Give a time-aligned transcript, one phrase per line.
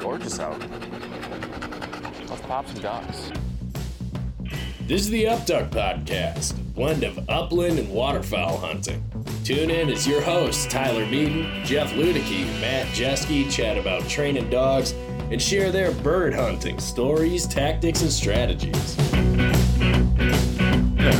[0.00, 0.58] gorgeous out.
[2.28, 3.30] Let's pop some ducks.
[4.86, 9.04] This is the Upduck Podcast, a blend of upland and waterfowl hunting.
[9.44, 14.92] Tune in as your hosts, Tyler Meaden, Jeff Ludicky, Matt Jeske, chat about training dogs
[15.30, 18.96] and share their bird hunting stories, tactics, and strategies.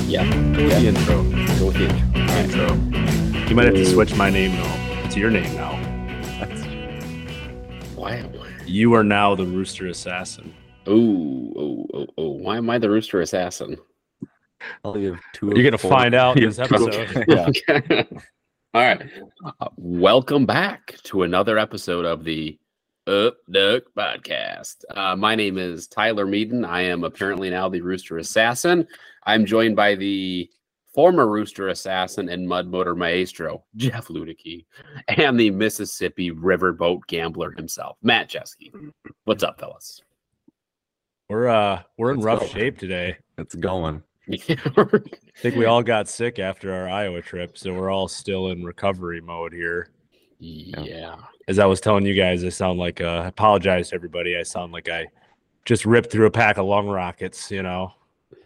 [0.08, 0.24] Yeah.
[0.54, 1.22] Go with the intro.
[1.58, 1.88] Go with the
[2.34, 2.74] intro.
[2.74, 3.48] Intro.
[3.48, 5.04] You might have to switch my name though.
[5.04, 5.69] It's your name now.
[8.70, 10.54] You are now the Rooster Assassin.
[10.86, 12.28] Oh, oh, oh, oh.
[12.28, 13.76] Why am I the rooster assassin?
[14.84, 15.52] I'll give two.
[15.56, 15.90] You're gonna four.
[15.90, 16.64] find out in this Yeah.
[16.66, 17.24] episode.
[17.26, 17.48] Yeah.
[17.48, 18.06] Okay.
[18.72, 19.02] All right.
[19.44, 22.60] Uh, welcome back to another episode of the
[23.08, 24.84] Up Duck Podcast.
[24.94, 26.64] Uh, my name is Tyler Meaden.
[26.64, 28.86] I am apparently now the Rooster Assassin.
[29.26, 30.48] I'm joined by the
[30.92, 34.64] former Rooster Assassin and Mud Motor Maestro, Jeff Ludicky,
[35.08, 38.70] and the Mississippi Riverboat Gambler himself, Matt Jeske.
[39.24, 40.02] What's up, fellas?
[41.28, 42.46] We're uh we're in Let's rough go.
[42.46, 43.16] shape today.
[43.38, 44.02] It's going.
[44.32, 44.36] I
[45.36, 49.20] think we all got sick after our Iowa trip, so we're all still in recovery
[49.20, 49.90] mode here.
[50.38, 51.16] yeah.
[51.48, 54.36] As I was telling you guys, I sound like uh, I apologize to everybody.
[54.36, 55.06] I sound like I
[55.64, 57.92] just ripped through a pack of lung rockets, you know,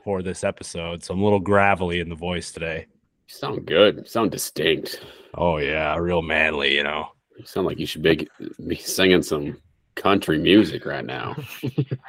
[0.05, 1.03] for this episode.
[1.03, 2.87] So I'm a little gravelly in the voice today.
[3.27, 3.97] You sound good.
[3.97, 5.01] You sound distinct.
[5.35, 7.09] Oh yeah, real manly, you know.
[7.39, 8.29] You sound like you should be,
[8.69, 9.57] be singing some
[9.97, 11.35] country music right now.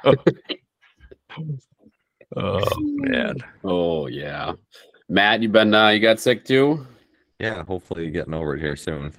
[2.36, 3.38] Oh man.
[3.64, 4.54] Oh yeah,
[5.08, 6.86] Matt, you been uh, you got sick too?
[7.40, 7.64] Yeah.
[7.64, 9.14] Hopefully, getting over it here soon.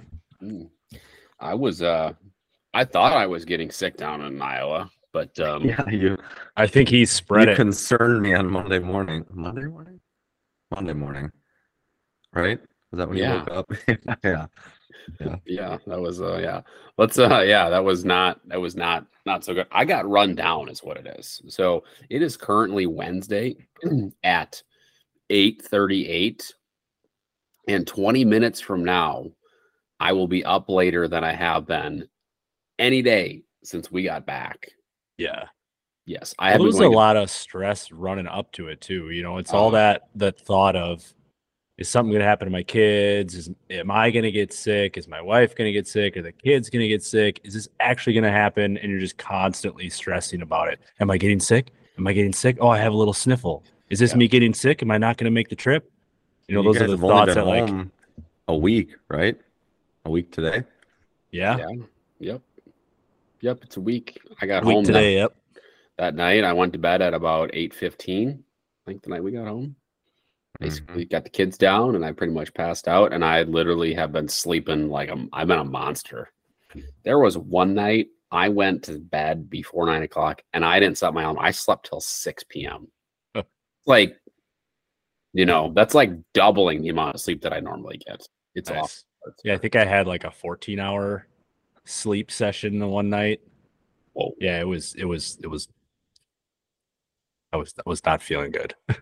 [1.40, 2.12] I was uh,
[2.74, 5.89] I thought I was getting sick down in Iowa, but um, Yeah.
[5.89, 6.19] You.
[6.59, 7.56] I think he spread you it.
[7.56, 9.25] concerned me on Monday morning.
[9.33, 9.98] Monday morning.
[10.70, 11.33] Monday morning.
[12.34, 12.61] Right?
[12.91, 13.33] Was that when Yeah.
[13.33, 13.73] you woke up?
[14.25, 14.47] yeah.
[15.47, 16.61] yeah, that was uh, yeah.
[16.98, 19.67] Let's uh, yeah, that was not that was not not so good.
[19.73, 21.41] I got run down, is what it is.
[21.48, 23.57] So it is currently Wednesday
[24.23, 24.63] at
[25.30, 26.52] eight thirty eight,
[27.69, 29.30] and twenty minutes from now,
[29.98, 32.07] I will be up later than I have been
[32.79, 34.69] any day since we got back.
[35.18, 35.44] Yeah.
[36.04, 39.10] Yes, I was a going to- lot of stress running up to it too.
[39.10, 39.72] You know, it's all Oh.
[39.72, 41.12] that that thought of
[41.78, 43.34] is something going to happen to my kids?
[43.34, 44.96] Is am I going to get sick?
[44.96, 46.16] Is my wife going to get sick?
[46.16, 47.40] Are the kids going to get sick?
[47.44, 48.78] Is this actually going to happen?
[48.78, 50.78] And you're just constantly stressing about it.
[51.00, 51.72] Am I getting sick?
[51.98, 52.56] Am I getting sick?
[52.60, 53.64] Oh, I have a little sniffle.
[53.90, 54.16] Is this Yeah.
[54.18, 54.83] me getting sick?
[54.83, 55.90] Am I not going to make the trip?
[56.48, 57.68] You know, those are the thoughts that like,
[58.48, 59.36] a week, right?
[60.04, 60.62] A week today.
[61.33, 61.66] yeah, Yeah.
[62.20, 62.42] Yep.
[63.41, 63.58] Yep.
[63.63, 64.19] It's a week.
[64.41, 65.17] I got week home today.
[65.17, 65.35] Yep.
[65.55, 65.61] That,
[65.98, 66.45] that night.
[66.45, 68.45] I went to bed at about eight fifteen.
[68.86, 69.77] I think the night we got home.
[70.61, 70.64] Mm-hmm.
[70.64, 73.13] Basically, got the kids down, and I pretty much passed out.
[73.13, 76.30] And I literally have been sleeping like a, I've been a monster.
[77.05, 81.14] There was one night I went to bed before nine o'clock, and I didn't set
[81.14, 81.39] my alarm.
[81.41, 82.89] I slept till six p.m.
[83.35, 83.42] Huh.
[83.86, 84.17] like,
[85.33, 88.27] you know, that's like doubling the amount of sleep that I normally get.
[88.55, 88.79] It's Nice.
[88.79, 89.35] awful.
[89.45, 91.27] Yeah, I think I had like a 14 hour
[91.86, 93.41] sleep session the one night.
[94.13, 94.33] Whoa.
[94.41, 95.69] Yeah, it was it was it was
[97.52, 98.74] I was I was not feeling good.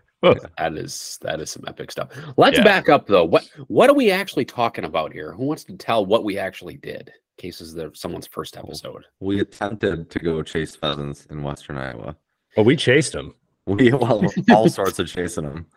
[0.57, 2.09] That is that is some epic stuff.
[2.35, 2.63] Let's Yeah.
[2.63, 3.25] back up though.
[3.25, 5.33] What what are we actually talking about here?
[5.33, 7.11] Who wants to tell what we actually did?
[7.37, 9.05] Cases case this is the, someone's first episode.
[9.19, 12.15] We attempted to go chase pheasants in Western Iowa.
[12.57, 13.35] Well, we chased them.
[13.67, 15.67] We well, all sorts of chasing them.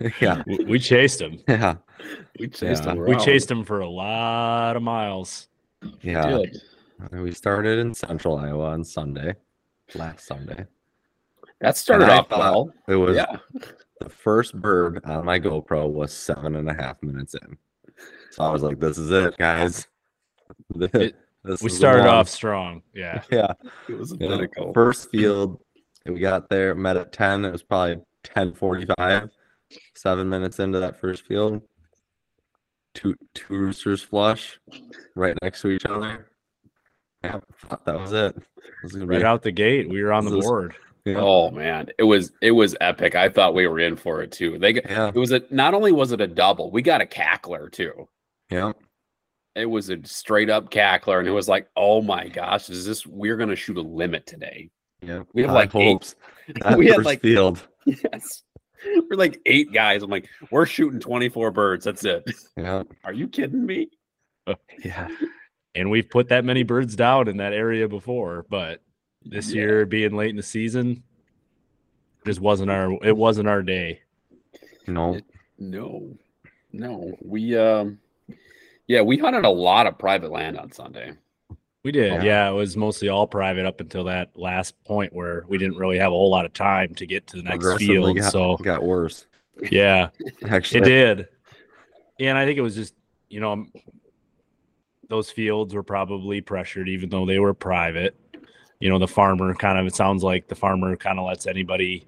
[0.20, 0.44] yeah.
[0.46, 1.38] We, we chased them.
[1.48, 1.76] Yeah.
[2.38, 2.92] We chased Yeah.
[2.92, 5.47] him We chased him for a lot of miles.
[6.02, 6.26] Yeah.
[6.38, 6.60] Did.
[7.12, 9.34] We started in Central Iowa on Sunday,
[9.94, 10.66] last Sunday.
[11.60, 12.72] That started off well.
[12.88, 13.36] It was Yeah.
[14.00, 17.56] the first bird on my GoPro was seven and a half minutes in.
[18.32, 19.86] So I was like, this is it, guys.
[20.80, 22.82] It- this We is started off strong.
[22.94, 23.22] Yeah.
[23.30, 23.52] Yeah.
[23.88, 24.72] It was a you know, pinnacle.
[24.74, 25.60] First field,
[26.04, 27.44] we got there, met at 10.
[27.44, 27.94] It was probably
[28.34, 29.30] 1045,
[29.94, 31.62] seven minutes into that first field.
[32.98, 34.58] Two two roosters flush
[35.14, 36.26] right next to each other.
[37.22, 38.36] Yeah, thought that was it.
[38.36, 38.42] It
[38.82, 40.74] was Right be out the gate, we were on the This is- board.
[41.04, 41.16] yeah.
[41.18, 43.14] Oh man, it was it was epic.
[43.14, 44.58] I thought we were in for it too.
[44.58, 47.06] They got, yeah, it was a not only was it a double, we got a
[47.06, 48.08] cackler too.
[48.50, 48.72] yeah.
[49.54, 53.04] It was a straight up cackler, and it was like, oh my gosh, is this?
[53.06, 54.70] We're gonna shoot a limit today.
[55.02, 56.14] Yeah, We have high like eight- hopes.
[56.76, 57.66] We had like field.
[57.86, 58.42] yes,
[59.10, 60.02] we're like eight guys.
[60.02, 61.84] I'm like, we're shooting 24 birds.
[61.84, 62.24] That's it.
[62.56, 63.90] Yeah, Are you kidding me?
[64.84, 65.08] yeah.
[65.74, 68.82] And we've put that many birds down in that area before, but
[69.24, 69.60] this Yeah.
[69.62, 71.02] year being late in the season
[72.26, 74.00] just wasn't our it wasn't our day.
[74.86, 75.24] No, It-
[75.58, 76.16] No,
[76.72, 77.16] no.
[77.22, 77.98] We um,
[78.86, 81.12] yeah, we hunted a lot of private land on Sunday.
[81.88, 82.22] We did.
[82.22, 82.22] Yeah.
[82.22, 82.50] Yeah.
[82.50, 86.08] it was mostly all private up until that last point where we didn't really have
[86.08, 88.14] a whole lot of time to get to the next field.
[88.14, 89.26] got, So got worse.
[89.70, 90.10] yeah,
[90.50, 91.28] Actually, it did.
[92.18, 92.92] Yeah, and I think it was just
[93.30, 93.64] you know
[95.08, 98.14] those fields were probably pressured even though they were private.
[98.80, 102.06] You know, the farmer kind of it sounds like the farmer kind of lets anybody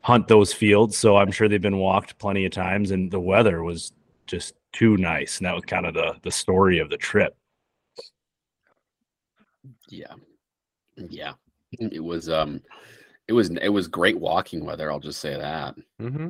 [0.00, 0.98] hunt those fields.
[0.98, 3.92] So I'm sure they've been walked plenty of times and the weather was
[4.26, 5.38] just too nice.
[5.38, 7.36] And that was kind of the the story of the trip.
[9.88, 10.14] Yeah.
[10.96, 11.32] Yeah.
[11.72, 12.60] It was um
[13.28, 15.74] it was it was great walking weather, I'll just say that.
[16.00, 16.28] hmm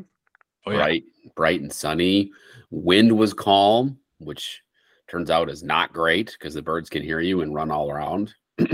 [0.68, 0.78] Oh, yeah.
[0.78, 1.04] bright,
[1.36, 2.32] bright and sunny.
[2.70, 4.62] Wind was calm, which
[5.08, 8.34] turns out is not great because the birds can hear you and run all around.
[8.58, 8.66] they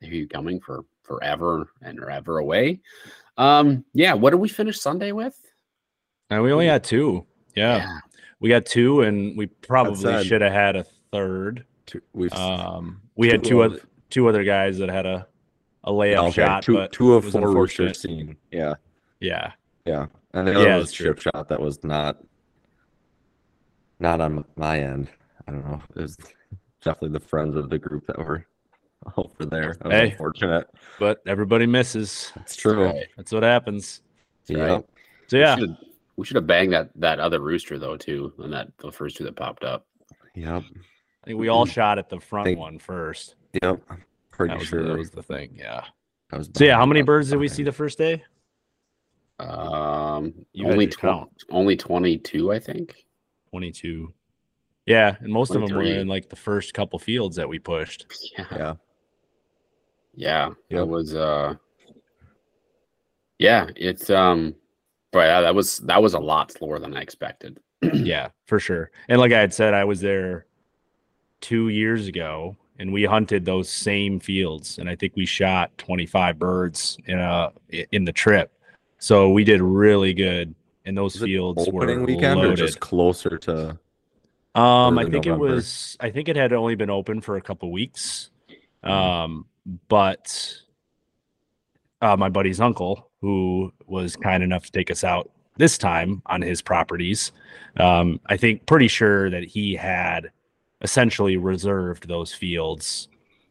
[0.00, 2.78] hear you coming for forever and ever away.
[3.36, 5.34] Um, yeah, what did we finish Sunday with?
[6.28, 7.26] And we only had two.
[7.56, 7.98] Yeah.
[8.38, 11.64] We got two and we probably should have had a third.
[11.86, 15.26] Two, we've Um, we had Two two of- other two other guys that had a
[15.84, 17.86] a layup okay, shot, two, but two of four unfortunate.
[17.86, 18.36] roosters seen.
[18.50, 18.74] Yeah,
[19.20, 19.52] Yeah,
[19.86, 21.06] yeah, and the Yeah, was that's true.
[21.14, 22.18] chip shot that was not
[23.98, 25.08] not on my end.
[25.46, 25.80] I don't know.
[25.96, 26.16] It was
[26.82, 28.46] definitely the friends of the group that were
[29.16, 29.74] over there.
[29.80, 30.10] That was Hey.
[30.12, 30.68] unfortunate.
[30.98, 32.32] but everybody misses.
[32.36, 32.84] That's true.
[32.84, 33.06] Right.
[33.16, 34.02] That's what happens.
[34.46, 34.64] That's Yeah.
[34.74, 34.84] right.
[35.28, 35.76] So We yeah, should've-
[36.16, 39.24] We should have banged that that other rooster though too, and that the first two
[39.24, 39.86] that popped up.
[40.34, 40.64] Yep.
[41.22, 41.72] I think we all mm-hmm.
[41.72, 43.36] shot at the front Think- one first.
[43.62, 43.82] Yep.
[43.90, 45.54] I'm pretty That was, sure that was the thing.
[45.58, 45.84] Yeah.
[46.32, 46.50] I was.
[46.54, 48.22] So yeah, how many birds did we see the first day?
[49.38, 51.30] Um, You only to tw- count.
[51.50, 53.06] only twenty two, I think.
[53.50, 54.12] Twenty two.
[54.86, 58.06] Yeah, and most of them were in like the first couple fields that we pushed.
[58.36, 58.74] Yeah, Yeah.
[60.14, 60.86] yeah, it Yep.
[60.88, 61.14] was.
[61.14, 61.54] Uh,
[63.38, 64.54] yeah, it's um,
[65.12, 67.58] but yeah, that was that was a lot slower than I expected.
[67.94, 68.90] yeah, for sure.
[69.08, 70.46] And like I had said, I was there
[71.40, 74.78] two years ago and we hunted those same fields.
[74.78, 77.52] And I think we shot 25 birds in a
[77.92, 78.50] in the trip.
[78.98, 80.54] So we did really good.
[80.86, 83.78] And those Was fields were Opening weekend or just closer to?
[84.54, 85.48] Um, I think November?
[85.48, 85.96] it was.
[86.00, 88.30] I think it had only been open for a couple weeks.
[88.82, 88.90] Mhm.
[88.90, 89.46] Um,
[89.88, 90.54] but
[92.00, 96.40] uh, my buddy's uncle, who was kind enough to take us out this time on
[96.40, 97.30] his properties,
[97.76, 100.30] um, I think pretty sure that he had
[100.82, 103.08] essentially reserved those fields.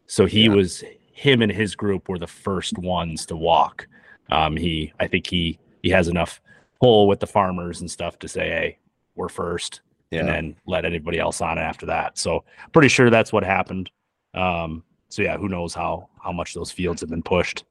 [0.07, 0.53] So he Yeah.
[0.55, 0.83] was
[1.13, 3.87] him and his group were the first ones to walk.
[4.31, 6.41] Um, he, I think he he has enough
[6.81, 8.77] pull with the farmers and stuff to say, hey,
[9.15, 9.81] we're first
[10.11, 10.21] Yeah.
[10.21, 12.17] and then let anybody else on after that.
[12.17, 12.43] So
[12.73, 13.89] pretty sure that's what happened.
[14.33, 17.63] Um, so yeah, who knows how how much those fields have been pushed.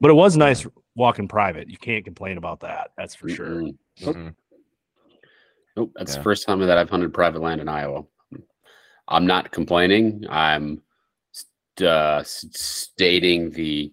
[0.00, 1.68] But it was nice walking private.
[1.68, 2.92] You can't complain about that.
[2.96, 3.46] That's for sure.
[3.62, 3.76] Mm-mm.
[4.00, 4.34] Mhm.
[5.76, 6.18] Nope, that's Yeah.
[6.18, 8.04] the first time that I've hunted private land in Iowa.
[9.10, 10.24] I'm not complaining.
[10.30, 10.82] I'm
[11.32, 13.92] st- uh, s- stating the.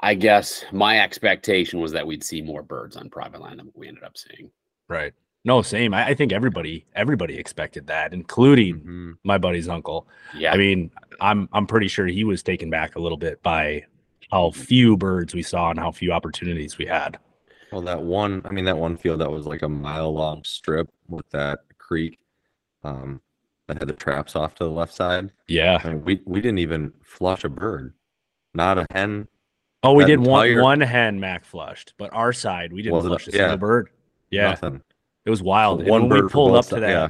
[0.00, 3.86] I guess my expectation was that we'd see more birds on private land than we
[3.86, 4.50] ended up seeing.
[4.88, 5.12] Right.
[5.44, 5.94] No, same.
[5.94, 9.12] I, I think everybody everybody expected that, including Mhm.
[9.24, 10.08] my buddy's uncle.
[10.36, 10.90] Yeah, I mean,
[11.20, 13.84] I'm I'm pretty sure he was taken back a little bit by
[14.30, 17.18] how few birds we saw and how few opportunities we had.
[17.70, 20.88] Well, that one, I mean, that one field that was like a mile long strip
[21.08, 22.18] with that creek
[22.84, 23.20] um,
[23.74, 25.30] that had the traps off to the left side.
[25.48, 25.78] Yeah.
[25.82, 27.94] I mean, we, we didn't even flush a bird,
[28.54, 29.28] not a hen.
[29.82, 33.04] Oh, we did one entire- one hen Mac flushed, but our side we didn't Was
[33.04, 33.90] it- flush a single bird.
[34.30, 34.80] Yeah, Nothing.
[35.26, 35.80] it was wild.
[35.80, 37.08] And One when we bird for pulled up to that, yeah.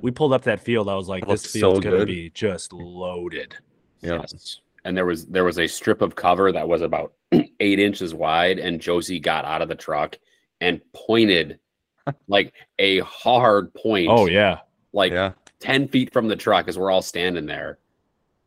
[0.00, 0.88] we pulled up that field.
[0.88, 2.08] I was like, this looked field's so gonna good.
[2.08, 3.54] be just loaded.
[4.00, 4.18] Yeah.
[4.20, 4.60] Yes.
[4.84, 7.12] And there was there was a strip of cover that was about
[7.60, 10.18] eight inches wide, and Josie got out of the truck
[10.60, 11.58] and pointed
[12.28, 14.08] like a hard point.
[14.10, 14.58] Oh yeah,
[14.92, 15.32] like yeah.
[15.60, 17.78] 10 feet from the truck as we're all standing there.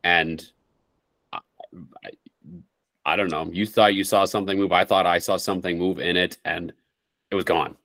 [0.04, 0.46] And
[1.34, 1.39] I,
[2.06, 2.10] I,
[3.06, 3.50] I don't know.
[3.51, 4.72] You thought you saw something move.
[4.72, 6.72] I thought I saw something move in it, and
[7.32, 7.75] it was gone.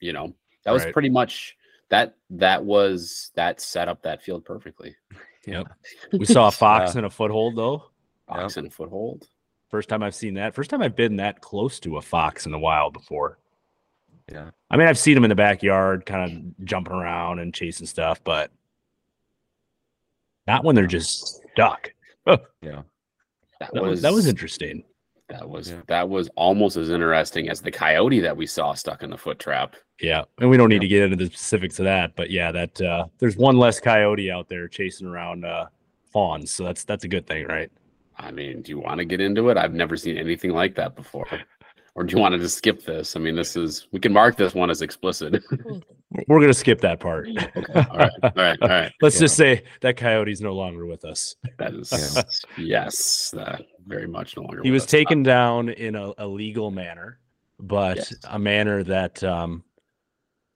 [0.00, 0.34] You know,
[0.64, 0.92] that was Right.
[0.92, 1.56] pretty much
[1.90, 2.16] that.
[2.30, 4.96] That was that set up that field perfectly.
[5.46, 5.66] yep.
[6.12, 7.00] We saw a uh, fox Yeah.
[7.00, 7.84] in a foothold though.
[8.26, 9.28] Fox in a foothold.
[9.70, 10.54] First time I've seen that.
[10.54, 13.38] First time I've been that close to a fox in the wild before.
[14.30, 14.50] Yeah.
[14.70, 18.22] I mean, I've seen them in the backyard, kind of jumping around and chasing stuff,
[18.24, 18.50] but
[20.46, 21.92] not when they're just stuck.
[22.62, 22.82] Yeah.
[23.60, 24.82] That, That was, was that was interesting.
[25.28, 25.82] That was Yeah.
[25.88, 29.38] that was almost as interesting as the coyote that we saw stuck in the foot
[29.38, 29.76] trap.
[30.00, 32.80] Yeah, and we don't need to get into the specifics of that, but yeah, that
[32.80, 35.66] uh, there's one less coyote out there chasing around uh,
[36.12, 37.70] fawns, so that's that's a good thing, right?
[38.16, 39.56] I mean, do you want to get into it?
[39.56, 41.26] I've never seen anything like that before.
[41.94, 43.14] Or do you want to just skip this?
[43.16, 45.42] I mean, this is we can mark this one as explicit.
[46.28, 47.28] We're gonna skip that part.
[47.56, 48.92] all right, all right, all right.
[49.02, 51.36] Let's just say that coyote's no longer with us.
[51.58, 54.62] That is yes, that very much no longer.
[54.62, 54.90] He with was us.
[54.90, 57.18] taken down in a, a legal manner,
[57.60, 58.14] but Yes.
[58.30, 59.64] a manner that um,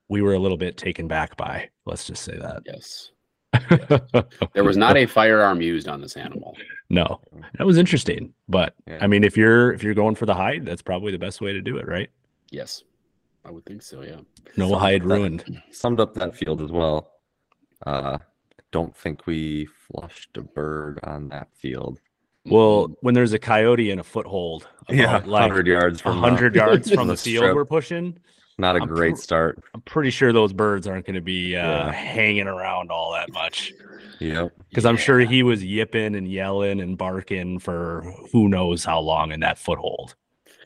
[0.08, 1.68] we were a little bit taken back by.
[1.86, 2.62] Let's just say that.
[2.66, 3.10] Yes,
[3.52, 4.26] that.
[4.54, 6.56] there was not a firearm used on this animal.
[6.90, 7.20] no,
[7.58, 8.32] that was interesting.
[8.48, 8.98] But Yeah.
[9.00, 11.52] I mean, if you're if you're going for the hide, that's probably the best way
[11.52, 12.10] to do it, right?
[12.50, 12.82] Yes,
[13.44, 14.02] I would think so.
[14.02, 14.20] Yeah.
[14.56, 15.62] No Some hide of that- ruined.
[15.70, 17.10] Summed up that field as well.
[17.86, 18.18] Uh,
[18.70, 22.00] don't think we flushed a bird on that field.
[22.44, 26.54] Well, when there's a coyote in a foothold, Yeah, like hundred yards from the- hundred
[26.54, 27.54] yards from the the field strip.
[27.54, 28.18] we're pushing,
[28.58, 29.62] Not a I'm great pr- start.
[29.74, 31.92] I'm pretty sure those birds aren't going to be uh, Yeah.
[31.92, 33.72] hanging around all that much.
[34.20, 34.52] Yep.
[34.68, 39.30] Because I'm sure he was yipping and yelling and barking for who knows how long
[39.30, 40.16] in that foothold.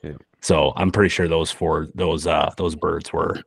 [0.02, 0.14] Yeah.
[0.40, 3.40] So I'm pretty sure those four those uh those birds were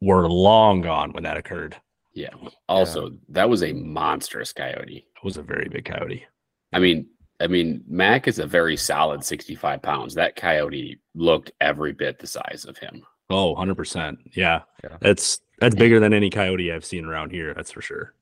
[0.00, 1.76] were long gone when that occurred.
[2.12, 2.34] Yeah.
[2.68, 5.06] Also, that was a monstrous coyote.
[5.16, 6.26] It was a very big coyote.
[6.72, 7.06] I mean,
[7.40, 10.14] I mean, Mac is a very solid 65 pounds.
[10.14, 13.02] That coyote looked every bit the size of him.
[13.30, 14.16] Oh, 100%.
[14.34, 14.62] Yeah.
[14.84, 14.96] Yeah.
[15.00, 18.14] That's that's bigger than any coyote I've seen around here, that's for sure.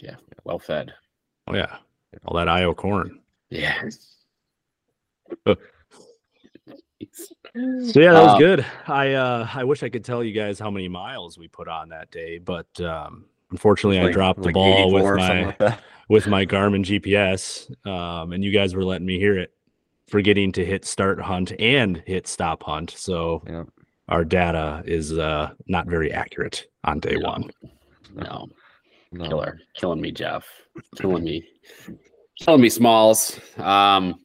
[0.00, 0.16] Yeah.
[0.44, 0.94] Well fed.
[1.48, 1.76] Oh yeah.
[2.24, 3.20] All that IO corn.
[3.50, 3.82] Yeah.
[5.46, 5.56] So
[8.00, 8.66] yeah, that was Uh, good.
[8.86, 11.88] I uh I wish I could tell you guys how many miles we put on
[11.88, 16.46] that day, but um unfortunately I dropped the like ball with my like with my
[16.46, 17.68] Garmin GPS.
[17.86, 19.52] Um and you guys were letting me hear it,
[20.08, 22.90] forgetting to hit start hunt and hit stop hunt.
[22.90, 23.64] So Yeah.
[24.10, 27.28] Our data is uh not very accurate on day No.
[27.30, 27.50] one.
[28.14, 28.48] No,
[29.12, 29.28] No.
[29.28, 29.60] killer.
[29.74, 30.46] Killing me, Jeff.
[30.96, 31.46] Killing me.
[32.38, 33.38] Killing me, Smalls.
[33.58, 34.20] Um,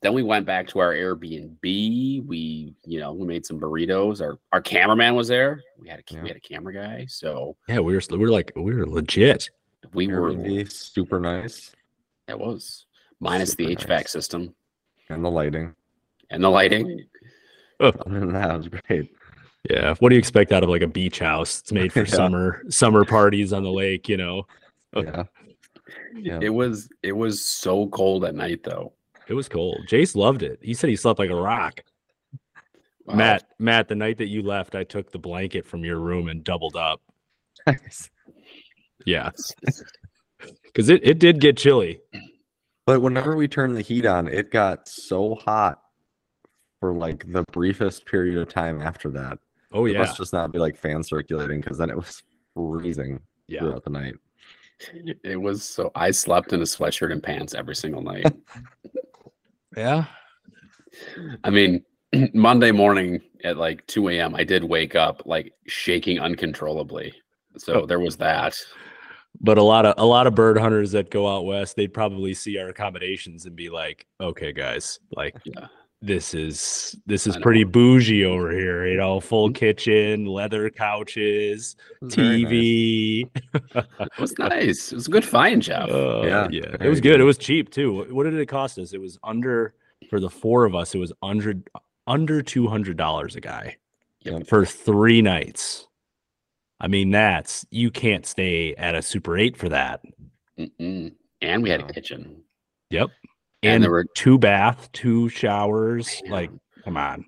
[0.00, 2.26] then we went back to our Airbnb.
[2.26, 4.20] We, you know, we made some burritos.
[4.20, 5.62] Our our cameraman was there.
[5.78, 6.22] We had a Yeah.
[6.22, 7.06] we had a camera guy.
[7.08, 9.50] So Yeah, we were we were like we were legit.
[9.94, 11.72] we were super nice.
[12.28, 12.86] it was
[13.20, 14.10] minus the HVAC nice.
[14.10, 14.54] system
[15.08, 15.74] And the lighting.
[16.30, 17.04] and the lighting.
[17.82, 19.12] Other than that, it was great.
[19.68, 19.94] Yeah.
[20.00, 21.60] What do you expect out of like a beach house?
[21.60, 22.14] It's made for Yeah.
[22.14, 24.46] summer summer parties on the lake, you know.
[24.96, 25.24] Yeah.
[26.16, 26.38] Yeah.
[26.40, 28.92] It was it was so cold at night though.
[29.28, 29.78] It was cold.
[29.88, 30.58] Jace loved it.
[30.62, 31.82] He said he slept like a rock.
[33.06, 33.14] Wow.
[33.14, 36.44] Matt, Matt, the night that you left, I took the blanket from your room and
[36.44, 37.00] doubled up.
[37.66, 38.10] Nice.
[39.06, 39.30] Yeah.
[40.64, 42.00] Because it, it did get chilly.
[42.86, 45.81] But whenever we turned the heat on, it got so hot
[46.82, 49.38] for like the briefest period of time after that.
[49.72, 49.98] Oh It yeah.
[50.00, 52.24] must just not be like fan circulating because then it was
[52.56, 53.60] freezing Yeah.
[53.60, 54.14] throughout the night.
[55.22, 58.26] It was so I slept in a sweatshirt and pants every single night.
[59.76, 60.04] Yeah.
[61.44, 61.82] I mean,
[62.34, 67.14] Monday morning at like 2 a.m., I did wake up like shaking uncontrollably.
[67.56, 67.86] So Oh.
[67.86, 68.54] there was that.
[69.40, 72.34] But a lot of a lot of bird hunters that go out west, they'd probably
[72.34, 75.68] see our accommodations and be like, okay, guys, like Yeah.
[76.04, 82.04] This is this is pretty bougie over here, you know, full kitchen, leather couches, It
[82.04, 82.52] was very nice.
[82.52, 83.30] TV.
[84.00, 84.92] It was nice.
[84.92, 85.88] It was a good find, Jeff.
[85.88, 87.12] Uh, Yeah, yeah, it was good.
[87.12, 87.20] good.
[87.20, 88.04] It was cheap too.
[88.12, 88.92] What did it cost us?
[88.92, 89.74] It was under
[90.10, 90.94] for the four of us.
[90.94, 91.54] It was under
[92.06, 93.76] under two hundred dollars a guy
[94.24, 94.46] Yep.
[94.48, 95.86] for three nights.
[96.80, 100.00] I mean, that's you can't stay at a Super Eight for that.
[100.58, 101.12] Mm-mm.
[101.40, 102.42] And we had a kitchen.
[102.90, 103.10] Yep,
[103.62, 106.20] And, and, there were two bath, two showers.
[106.24, 106.32] Man.
[106.32, 106.50] Like,
[106.84, 107.24] come on,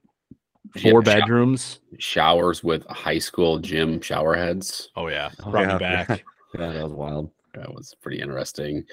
[0.83, 1.81] four shou- bedrooms.
[1.99, 4.91] showers with high school gym shower heads.
[4.97, 6.25] Oh yeah, Oh, brought yeah, me back.
[6.57, 7.31] Yeah, that was wild.
[7.55, 8.85] That was pretty interesting.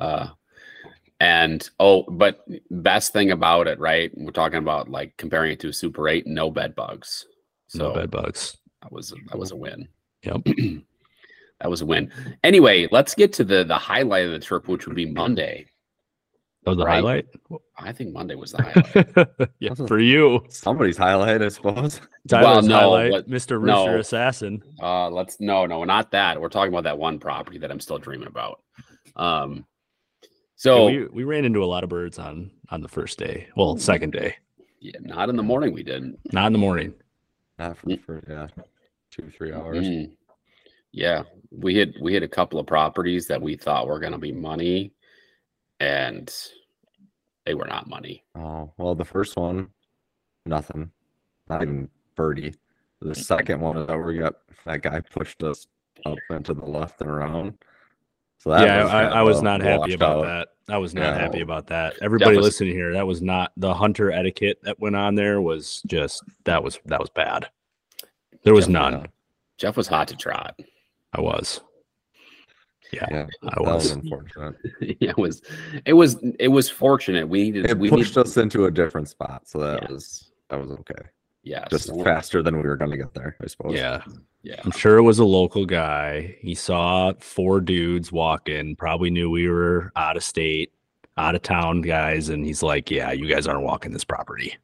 [0.00, 0.30] Uh,
[1.20, 4.10] and oh, but best thing about it, right?
[4.16, 7.24] We're talking about like comparing it to a Super 8, no bed bugs.
[7.68, 8.56] So no bed bugs.
[8.82, 9.86] that was that was a win.
[10.24, 10.42] Yep.
[11.60, 12.10] that was a win.
[12.42, 15.66] Anyway, let's get to the the highlight of the trip, which would be Monday.
[16.64, 16.94] That was the Right.
[16.94, 17.26] highlight.
[17.78, 18.62] I think Monday was the
[19.16, 19.50] highlight.
[19.58, 22.00] yeah, Wasn't- for you, Somebody's highlight, I suppose.
[22.28, 23.62] Tyler's no, highlight, but- Mr.
[23.62, 23.84] no.
[23.86, 24.62] Rooster Assassin.
[24.82, 26.40] uh, let's no, no, not that.
[26.40, 28.60] We're talking about that one property that I'm still dreaming about.
[29.16, 29.66] Um,
[30.22, 33.48] Yeah, so we we ran into a lot of birds on on the first day.
[33.56, 34.36] Well, second day,
[34.80, 35.74] yeah, not in the morning.
[35.74, 36.18] We didn't.
[36.32, 36.94] not in the morning.
[37.58, 38.46] Not for, for yeah,
[39.10, 39.84] two, three hours.
[39.84, 40.12] Mm.
[40.92, 44.18] Yeah, we had we had a couple of properties that we thought were going to
[44.18, 44.92] be money,
[45.84, 46.34] and
[47.44, 48.24] they were not money.
[48.34, 49.68] Oh, well, the first one,
[50.46, 50.90] nothing.
[51.48, 52.54] Not even birdie.
[53.02, 55.66] The second one is that we got that guy pushed us
[56.06, 57.58] up and to the left and around.
[58.38, 60.48] So that yeah, was I, I was not happy about washout.
[60.66, 60.74] that.
[60.74, 61.18] I was not Yeah.
[61.18, 61.96] happy about that.
[62.00, 65.82] Everybody was- listening here, that was not the hunter etiquette that went on there was
[65.86, 67.48] just that was that was bad.
[68.42, 69.04] There was Definitely none.
[69.04, 69.08] Uh,
[69.58, 70.58] Jeff was hot to trot.
[71.12, 71.60] I was.
[72.94, 73.86] Yeah, I that was was.
[73.90, 74.56] yeah, unfortunate.
[74.80, 75.42] it was
[75.84, 77.28] it was it was fortunate.
[77.28, 79.92] We needed It we pushed needed, us into a different spot, so that Yeah.
[79.92, 81.02] was that was okay.
[81.42, 83.74] Yeah, Just faster than we were going to get there, I suppose.
[83.74, 84.02] Yeah.
[84.42, 84.62] yeah.
[84.64, 86.36] I'm sure it was a local guy.
[86.40, 88.76] He saw four dudes walking.
[88.76, 90.72] probably knew we were out of state,
[91.18, 94.56] out of town guys, and he's like, "Yeah, you guys aren't walking this property,"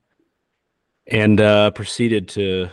[1.06, 2.68] and uh, proceeded to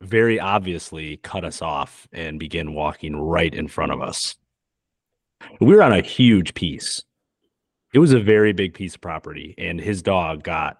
[0.00, 4.36] very obviously cut us off and begin walking right in front of us.
[5.60, 7.02] We were on a huge piece.
[7.94, 10.78] It was a very big piece of property, and his dog got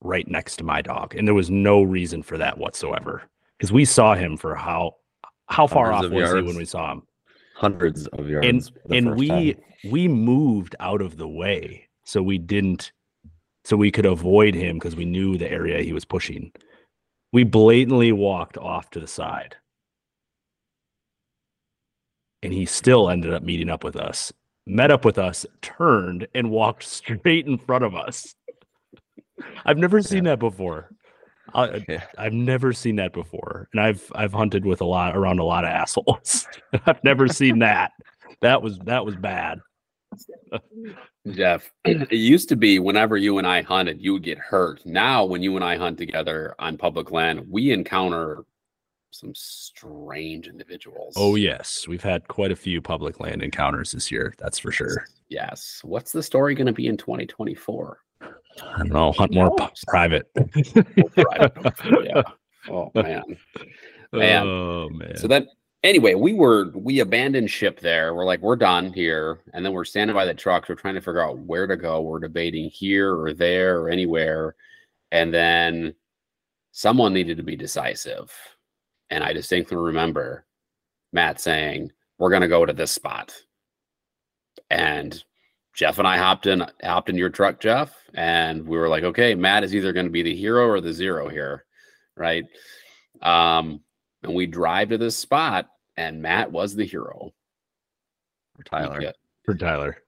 [0.00, 3.22] right next to my dog, and there was no reason for that whatsoever
[3.58, 4.96] because we saw him for how
[5.48, 7.02] how far Hundreds off of was he when we saw him
[7.54, 8.46] Hundreds of yards.
[8.46, 9.62] and and we time.
[9.90, 12.92] we moved out of the way so we didn't
[13.64, 16.52] so we could avoid him because we knew the area he was pushing
[17.36, 19.56] we blatantly walked off to the side
[22.42, 24.32] and he still ended up meeting up with us
[24.66, 28.34] met up with us turned and walked straight in front of us
[29.66, 30.88] i've never seen that before
[31.54, 32.04] I, Yeah.
[32.16, 35.62] I've never seen that before, and I've I've hunted with a lot around a lot
[35.62, 36.48] of assholes.
[36.86, 37.92] I've never seen that.
[38.42, 39.60] That was that was bad.
[41.30, 44.84] Jeff, it used to be whenever you and I hunted, you would get hurt.
[44.86, 48.44] Now, when you and I hunt together on public land, we encounter
[49.10, 51.14] some strange individuals.
[51.16, 54.34] Oh yes, we've had quite a few public land encounters this year.
[54.38, 55.06] That's for sure.
[55.28, 55.80] yes.
[55.82, 57.98] What's the story going to be in 2024?
[58.20, 59.12] I don't know.
[59.12, 59.54] Hunt more
[59.86, 60.32] private.
[60.34, 61.74] Private.
[62.04, 62.22] yeah.
[62.70, 63.22] Oh man.
[64.12, 64.46] Man.
[64.46, 65.16] Oh man.
[65.16, 65.46] So then,
[65.82, 68.14] anyway, we were we abandoned ship there.
[68.14, 70.68] We're like, we're done here, and then we're standing by the trucks.
[70.68, 72.00] We're trying to figure out where to go.
[72.02, 74.54] We're debating here or there or anywhere,
[75.12, 75.94] and then
[76.72, 78.32] someone needed to be decisive.
[79.10, 80.44] And I distinctly remember
[81.12, 83.34] Matt saying, "We're going to go to this spot,"
[84.70, 85.22] and
[85.74, 89.34] Jeff and I hopped in hopped in your truck, Jeff, and we were like, "Okay,
[89.34, 91.64] Matt is either going to be the hero or the zero here,
[92.16, 92.44] right?"
[93.22, 93.80] Um,
[94.26, 97.32] and we drive to this spot, and Matt was the hero.
[98.64, 99.12] Tyler.
[99.44, 99.98] For Tyler.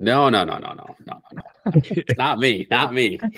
[0.00, 1.82] No, no, no, no, no, no, no, no.
[2.18, 3.18] not me, not me.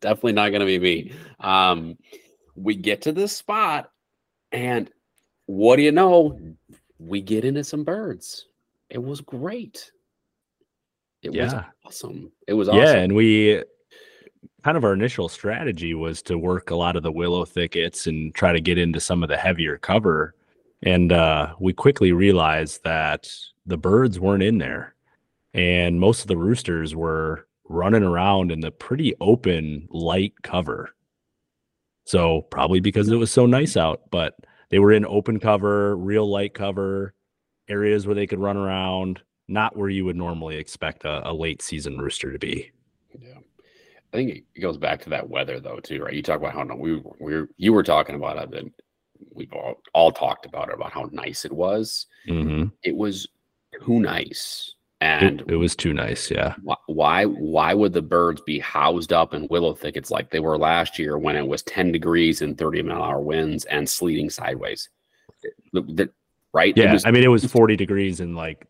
[0.00, 1.12] Definitely not gonna be me.
[1.38, 1.96] Um,
[2.54, 3.90] we get to this spot,
[4.50, 4.90] and
[5.46, 6.38] what do you know?
[6.98, 8.46] We get into some birds.
[8.88, 9.92] It was great.
[11.22, 12.32] It was awesome.
[12.48, 12.80] It was awesome.
[12.80, 13.62] Yeah, and we
[14.64, 18.34] kind of our initial strategy was to work a lot of the willow thickets and
[18.34, 20.34] try to get into some of the heavier cover.
[20.82, 23.30] And uh, we quickly realized that
[23.66, 24.94] the birds weren't in there,
[25.54, 30.90] and most of the roosters were running around in the pretty open, light cover.
[32.04, 34.34] So probably because it was so nice out, but
[34.70, 37.14] they were in open cover, real light cover,
[37.68, 41.62] areas where they could run around, not where you would normally expect a, a late
[41.62, 42.72] season rooster to be.
[43.20, 43.38] Yeah.
[44.12, 46.12] I think it goes back to that weather though too, right?
[46.14, 48.70] You talk about how no, we we were you were talking about it and
[49.32, 52.06] we've all, all talked about it about how nice it was.
[52.28, 52.64] Mm-hmm.
[52.82, 53.26] It was
[53.84, 54.74] too nice.
[55.00, 56.30] It, And it was too nice.
[56.30, 56.54] Yeah.
[56.66, 60.58] wh- why why would the birds be housed up in willow thickets like they were
[60.58, 64.28] last year when it was 10 degrees and 30 mile an hour winds and sleeting
[64.30, 64.90] sideways?
[65.72, 66.10] The- the-
[66.52, 66.76] right?
[66.76, 66.92] Yeah.
[66.92, 68.66] was- I mean, it was 40 degrees and like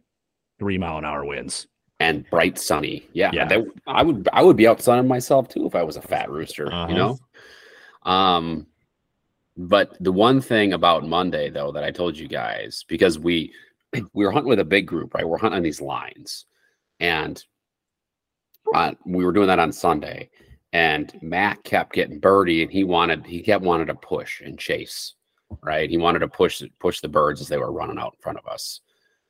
[0.59, 1.66] three mile an hour winds.
[2.03, 3.07] And bright sunny.
[3.12, 3.47] Yeah, Yeah.
[3.47, 6.29] that- I would I would be out sunning myself too if I was a fat
[6.31, 6.87] rooster, Uh-huh.
[6.88, 7.19] you know.
[8.03, 8.67] Um,
[9.57, 13.53] but the one thing about Monday though that I told you guys because we
[14.15, 15.29] we were hunting with a big group, right?
[15.29, 16.47] We're hunting on these lines,
[16.99, 17.43] and
[18.75, 20.29] uh, we were doing that on Sunday,
[20.73, 25.15] and Mac kept getting birdie, and he wanted he kept wanting to push and chase,
[25.62, 25.88] right?
[25.88, 28.47] He wanted to push push the birds as they were running out in front of
[28.49, 28.81] us,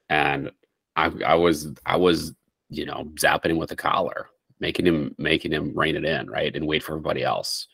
[0.08, 0.50] and
[0.96, 2.32] I I was I was
[2.72, 4.28] you know zapping him with a collar,
[4.60, 7.68] making him making him rein it in, right, and wait for everybody else.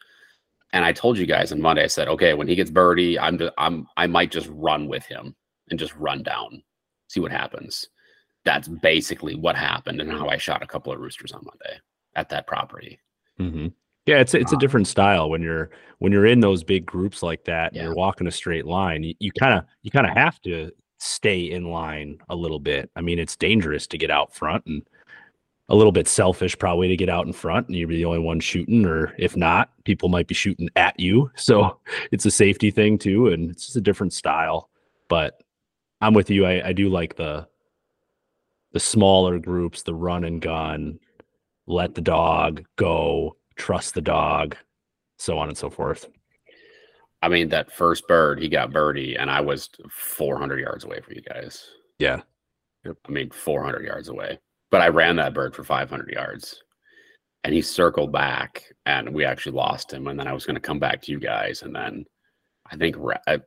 [0.73, 3.39] And I told you guys on Monday, I said, okay, when he gets birdie, I'm
[3.39, 5.35] just, I'm I might just run with him
[5.71, 6.63] and just run down,
[7.09, 7.89] see what happens.
[8.45, 11.81] That's basically what happened and how I shot a couple of roosters on Monday
[12.17, 12.99] at that property.
[13.41, 13.69] Mm-hmm.
[14.07, 17.45] Yeah, it's it's a different style when you're when you're in those big groups like
[17.45, 17.69] that.
[17.69, 17.83] And Yeah.
[17.85, 19.05] You're walking a straight line.
[19.19, 22.91] You kind of you kind of have to stay in line a little bit.
[22.97, 24.83] I mean, it's dangerous to get out front and
[25.69, 28.19] a little bit selfish probably to get out in front and you'll be the only
[28.19, 31.31] one shooting, or if not, people might be shooting at you.
[31.37, 31.79] So
[32.13, 34.71] it's a safety thing too, and it's just a different style.
[35.09, 35.43] but
[36.01, 36.47] I'm with you.
[36.47, 37.47] I, I do like the
[38.73, 40.99] the smaller groups, the run and gun,
[41.67, 44.57] let the dog go, trust the dog,
[45.17, 46.09] so on and so forth.
[47.20, 51.14] I mean, that first bird, he got birdie, and I was 400 yards away from
[51.14, 51.66] you guys.
[51.98, 52.20] Yeah.
[52.87, 54.38] I mean, 400 yards away.
[54.70, 56.62] But I ran that bird for 500 yards,
[57.42, 60.07] and he circled back, and we actually lost him.
[60.07, 62.04] And then I was going to come back to you guys, and then
[62.70, 63.38] I think Re-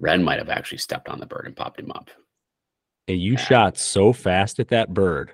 [0.00, 2.10] Ren might have actually stepped on the bird and popped him up.
[3.06, 5.32] And you shot so fast at that bird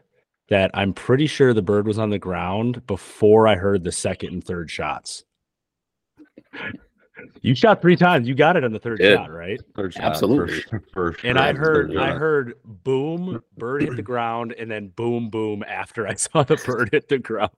[0.48, 4.32] that I'm pretty sure the bird was on the ground before I heard the second
[4.32, 5.24] and third shots.
[7.40, 8.28] You shot three times.
[8.28, 9.14] You got it on the third Did.
[9.16, 9.58] shot, right?
[9.74, 10.60] Third shot, Absolutely.
[10.62, 11.30] For, for sure.
[11.30, 16.06] And I heard I heard boom, bird hit the ground, and then boom, boom after
[16.06, 17.50] I saw the bird hit the ground.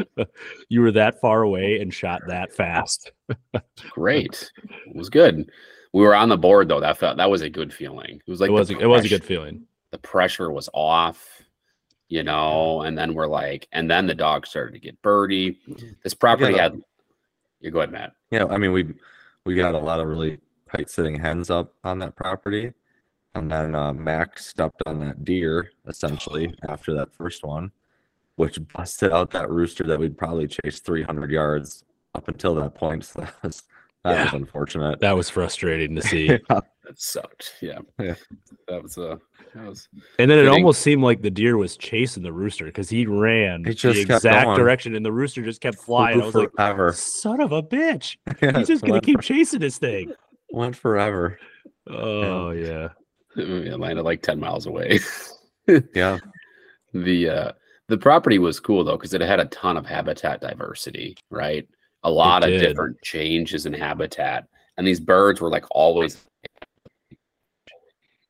[0.70, 3.12] you were that far away and shot that fast.
[3.90, 4.50] Great.
[4.86, 5.50] it was good.
[5.92, 6.80] We were on the board though.
[6.80, 8.20] That felt that was a good feeling.
[8.26, 9.66] It was like it was a- it was a good feeling.
[9.90, 11.42] the pressure was off,
[12.08, 15.58] you know, and then we're like, and then the dog started to get birdie.
[16.02, 16.62] This property Yeah.
[16.62, 16.80] had
[17.60, 18.12] you go ahead, Matt.
[18.30, 18.94] Yeah, I mean we
[19.44, 20.38] we got a lot of really
[20.70, 22.72] tight sitting hens up on that property,
[23.34, 27.70] and then uh, Mac stepped on that deer essentially after that first one,
[28.36, 33.04] which busted out that rooster that we'd probably chased 300 yards up until that point.
[33.04, 33.62] So that was
[34.04, 35.00] that was unfortunate.
[35.00, 36.38] That was frustrating to see.
[36.86, 37.54] That sucked.
[37.60, 37.78] Yeah.
[38.00, 38.14] Yeah.
[38.68, 39.16] That was uh
[39.54, 40.54] that was And then it Fitting.
[40.54, 44.06] almost seemed like the deer was chasing the rooster because he ran He the just
[44.06, 46.20] kept exact direction and the rooster just kept flying.
[46.20, 46.92] I was like, forever.
[46.92, 48.16] son of a bitch.
[48.42, 50.12] Yeah, He's just gonna keep for- chasing this thing.
[50.50, 51.38] went forever.
[51.88, 52.88] Oh yeah.
[53.36, 55.00] it landed like 10 miles away.
[55.94, 56.18] Yeah,
[56.94, 57.52] the uh
[57.88, 61.66] the property was cool though because it had a ton of habitat diversity right
[62.04, 62.60] a lot of did.
[62.60, 64.44] different changes in habitat
[64.76, 66.24] and these birds were like always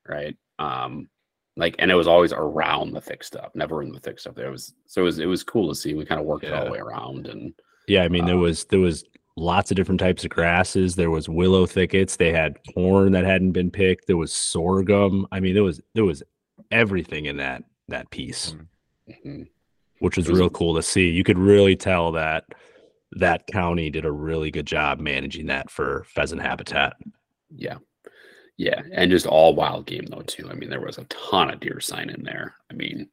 [0.08, 1.08] right um
[1.56, 4.50] like and it was always around the thick stuff never in the thick stuff there
[4.50, 6.64] was so it was it was cool to see we kind of worked it all
[6.64, 7.52] the way around and
[7.88, 9.04] Yeah, I mean there Uh, was there was
[9.36, 10.96] lots of different types of grasses.
[10.96, 12.16] There was willow thickets.
[12.16, 14.06] They had corn that hadn't been picked.
[14.06, 15.26] There was sorghum.
[15.30, 16.22] I mean, there was there was
[16.70, 18.56] everything in that that piece,
[19.08, 19.46] mhm.
[20.00, 21.10] which was was real cool to see.
[21.10, 22.44] You could really tell that
[23.12, 26.94] that county did a really good job managing that for pheasant habitat.
[27.54, 27.76] yeah
[28.56, 30.48] yeah and just all wild game though too.
[30.50, 32.54] I mean there was a ton of deer sign in there.
[32.70, 33.08] I mean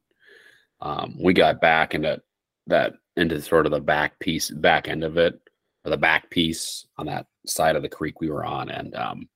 [0.80, 2.20] um we got back into
[2.66, 5.38] that into sort of the back piece back end of it
[5.84, 9.28] or the back piece on that side of the creek we were on and um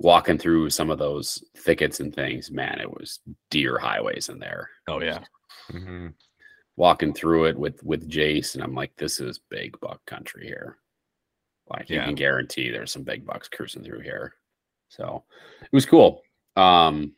[0.00, 4.68] walking through some of those thickets and things man it was deer highways in there.
[4.88, 5.20] Oh yeah.
[5.72, 6.14] Mhm.
[6.76, 10.78] walking through it with with jace and i'm like this is big buck country here.
[11.68, 14.34] Like you can guarantee there's some big bucks cruising through here
[14.88, 15.24] so
[15.62, 16.22] it was cool
[16.56, 17.12] um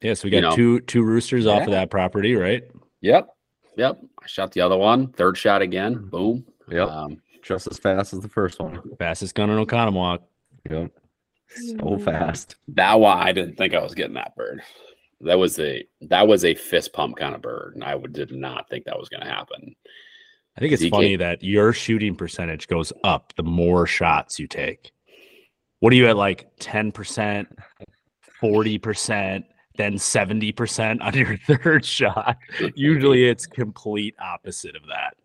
[0.00, 0.56] Yeah, so we You got know.
[0.56, 2.62] two two roosters off of that property, right?
[3.02, 3.28] Yep.
[3.76, 3.98] Yep.
[4.22, 5.08] I shot the other one.
[5.12, 5.94] Third shot again.
[6.10, 6.44] Boom.
[6.70, 8.80] Yep, Um, just as fast as the first one.
[8.98, 10.20] Fastest gun in Oconomowoc.
[10.70, 10.90] Yep,
[11.78, 12.56] so fast.
[12.68, 14.62] that one, I didn't think I was getting that bird.
[15.22, 18.32] That was a that was a fist pump kind of bird, and I would, did
[18.32, 19.74] not think that was going to happen.
[20.56, 20.90] I think it's DK.
[20.90, 24.92] funny that your shooting percentage goes up the more shots you take.
[25.80, 27.46] What are you at like 10%,
[28.42, 29.44] 40%,
[29.76, 32.36] then 70% on your third shot?
[32.74, 35.16] Usually it's complete opposite of that.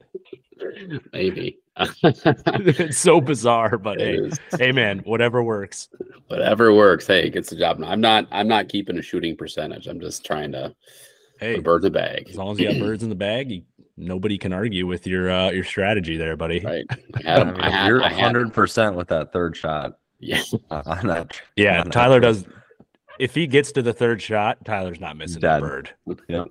[1.14, 1.60] maybe.
[2.04, 4.40] it's so bizarre, but It hey, is.
[4.58, 5.90] hey man, whatever works.
[6.28, 7.06] Whatever works.
[7.06, 7.80] Hey, gets the job.
[7.80, 7.90] done.
[7.92, 8.28] I'm not.
[8.32, 9.88] I'm not keeping a shooting percentage.
[9.88, 10.74] I'm just trying to
[11.42, 12.30] Hey, put birds in the bag.
[12.30, 13.64] as long as you got birds in the bag, you,
[13.98, 16.62] nobody can argue with your uh, your strategy there, buddy.
[16.62, 16.86] Right.
[17.26, 20.42] I I mean, I had- you're hundred percent with that third shot Yeah.
[20.72, 21.40] uh, on that.
[21.56, 22.36] Yeah, on that Tyler trip.
[22.36, 22.46] does.
[23.20, 25.62] If he gets to the third shot, Tyler's not missing a Dead.
[25.62, 25.92] bird.
[26.28, 26.48] Yep.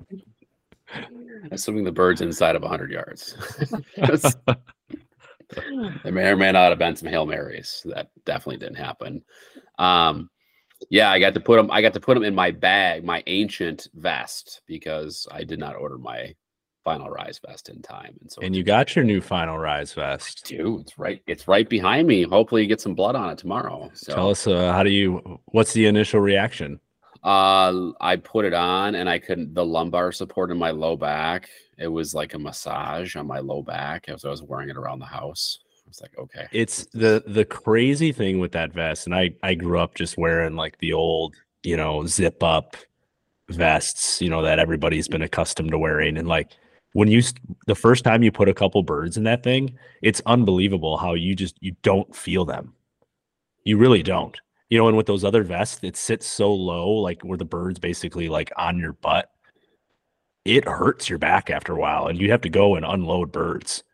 [1.51, 3.37] Assuming the bird's inside of 100 yards.
[3.97, 4.17] there
[6.13, 7.83] may or may not have been some hail marys.
[7.85, 9.23] That definitely didn't happen.
[9.79, 10.31] Um,
[10.89, 11.71] yeah, I got to put them.
[11.71, 15.77] I got to put them in my bag, my ancient vest, because I did not
[15.77, 16.35] order my
[16.85, 18.17] final rise vest in time.
[18.21, 20.45] And so, And you got your new final rise vest.
[20.47, 21.23] dude, it's right.
[21.27, 22.23] It's right behind me.
[22.23, 23.91] Hopefully, you get some blood on it tomorrow.
[23.95, 25.41] So, Tell us uh, how do you?
[25.47, 26.79] What's the initial reaction?
[27.23, 29.55] Uh, I put it on and I couldn't.
[29.55, 31.49] The lumbar support in my low back.
[31.79, 34.99] It was like a massage on my low back as I was wearing it around
[34.99, 35.59] the house.
[35.87, 39.55] I was like, okay, It's the the crazy thing with that vest, and I I
[39.55, 42.77] grew up just wearing like the old you know zip up
[43.49, 46.51] vests, you know that everybody's been accustomed to wearing, and like
[46.95, 47.23] when you
[47.69, 51.37] the first time you put a couple birds in that thing, it's unbelievable how you
[51.37, 52.75] just you don't feel them.
[53.65, 54.41] You really don't.
[54.71, 57.81] you know, and with those other vests, it sits so low, like where the bird's
[57.81, 59.31] basically like on your butt.
[60.47, 63.85] It hurts your back after a while, and you have to go and unload birds.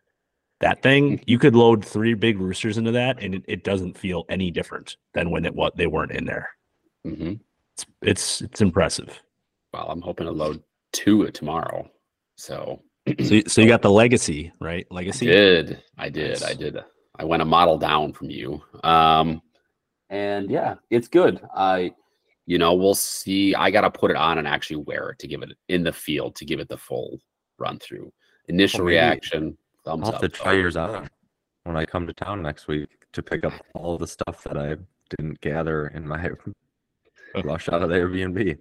[0.61, 4.25] That thing, you could load three big roosters into that, and it, it doesn't feel
[4.29, 6.49] any different than when it what they weren't in there.
[7.05, 7.33] hmm
[7.75, 9.21] It's it's it's impressive.
[9.73, 11.89] Well, I'm hoping to load two tomorrow.
[12.35, 14.85] So So you- so you got the legacy, right?
[14.91, 15.25] I Legacy.
[15.25, 15.81] did.
[15.97, 16.41] I did.
[16.43, 16.77] I did.
[17.17, 18.61] I went a model down from you.
[18.83, 19.41] Um,
[20.09, 21.41] and yeah, it's good.
[21.55, 21.93] I,
[22.45, 23.55] you know, we'll see.
[23.55, 25.91] I got to put it on and actually wear it to give it in the
[25.93, 27.19] field to give it the full
[27.57, 28.11] run through.
[28.47, 30.15] Initial Well, maybe reaction, thumbs up.
[30.15, 31.09] I'll have to try yours on
[31.63, 34.75] when I come to town next week to pick up all the stuff that I
[35.09, 36.29] didn't gather in my
[37.43, 38.57] rush out of the Airbnb.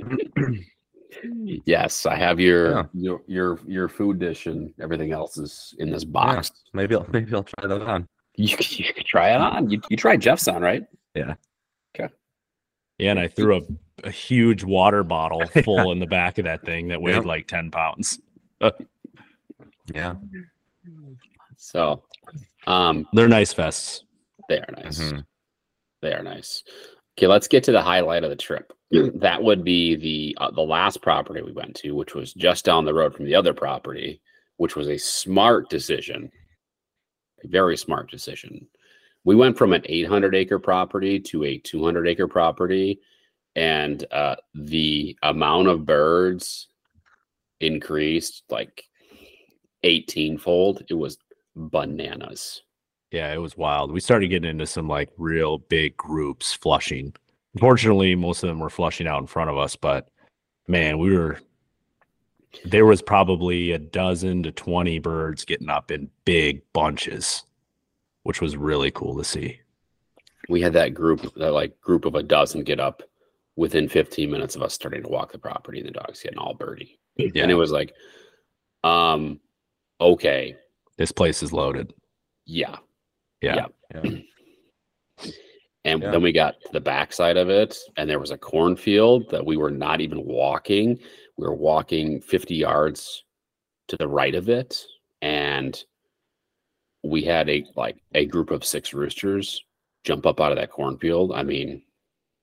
[1.64, 2.82] Yes, I have your Yeah.
[2.92, 6.50] your your your food dish and everything else is in this Yeah, box.
[6.74, 8.06] maybe I'll maybe I'll try that on.
[8.36, 9.68] You, you could try it on.
[9.70, 10.84] You, you tried Jeff's on, right?
[11.14, 11.34] Yeah,
[11.98, 12.12] Okay.
[12.98, 13.62] Yeah, and I threw a,
[14.06, 17.24] a huge water bottle full in the back of that thing that weighed Yep.
[17.24, 18.20] like 10 pounds.
[19.92, 20.14] Yeah.
[21.56, 22.04] So,
[22.66, 24.04] um, They're nice vests.
[24.48, 25.00] they are nice.
[25.00, 25.24] Mhm.
[26.02, 26.62] They are nice.
[27.18, 28.72] Okay, let's get to the highlight of the trip.
[28.90, 32.84] That would be the uh, the last property we went to, which was just down
[32.84, 34.20] the road from the other property,
[34.56, 36.30] which was a smart decision,
[37.44, 38.66] a very smart decision.
[39.24, 43.00] We went from an 800 acre property to a 200 acre property,
[43.56, 46.68] and uh, the amount of birds
[47.60, 48.84] increased like
[49.82, 50.82] 18 fold.
[50.88, 51.18] It was
[51.54, 52.62] bananas.
[53.10, 53.92] Yeah, it was wild.
[53.92, 57.14] We started getting into some like real big groups flushing.
[57.62, 60.08] Unfortunately, most of them were flushing out in front of us, but
[60.68, 61.40] man, we were
[62.64, 67.42] there was probably a dozen to 20 birds getting up in big bunches,
[68.22, 69.58] which was really cool to see.
[70.48, 73.02] we had that group that like group of a dozen get up
[73.56, 76.54] within 15 minutes of us starting to walk the property and the dogs getting all
[76.54, 77.92] birdie Yeah, and it was like
[78.84, 79.40] um
[80.00, 80.54] okay
[80.96, 81.92] this place is loaded.
[82.46, 82.76] yeah
[83.42, 83.66] Yeah.
[83.92, 84.20] Yeah.
[85.84, 86.10] And Yeah.
[86.10, 89.56] then we got to the backside of it and there was a cornfield that we
[89.56, 90.98] were not even walking
[91.36, 93.24] we were walking 50 yards
[93.88, 94.84] to the right of it
[95.22, 95.84] and
[97.04, 99.64] we had a like a group of six roosters
[100.04, 101.82] jump up out of that cornfield i mean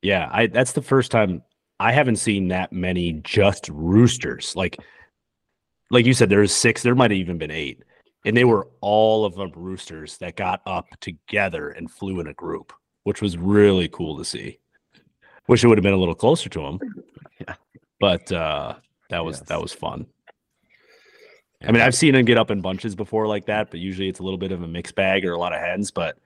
[0.02, 1.42] Yeah, I that's the first time
[1.80, 4.56] I haven't seen that many just roosters.
[4.56, 4.78] Like
[5.92, 7.84] like you said, there's six, there might have even been eight.
[8.26, 12.34] And they were all of them roosters that got up together and flew in a
[12.34, 12.72] group,
[13.06, 14.60] which was really cool to see.
[15.48, 16.80] Wish it would have been a little closer to him.
[17.40, 17.56] Yeah.
[18.00, 18.76] But uh
[19.10, 19.48] that was Yes.
[19.50, 20.06] that was fun.
[21.62, 24.20] I mean, I've seen them get up in bunches before like that, but usually it's
[24.20, 26.18] a little bit of a mixed bag or a lot of hens, but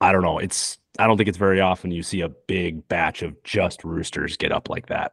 [0.00, 0.38] I don't know.
[0.38, 4.36] It's I don't think it's very often you see a big batch of just roosters
[4.36, 5.12] get up like that.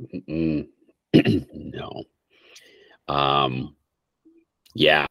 [1.14, 2.04] No.
[3.08, 3.76] Um,
[4.74, 5.06] yeah.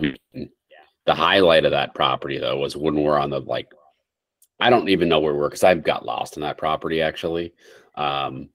[1.06, 3.72] The highlight of that property though was when we're on the like,
[4.60, 7.52] I don't even know where we were because I've got lost in that property actually.
[7.94, 8.48] Um,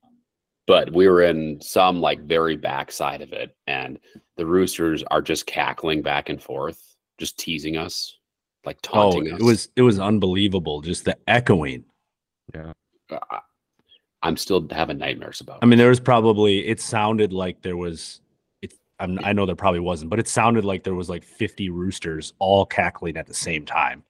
[0.68, 4.00] but we were in some like very backside of it, and
[4.38, 8.18] the roosters are just cackling back and forth, just teasing us,
[8.66, 9.40] like Oh, taunting us.
[9.42, 10.82] it was it was unbelievable.
[10.82, 11.84] Just the echoing.
[12.56, 13.40] I-
[14.24, 15.58] I'm still having nightmares about.
[15.58, 15.60] It.
[15.64, 18.22] I mean, there was probably it sounded like there was.
[19.02, 22.34] I'm, I know there probably wasn't, but it sounded like there was like 50 roosters
[22.40, 24.04] all cackling at the same time.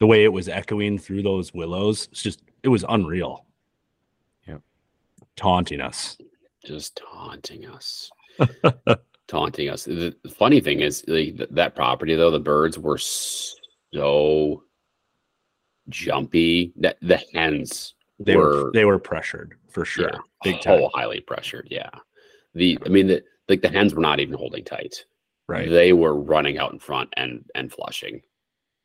[0.00, 3.46] The way it was echoing through those willows, it's just it was unreal.
[4.46, 4.60] Yep.
[5.36, 6.16] taunting us.
[6.64, 8.10] just taunting us
[9.28, 14.62] taunting us the funny thing is the, that property though the birds were so
[15.88, 20.80] jumpy that the hens They were, were they were pressured for sure, yeah, big time.
[20.82, 21.90] oh, highly pressured yeah
[22.54, 25.04] the i mean the like the hens were not even holding tight.
[25.46, 25.68] Right.
[25.68, 28.22] they were running out in front and and flushing.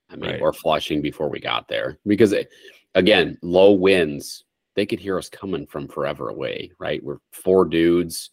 [0.10, 0.42] I mean Right.
[0.42, 1.98] or flushing before we got there.
[2.06, 2.50] Because it,
[2.96, 4.44] again low winds
[4.76, 7.04] they could hear us coming from forever away right?
[7.04, 8.32] We're four dudes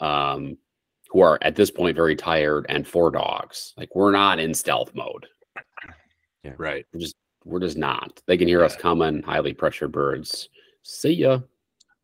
[0.00, 0.56] um
[1.10, 3.74] who are at this point very tired and four dogs.
[3.76, 5.26] Like we're not in stealth mode.
[6.56, 6.86] Right.
[6.94, 8.22] we're just we're just not.
[8.26, 10.48] They can hear us coming highly pressured birds.
[10.82, 11.40] See ya.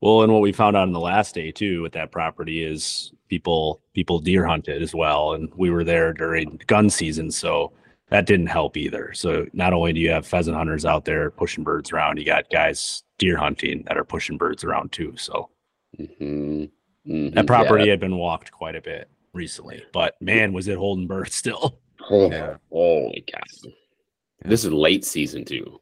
[0.03, 3.14] Well, and what we found out in the last day too with that property is
[3.39, 7.73] people people deer hunted as well, and we were there during gun season, so
[8.11, 9.13] that didn't help either.
[9.15, 12.49] So not only do you have pheasant hunters out there pushing birds around, you got
[12.51, 15.13] guys deer hunting that are pushing birds around too.
[15.17, 15.51] So
[15.99, 16.71] Mhm.
[17.07, 17.35] Mhm.
[17.35, 17.47] that Yeah.
[17.47, 21.79] property had been walked quite a bit recently, but man, was it holding birds still.
[22.11, 22.57] Oh, Yeah.
[22.71, 23.41] holy cow
[24.45, 25.81] this is late season too,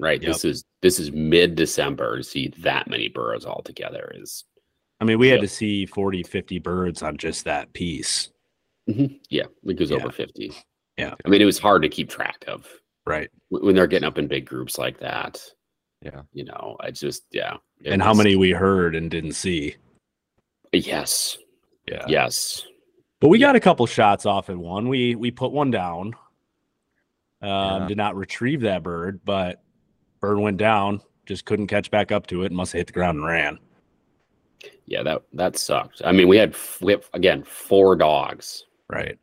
[0.00, 0.20] right?
[0.20, 4.44] This is this is mid December to see that many birds all together is
[5.00, 5.42] I mean, we had Yep.
[5.42, 8.30] to see 40, 50 birds on just that piece.
[8.86, 9.96] yeah, it was Yeah.
[9.98, 10.50] over fifty.
[10.96, 11.14] Yeah.
[11.24, 12.66] I mean it was hard to keep track of
[13.06, 13.30] Right.
[13.50, 15.40] when they're getting up in big groups like that.
[16.02, 16.22] Yeah.
[16.32, 17.58] You know, I just yeah.
[17.84, 19.76] it and how many we heard and didn't see.
[20.72, 21.36] Yes,
[21.86, 22.04] Yeah.
[22.08, 22.64] yes,
[23.20, 24.88] But we got a couple shots off at one.
[24.88, 26.14] We we put one down.
[27.42, 27.84] Um, Yeah.
[27.88, 29.62] did not retrieve that bird, but
[30.20, 33.18] bird went down, just couldn't catch back up to it, must have hit the ground
[33.18, 33.58] and ran.
[34.86, 35.02] Yeah.
[35.02, 36.02] That that sucked.
[36.04, 38.64] I mean, we had f- we have, again four dogs.
[38.90, 39.18] Right.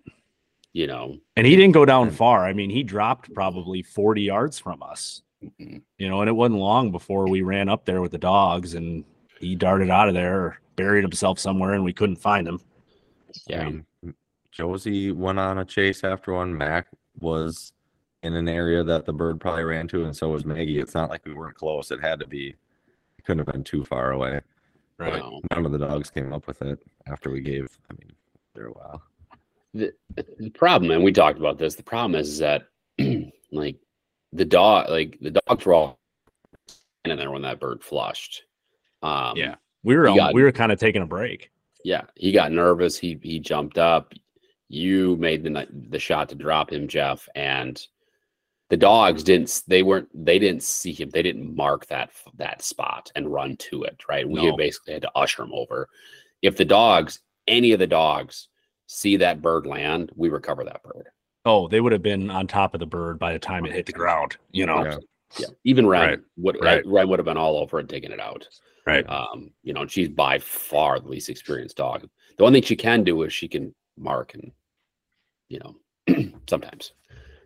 [0.73, 2.45] You know, And he didn't go down far.
[2.45, 5.21] I mean, he dropped probably 40 yards from us.
[5.41, 5.81] Mhm.
[5.97, 9.05] You know, and it wasn't long before we ran up there with the dogs and
[9.39, 12.59] he darted out of there, or buried himself somewhere, and we couldn't find him.
[13.47, 13.61] yeah.
[13.61, 13.85] I mean,
[14.51, 16.57] Josie went on a chase after one.
[16.57, 16.87] Mac
[17.19, 17.71] was
[18.23, 20.79] in an area that the bird probably ran to, and so was Maggie.
[20.79, 21.91] It's not like we weren't close.
[21.91, 22.49] It had to be.
[23.17, 24.41] It couldn't have been too far away.
[24.97, 25.21] Right.
[25.21, 25.41] Wow.
[25.51, 27.67] None of the dogs came up with it after we gave.
[27.89, 28.11] I mean,
[28.53, 29.03] there a while.
[29.73, 29.91] the,
[30.39, 31.75] the problem, and we talked about this.
[31.75, 32.63] The problem is that
[33.51, 33.77] like
[34.31, 35.99] the dog, like the dogs were all
[37.03, 38.43] in there when that bird flushed.
[39.03, 39.55] Um, Yeah.
[39.83, 41.51] We were You al- got- we were kind of taking a break.
[41.83, 42.03] yeah.
[42.15, 42.97] He got nervous.
[42.97, 44.13] He he jumped up.
[44.69, 47.79] You made the the shot to drop him, Jeff, and
[48.69, 49.63] the dogs didn't.
[49.67, 50.09] They weren't.
[50.13, 51.09] They didn't see him.
[51.11, 54.01] They didn't mark that that spot and run to it.
[54.09, 54.27] Right.
[54.27, 54.57] We No.
[54.57, 55.87] basically had to usher him over.
[56.41, 58.47] If the dogs, any of the dogs,
[58.87, 61.07] see that bird land, we recover that bird.
[61.45, 63.85] Oh, they would have been on top of the bird by the time it hit
[63.85, 64.83] the ground, you know.
[64.83, 64.97] Yeah.
[65.37, 66.85] Yeah, even Ren Right, would right.
[66.85, 68.47] Ren would have been all over it, digging it out.
[68.85, 69.03] Right.
[69.09, 72.07] Um, you know, she's by far the least experienced dog.
[72.37, 74.51] The only thing she can do is she can mark and,
[75.49, 75.75] you know,
[76.47, 76.93] sometimes.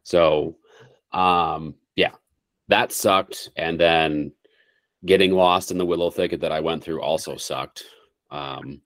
[0.04, 0.58] So,
[1.12, 2.12] um, yeah,
[2.68, 3.50] that sucked.
[3.56, 4.32] And then
[5.06, 7.84] getting lost in the willow thicket that I went through also sucked.
[8.32, 8.82] Um,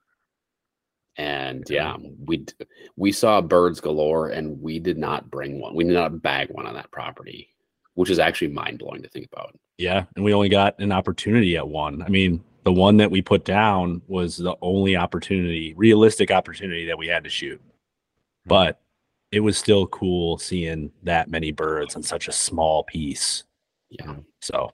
[1.18, 2.46] and yeah, we
[2.96, 5.76] we saw birds galore, and we did not bring one.
[5.76, 7.50] We did not bag one on that property,
[7.94, 9.58] which is actually mind blowing to think about.
[9.78, 12.02] Yeah, and we only got an opportunity at one.
[12.02, 16.98] I mean, the one that we put down was the only opportunity, realistic opportunity that
[16.98, 17.62] we had to shoot.
[18.46, 18.82] But
[19.34, 23.44] it was still cool seeing that many birds on such a small piece.
[23.90, 24.72] Yeah, So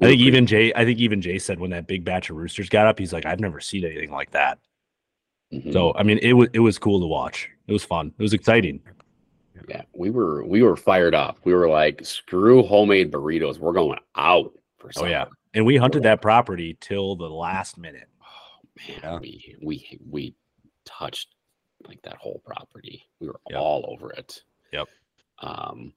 [0.00, 2.68] I think even Jay, I think even Jay said when that big batch of roosters
[2.68, 4.58] got up, he's like, I've never seen anything like that.
[5.52, 5.72] Mhm.
[5.72, 7.48] So I mean, it was it was cool to watch.
[7.66, 8.12] It was fun.
[8.18, 8.80] It was exciting.
[9.68, 11.38] yeah, we were we were fired up.
[11.44, 13.58] We were like, screw homemade burritos.
[13.58, 15.24] We're going out for Oh yeah,
[15.54, 18.08] and we hunted that property till the last minute.
[18.22, 19.18] Oh man, Yeah.
[19.18, 20.34] we we we
[20.84, 21.34] touched
[21.86, 23.02] like that whole property.
[23.20, 23.58] We were Yep.
[23.60, 24.42] all over it.
[24.72, 24.88] Yep.
[25.40, 25.92] Um,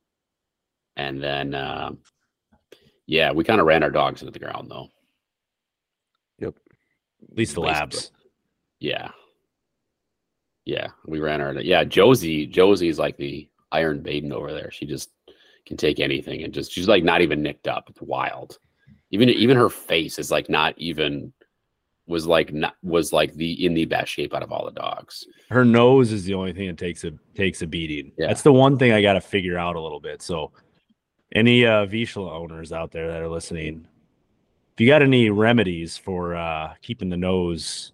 [0.97, 1.91] and then uh,
[3.07, 4.89] yeah, we kind of ran our dogs into the ground though.
[6.39, 6.55] Yep.
[7.31, 7.63] At least the Basically.
[7.81, 8.11] labs.
[8.79, 9.11] Yeah.
[10.65, 11.83] Yeah, we ran our yeah.
[11.83, 14.69] Josie Josie's like the Iron Maiden over there.
[14.71, 15.09] She just
[15.65, 17.85] can take anything and just she's like not even nicked up.
[17.89, 18.59] It's wild.
[19.09, 21.33] Even even her face is like not even
[22.11, 25.25] was like not was like the in the best shape out of all the dogs.
[25.49, 28.11] her nose is the only thing that takes a takes a beating.
[28.17, 28.27] Yeah.
[28.27, 30.21] That's the one thing I got to figure out a little bit.
[30.21, 30.51] So,
[31.33, 33.87] any uh, Vizsla owners out there that are listening,
[34.73, 37.93] if you got any remedies for uh, keeping the nose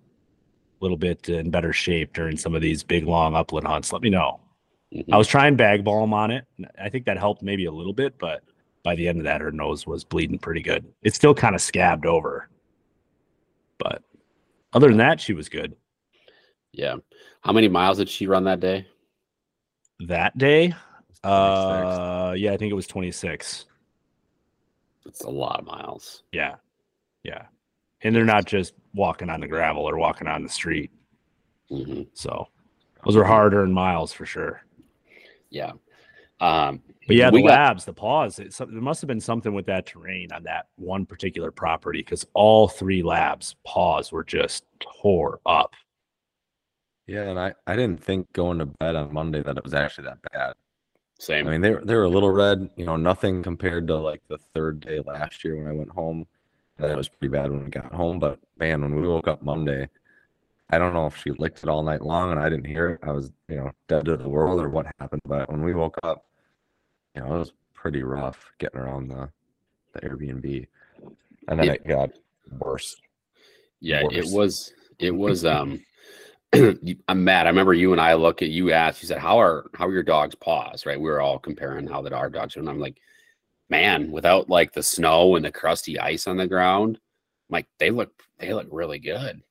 [0.82, 4.02] a little bit in better shape during some of these big long upland hunts, let
[4.02, 4.40] me know.
[4.94, 5.06] Mhm.
[5.12, 6.46] I was trying bag balm on it.
[6.82, 8.42] I think that helped maybe a little bit, but
[8.84, 10.86] by the end of that, her nose was bleeding pretty good.
[11.04, 12.50] It's still kind of scabbed over,
[13.80, 14.02] but
[14.78, 15.76] other than that, she was good.
[16.72, 16.98] Yeah.
[17.42, 18.86] How many miles did she run that day?
[20.02, 20.72] that day
[21.24, 23.66] uh yeah i think it was 26
[25.08, 26.22] It's a lot of miles.
[26.32, 26.58] yeah
[27.24, 27.46] yeah
[28.04, 30.92] and they're not just walking on the gravel or walking on the street
[31.70, 32.48] hmm so
[33.04, 34.62] those are hard earned miles for sure
[35.50, 35.72] Yeah.
[36.40, 39.54] Um, but yeah the we got- labs the paws it, there must have been something
[39.54, 44.66] with that terrain on that one particular property because all three labs paws were just
[44.80, 45.74] tore up
[47.08, 50.06] Yeah, and I, I didn't think going to bed on Monday that it was actually
[50.06, 50.54] that bad.
[51.20, 51.48] same.
[51.48, 54.22] I mean, they were they were a little red, you know, nothing compared to like
[54.28, 56.28] the third day last year when I went home.
[56.80, 58.20] And it was pretty bad when we got home.
[58.20, 59.88] But man, when we woke up Monday,
[60.70, 63.00] I don't know if she licked it all night long and I didn't hear it.
[63.08, 65.22] I was, you know, dead to the world or what happened.
[65.26, 66.26] But when we woke up,
[67.18, 69.30] you know, it was pretty rough getting around the
[69.94, 70.68] the Airbnb.
[71.48, 71.74] And then Yeah.
[71.74, 72.12] it got
[72.60, 72.96] worse.
[73.80, 75.84] yeah, it was it was um
[76.54, 77.46] I'm mad.
[77.46, 79.92] I remember you and I look at you asked, you said, How are how are
[79.94, 80.86] your dog's paws?
[80.86, 81.00] Right.
[81.00, 82.60] We were all comparing how that our dogs are.
[82.60, 82.98] And I'm like,
[83.70, 86.98] man, without like the snow and the crusty ice on the ground,
[87.50, 89.42] I'm like they look they look really good.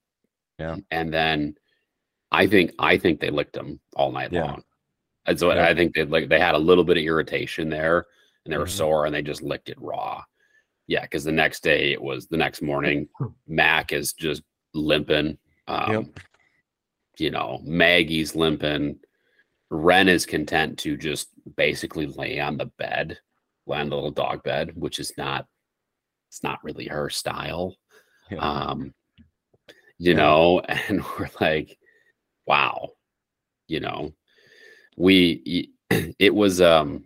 [0.58, 0.76] Yeah.
[0.92, 1.56] And then
[2.30, 4.44] I think I think they licked them all night Yeah.
[4.44, 4.62] long.
[5.26, 5.66] And so Yeah.
[5.66, 8.06] I think they like they had a little bit of irritation there
[8.44, 8.70] and they were Mhm.
[8.70, 10.22] sore and they just licked it raw.
[10.86, 13.08] Yeah, because the next day it was the next morning,
[13.48, 15.38] Mac is just limping.
[15.66, 16.20] Um, Yep.
[17.18, 19.00] You know, Maggie's limping.
[19.70, 23.18] Ren is content to just basically lay on the bed,
[23.66, 25.48] lay on the little dog bed, which is not,
[26.28, 27.76] it's not really her style.
[28.30, 28.38] Yeah.
[28.38, 28.94] Um,
[29.98, 30.18] you Yeah.
[30.18, 31.78] know, and we're like,
[32.46, 32.90] wow,
[33.66, 34.14] you know,
[34.97, 35.70] we,
[36.18, 37.05] it was, um,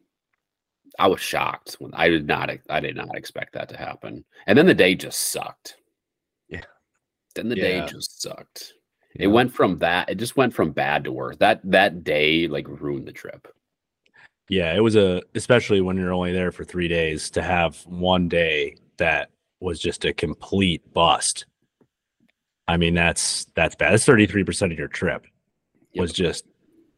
[0.99, 4.25] I was shocked when I did not, I did not expect that to happen.
[4.47, 5.77] And then the day just sucked.
[6.49, 6.63] Yeah.
[7.35, 7.63] Then the Yeah.
[7.63, 8.75] day just sucked.
[9.15, 9.25] Yeah.
[9.25, 11.37] It went from that, it just went from bad to worse.
[11.39, 13.49] That, that day like ruined the trip.
[14.49, 18.29] Yeah, it was a especially when you're only there for three days to have one
[18.29, 19.31] day that
[19.61, 21.47] was just a complete bust.
[22.67, 23.93] I mean, that's that's bad.
[23.93, 25.25] That's 33% of your trip
[25.95, 26.17] was Yep.
[26.17, 26.45] just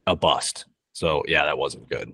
[0.06, 0.64] a bust.
[0.92, 2.12] So yeah, that wasn't good.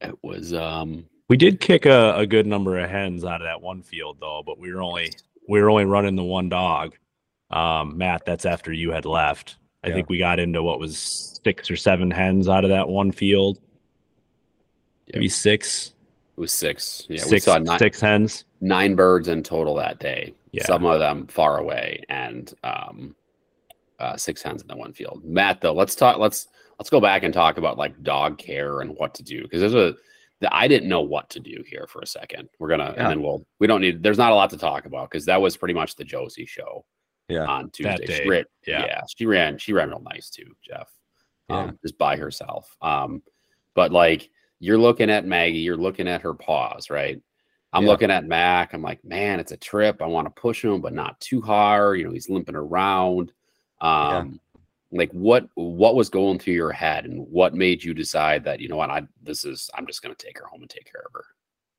[0.00, 3.60] It was, um, We did kick a, a good number of hens out of that
[3.60, 5.12] one field though, but we were only
[5.48, 6.94] we were only running the one dog.
[7.50, 9.56] Um, Matt, that's after you had left.
[9.82, 9.94] I Yeah.
[9.94, 13.58] think we got into what was six or seven hens out of that one field.
[15.12, 15.94] Maybe six,
[16.36, 17.06] it was six.
[17.08, 17.24] Yeah.
[17.24, 18.44] we six, saw nine, six hens.
[18.60, 20.34] nine birds in total that day.
[20.52, 20.64] Yeah.
[20.66, 23.16] Some of them far away, and um,
[23.98, 25.22] uh, six hens in the one field.
[25.24, 26.18] Matt, though, let's talk.
[26.18, 26.48] Let's
[26.78, 29.74] let's go back and talk about like dog care and what to do because there's
[29.74, 29.94] a.
[30.40, 32.48] the- I didn't know what to do here for a second.
[32.58, 33.02] We're gonna Yeah.
[33.02, 33.44] and then we'll.
[33.58, 34.02] We don't need.
[34.02, 36.84] There's not a lot to talk about because that was pretty much the Josie show
[37.28, 37.44] Yeah.
[37.46, 37.96] on Tuesday.
[37.98, 38.22] That day.
[38.22, 38.84] She ran, Yeah.
[38.86, 39.58] yeah, she ran.
[39.58, 40.88] She ran real nice too, Jeff.
[41.50, 41.58] Yeah.
[41.64, 42.76] Um, just by herself.
[42.82, 43.22] Um,
[43.74, 47.20] but like you're looking at Maggie, you're looking at her paws, right?
[47.72, 47.88] I'm Yeah.
[47.90, 48.72] looking at Mac.
[48.74, 50.00] I'm like, man, it's a trip.
[50.02, 51.98] I want to push him, but not too hard.
[51.98, 53.32] You know, he's limping around.
[53.80, 54.40] Um,
[54.90, 58.68] like what what was going through your head, and what made you decide that you
[58.68, 61.12] know what I this is I'm just gonna take her home and take care of
[61.12, 61.24] her.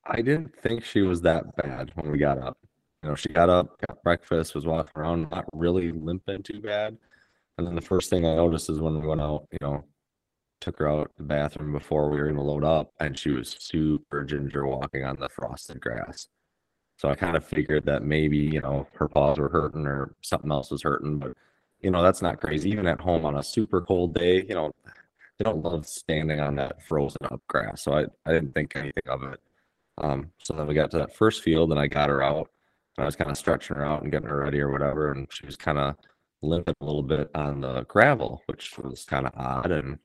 [0.05, 2.57] I didn't think she was that bad when we got up.
[3.03, 6.97] You know, she got up, got breakfast, was walking around, not really limping too bad.
[7.57, 9.83] And then the first thing I noticed is when we went out, you know,
[10.61, 14.23] took her out the bathroom before we were gonna load up, and she was super
[14.23, 16.27] ginger walking on the frosted grass.
[16.97, 20.51] So I kind of figured that maybe, you know, her paws were hurting or something
[20.51, 21.31] else was hurting, but
[21.81, 22.69] you know, that's not crazy.
[22.71, 24.71] Even at home on a super cold day, you know,
[25.37, 27.83] they don't love standing on that frozen up grass.
[27.83, 29.39] So I, I didn't think anything of it.
[29.97, 32.49] Um, so then we got to that first field and I got her out
[32.97, 35.11] and I was kind of stretching her out and getting her ready or whatever.
[35.11, 35.95] And she was kind of
[36.41, 39.71] limping a little bit on the gravel, which was kind of odd.
[39.71, 39.97] And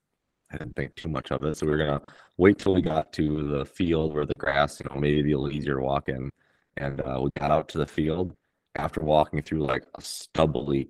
[0.52, 1.56] I didn't think too much of it.
[1.56, 2.06] So we were going to
[2.36, 5.38] wait till we got to the field where the grass, you know, maybe be a
[5.38, 6.30] little easier to walk in.
[6.76, 8.34] And uh, we got out to the field
[8.76, 10.88] after walking through like a stubbly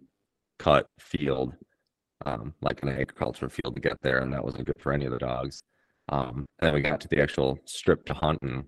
[0.59, 1.55] cut field,
[2.27, 4.21] um, like an agricultural field to get there.
[4.21, 5.63] And that wasn't good for any of the dogs.
[6.09, 8.65] Um, and then we got to the actual strip to hunt and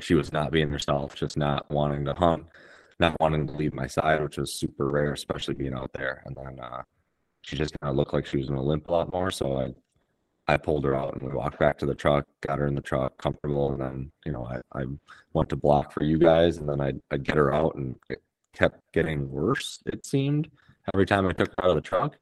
[0.00, 2.46] she was not being herself, just not wanting to hunt,
[2.98, 6.22] not wanting to leave my side, which was super rare, especially being out there.
[6.24, 6.82] And then uh,
[7.42, 9.30] she just kind of looked like she was going to limp a lot more.
[9.30, 9.74] So I,
[10.52, 12.80] I pulled her out and we walked back to the truck, got her in the
[12.80, 14.84] truck, comfortable, and then you know I, I
[15.32, 18.20] went to block for you guys, and then I I get her out, and it
[18.52, 19.80] kept getting worse.
[19.86, 20.50] It seemed
[20.92, 22.16] every time I took her out of the truck,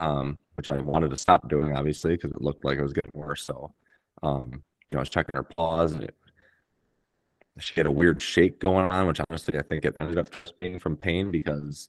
[0.00, 3.10] um, which I wanted to stop doing, obviously, because it looked like it was getting
[3.14, 3.44] worse.
[3.44, 3.72] So,
[4.22, 6.14] um, you know, I was checking her paws, and it,
[7.58, 10.28] she had a weird shake going on, which honestly I think it ended up
[10.60, 11.88] being from pain because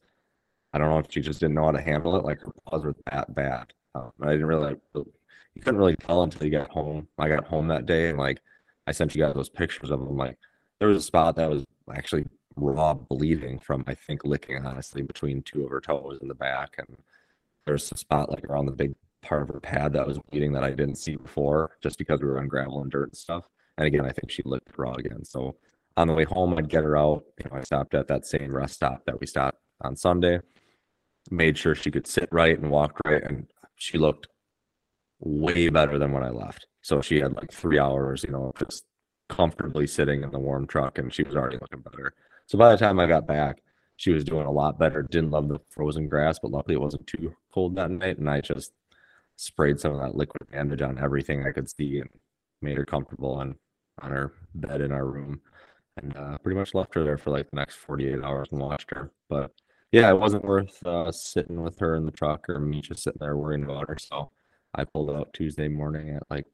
[0.73, 2.23] I don't know if she just didn't know how to handle it.
[2.23, 3.73] Like her paws were that bad.
[3.95, 7.07] Um, I didn't really, you couldn't really tell until you got home.
[7.17, 8.39] I got home that day and like
[8.87, 10.17] I sent you guys those pictures of them.
[10.17, 10.37] Like
[10.79, 11.63] there was a spot that was
[11.93, 12.25] actually
[12.61, 16.75] raw bleeding from I think licking honestly between two of her toes in the back,
[16.77, 16.97] and
[17.65, 20.63] there's a spot like around the big part of her pad that was bleeding that
[20.63, 23.43] I didn't see before just because we were on gravel and dirt and stuff.
[23.77, 25.23] And again, I think she licked raw again.
[25.23, 25.55] So
[25.97, 27.23] on the way home, I'd get her out.
[27.43, 30.39] You know, I stopped at that same rest stop that we stopped on Sunday.
[31.31, 34.27] Made sure she could sit right and walk right, and she looked
[35.19, 36.65] way better than when I left.
[36.81, 38.85] So she had like three hours, you know, just
[39.27, 42.13] comfortably sitting in the warm truck, and she was already looking better.
[42.49, 43.61] So by the time I got back,
[43.97, 45.03] she was doing a lot better.
[45.03, 48.41] Didn't love the frozen grass, but luckily it wasn't too cold that night, and I
[48.41, 48.71] just
[49.35, 52.09] sprayed some of that liquid bandage on everything I could see and
[52.63, 53.55] made her comfortable on
[54.01, 55.41] on her bed in our room,
[55.97, 58.89] and uh, pretty much left her there for like the next 48 hours and watched
[58.95, 59.11] her.
[59.29, 59.51] But
[59.91, 63.19] yeah, it wasn't worth uh, sitting with her in the truck or me just sitting
[63.19, 63.97] there worrying about her.
[63.99, 64.31] So
[64.73, 66.45] I pulled out Tuesday morning at like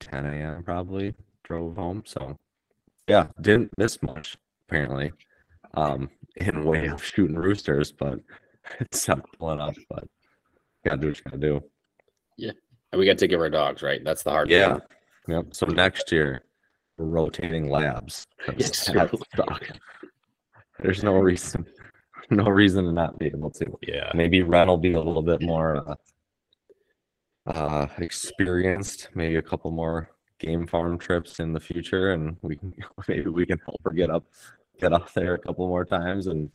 [0.00, 0.64] 10 a.m.
[0.64, 2.02] probably, drove home.
[2.06, 2.38] So
[3.06, 4.36] yeah, didn't miss much
[4.68, 5.12] apparently.
[5.76, 8.18] Um, in way of shooting roosters, but
[8.80, 9.74] it's not pulling up.
[9.88, 10.04] But
[10.84, 11.62] gotta do what you gotta do.
[12.36, 12.52] Yeah,
[12.92, 14.02] and we got to take care of our dogs, right?
[14.04, 14.74] That's the hard Yeah.
[14.74, 14.82] thing.
[15.28, 15.46] Yep.
[15.52, 16.42] So next year
[16.98, 18.26] we're rotating labs.
[18.56, 18.90] Yes.
[20.80, 21.64] There's no reason,
[22.30, 23.78] no reason to not be able to.
[23.82, 24.10] Yeah.
[24.14, 25.94] Maybe Ren will be a little bit more uh,
[27.46, 29.08] uh, experienced.
[29.14, 30.10] Maybe a couple more
[30.40, 32.74] game farm trips in the future, and we can
[33.08, 34.24] maybe we can help her get up,
[34.80, 36.50] get up there a couple more times, and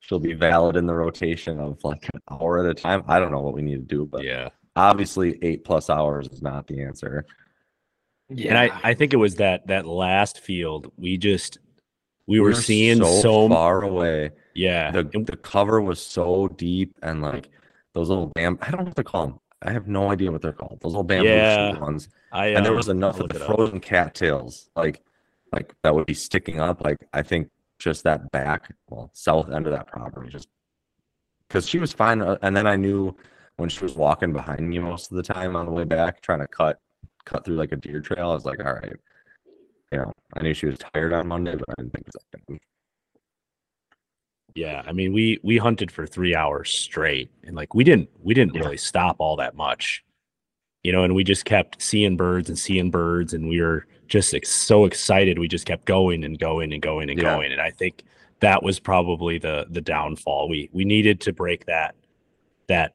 [0.00, 3.02] she'll be valid in the rotation of like an hour at a time.
[3.08, 4.48] I don't know what we need to do, but Yeah.
[4.76, 7.24] obviously eight plus hours is not the answer.
[8.30, 8.50] Yeah.
[8.50, 11.58] And I, I think it was that that last field we just
[12.26, 14.30] we were We're seeing so, far away.
[14.54, 17.48] yeah The the cover was so deep, and like
[17.94, 18.58] those little bam.
[18.60, 19.38] I don't know what to call them.
[19.62, 20.78] I have no idea what they're called.
[20.82, 21.78] Those little bamboo Yeah.
[21.78, 22.08] ones.
[22.30, 23.56] I and there um, was enough of the it up.
[23.56, 25.02] frozen cattails, like
[25.52, 26.84] like that would be sticking up.
[26.84, 27.48] Like I think
[27.78, 30.48] just that back, well, south end of that property, just
[31.48, 32.20] because she was fine.
[32.20, 33.14] uh, And then I knew
[33.56, 36.40] when she was walking behind me most of the time on the way back, trying
[36.40, 36.78] to cut
[37.24, 38.30] cut through like a deer trail.
[38.30, 38.96] I was like, all right,
[39.92, 42.24] you know, I knew she was tired on Monday, but I didn't think it was
[42.32, 42.58] that bad.
[44.54, 48.34] Yeah, I mean, we we hunted for three hours straight, and like we didn't we
[48.34, 48.62] didn't Yeah.
[48.62, 50.02] really stop all that much,
[50.82, 51.04] you know.
[51.04, 54.84] And we just kept seeing birds and seeing birds, and we were just ex- so
[54.84, 55.38] excited.
[55.38, 57.36] We just kept going and going and going and Yeah.
[57.36, 57.52] going.
[57.52, 58.02] And I think
[58.40, 60.48] that was probably the the downfall.
[60.48, 61.94] We we needed to break that
[62.66, 62.94] that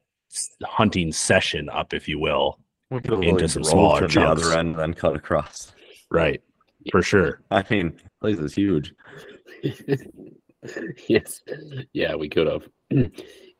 [0.64, 2.58] hunting session up, if you will.
[2.90, 5.72] We could Into really some drove smaller to the other end and then cut across.
[6.10, 6.42] Right,
[6.92, 7.40] for sure.
[7.50, 8.92] I mean, place is huge.
[11.08, 11.40] yes.
[11.92, 12.68] Yeah, we could have.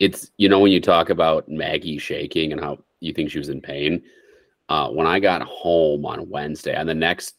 [0.01, 3.49] It's you know when you talk about Maggie shaking and how you think she was
[3.49, 4.03] in pain.
[4.69, 7.37] Uh, when I got home on Wednesday, and the next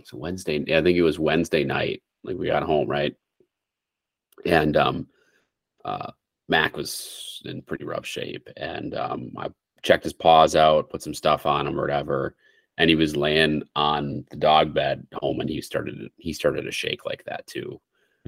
[0.00, 2.02] it's Wednesday, I think it was Wednesday night.
[2.24, 3.14] Like we got home, right?
[4.44, 5.06] And um,
[5.84, 6.10] uh,
[6.48, 9.48] Mac was in pretty rough shape, and um, I
[9.82, 12.34] checked his paws out, put some stuff on him or whatever,
[12.78, 16.72] and he was laying on the dog bed home, and he started he started to
[16.72, 17.80] shake like that too.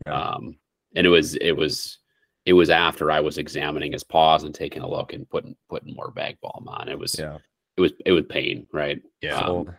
[0.06, 0.14] Yeah.
[0.14, 0.56] Um,
[0.94, 1.98] and it was it was
[2.44, 5.94] it was after I was examining his paws and taking a look and putting putting
[5.94, 6.88] more bag balm on.
[6.88, 7.38] It was Yeah.
[7.76, 9.00] it was it was pain, right?
[9.20, 9.38] Yeah.
[9.38, 9.74] Um,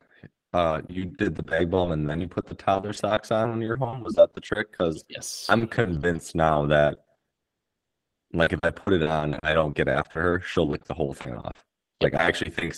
[0.53, 3.61] uh, you did the bag balm and then you put the toddler socks on when
[3.61, 4.03] you're home.
[4.03, 4.71] Was that the trick?
[4.71, 5.47] Because yes.
[5.49, 7.05] I'm convinced now that,
[8.33, 10.93] like, if I put it on and I don't get after her, she'll lick the
[10.93, 11.63] whole thing off.
[12.01, 12.75] Like, I actually think,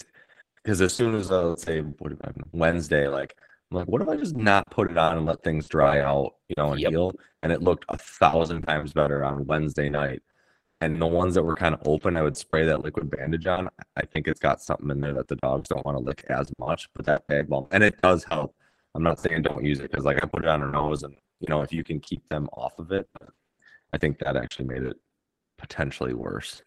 [0.63, 3.35] because as soon as uh, let's say what if I, Wednesday, like,
[3.71, 6.35] I'm like, what if I just not put it on and let things dry out,
[6.47, 6.91] you know, and Yep.
[6.91, 7.11] heal?
[7.43, 10.21] And it looked a thousand times better on Wednesday night.
[10.81, 13.69] And the ones that were kind of open, I would spray that liquid bandage on.
[13.95, 16.51] I think it's got something in there that the dogs don't want to lick as
[16.59, 18.53] much, but that bag balm, and it does help.
[18.93, 21.15] I'm not saying don't use it because, like, I put it on her nose, and
[21.39, 23.09] you know, if you can keep them off of it,
[23.93, 24.97] I think that actually made it
[25.57, 26.61] potentially worse.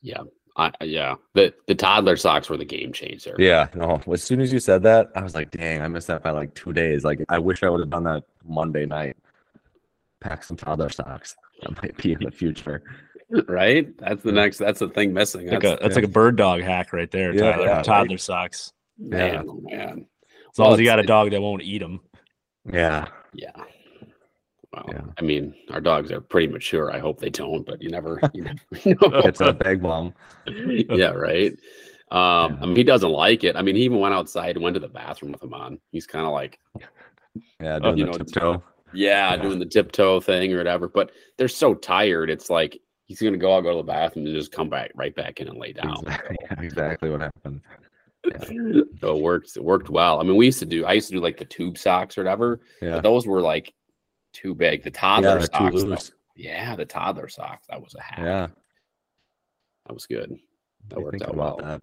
[0.00, 0.22] yeah.
[0.56, 1.14] I, yeah.
[1.34, 3.34] The the toddler socks were the game changer.
[3.38, 4.02] Yeah, no.
[4.12, 6.54] As soon as you said that, I was like, dang, I missed that by like
[6.54, 7.04] two days.
[7.04, 9.16] Like, I wish I would have done that Monday night.
[10.20, 11.34] Pack some toddler socks.
[11.62, 12.82] That might be in the future.
[13.48, 13.96] Right?
[13.98, 15.46] That's the next that's the thing missing.
[15.48, 17.64] Like That's a, that's like a bird dog hack right there, Yeah, Tyler.
[17.64, 17.84] yeah, right.
[17.84, 18.72] Toddler socks.
[18.98, 20.06] man, oh, man.
[20.52, 22.00] As long Well, as you got a dog that won't eat them.
[22.70, 23.06] Yeah.
[23.32, 23.52] Yeah.
[24.72, 25.00] Well, Yeah.
[25.18, 26.92] I mean, our dogs are pretty mature.
[26.92, 29.20] I hope they don't, but you never, you never know.
[29.24, 30.12] It's a bag balm.
[30.46, 31.52] yeah, right.
[32.10, 33.56] Um, I mean, he doesn't like it.
[33.56, 35.78] I mean, he even went outside and went to the bathroom with him on.
[35.90, 36.58] He's kind of like,
[37.60, 38.62] Yeah, Oh, doing you the know, tiptoe.
[38.94, 39.36] Yeah, Yeah.
[39.42, 40.88] doing the tiptoe thing or whatever.
[40.88, 42.30] But they're so tired.
[42.30, 45.14] It's like he's gonna go out, go to the bathroom, and just come back right
[45.14, 45.96] back in and lay down.
[46.02, 47.60] Exactly, yeah, exactly what happened.
[49.00, 49.56] so it works.
[49.56, 50.20] It worked well.
[50.20, 50.84] I mean, we used to do.
[50.84, 52.60] I used to do like the tube socks or whatever.
[52.80, 52.92] Yeah.
[52.96, 53.72] But those were like
[54.32, 54.82] too big.
[54.84, 55.82] The toddler Yeah, socks.
[55.82, 56.14] though-.
[56.36, 57.66] Yeah, the toddler socks.
[57.68, 58.18] That was a hack.
[58.20, 58.46] Yeah.
[59.86, 60.38] That was good.
[60.88, 61.56] That I worked out well.
[61.58, 61.82] that.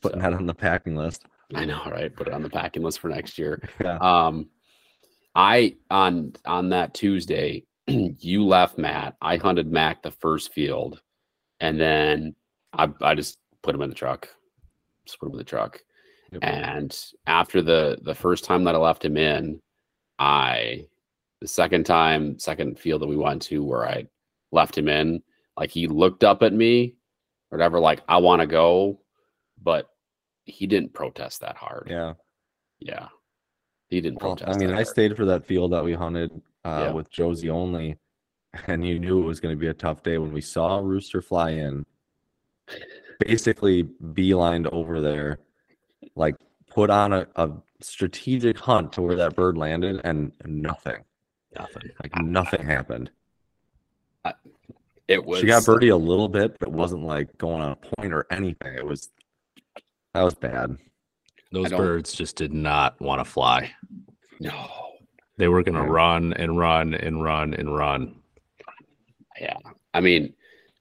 [0.00, 1.26] Putting So- that on the packing list.
[1.54, 2.14] I know, right?
[2.14, 3.60] Put it on the packing list for next year.
[3.80, 3.98] Yeah.
[3.98, 4.48] Um,
[5.34, 9.16] I on on that Tuesday, you left Matt.
[9.20, 11.00] I hunted Mac the first field,
[11.60, 12.34] and then
[12.72, 14.28] I I just put him in the truck.
[15.06, 15.80] Just put him in the truck.
[16.32, 16.40] Yep.
[16.42, 19.60] And after the the first time that I left him in,
[20.18, 20.86] I
[21.40, 24.06] the second time, second field that we went to where I
[24.52, 25.22] left him in,
[25.58, 26.94] like he looked up at me,
[27.50, 29.00] or whatever, like I want to go,
[29.62, 29.88] but
[30.44, 31.88] he didn't protest that hard.
[31.90, 32.14] Yeah.
[32.80, 33.08] Yeah.
[33.92, 34.58] He didn't Well, protest.
[34.58, 36.30] I mean, I stayed for that field that we hunted
[36.64, 36.92] uh, Yeah.
[36.92, 37.98] with Josie only.
[38.66, 40.82] and you knew it was going to be a tough day when we saw a
[40.82, 41.84] rooster fly in,
[43.18, 45.40] basically beelined over there,
[46.16, 46.36] like
[46.70, 51.02] put on a, a strategic hunt to where that bird landed, and nothing,
[51.58, 51.90] Nothing.
[52.02, 53.10] like nothing happened.
[55.08, 57.76] It was She got birdie a little bit, but it wasn't like going on a
[57.76, 58.72] point or anything.
[58.74, 59.10] It was
[60.14, 60.78] that was bad.
[61.52, 63.70] Those birds just did not want to fly.
[64.40, 64.68] no.
[65.38, 65.86] They were going to Yeah.
[65.90, 68.20] run and run and run and run.
[69.40, 69.56] Yeah.
[69.94, 70.34] I mean,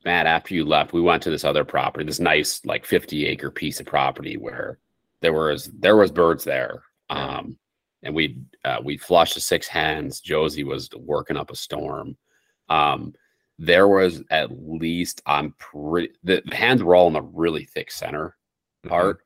[0.04, 3.50] Matt, after you left, we went to this other property, this nice like 50 acre
[3.50, 4.78] piece of property where
[5.22, 6.84] there was there was birds there.
[7.10, 7.58] Um
[8.04, 10.20] and we uh, we flushed the six hens.
[10.20, 12.18] Josie was working up a storm.
[12.70, 13.14] Um
[13.58, 17.90] there was at least I'm pretty the, the hens were all in the really thick
[17.92, 18.36] center
[18.88, 19.22] part.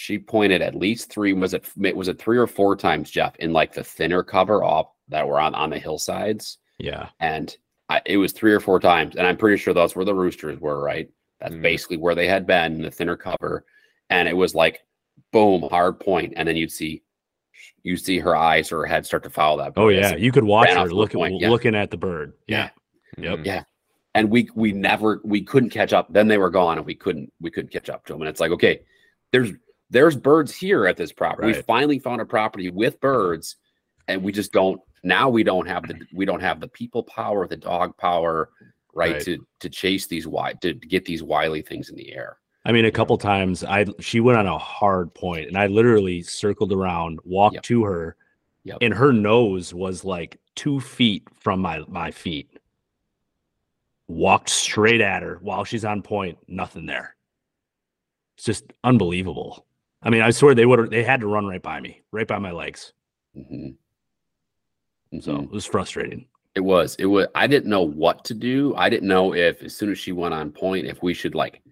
[0.00, 1.32] She pointed at least three.
[1.32, 4.92] Was it was it three or four times, Jeff, in like the thinner cover off
[5.08, 6.58] that were on on the hillsides?
[6.78, 7.08] Yeah.
[7.18, 7.56] and
[7.88, 10.60] I, it was three or four times, and I'm pretty sure those were the roosters
[10.60, 11.08] were right.
[11.40, 11.62] That's Mhm.
[11.62, 13.64] basically where they had been in the thinner cover,
[14.08, 14.84] and it was like,
[15.32, 17.02] boom, hard point, and then you'd see,
[17.82, 19.72] you see her eyes or her head start to follow that.
[19.76, 21.50] Oh bird as yeah, you could watch her off looking point, yeah.
[21.50, 22.34] looking at the bird.
[22.46, 22.70] Yeah.
[23.16, 23.38] Yep.
[23.40, 23.44] Mhm.
[23.46, 23.64] yeah,
[24.14, 26.06] and we we never we couldn't catch up.
[26.12, 28.22] Then they were gone, and we couldn't we couldn't catch up to them.
[28.22, 28.82] And it's like, okay,
[29.32, 29.50] there's
[29.90, 31.48] there's birds here at this property.
[31.48, 33.56] We finally found a property with birds,
[34.06, 35.28] and we just don't now.
[35.28, 38.50] We don't have the we don't have the people power, the dog power,
[38.94, 39.22] right, Right.
[39.22, 42.38] to to chase these wide to get these wily things in the air.
[42.64, 46.22] I mean, a couple times I she went on a hard point, and I literally
[46.22, 47.62] circled around, walked Yep.
[47.64, 48.16] to her,
[48.64, 48.78] Yep.
[48.82, 52.50] and her nose was like two feet from my my feet.
[54.06, 57.14] Walked straight at her while she's on point, nothing there.
[58.36, 59.66] It's just unbelievable.
[60.02, 62.38] I mean, I swear they would they had to run right by me, right by
[62.38, 62.92] my legs.
[63.36, 63.76] Mhm.
[65.20, 65.44] So Mhm.
[65.44, 66.26] it was frustrating.
[66.54, 66.96] It was.
[66.96, 67.26] It was.
[67.34, 68.74] I didn't know what to do.
[68.76, 71.62] I didn't know if, as soon as she went on point, if we should like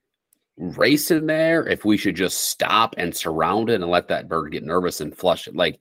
[0.56, 4.52] race in there, if we should just stop and surround it and let that bird
[4.52, 5.54] get nervous and flush it.
[5.56, 5.80] Like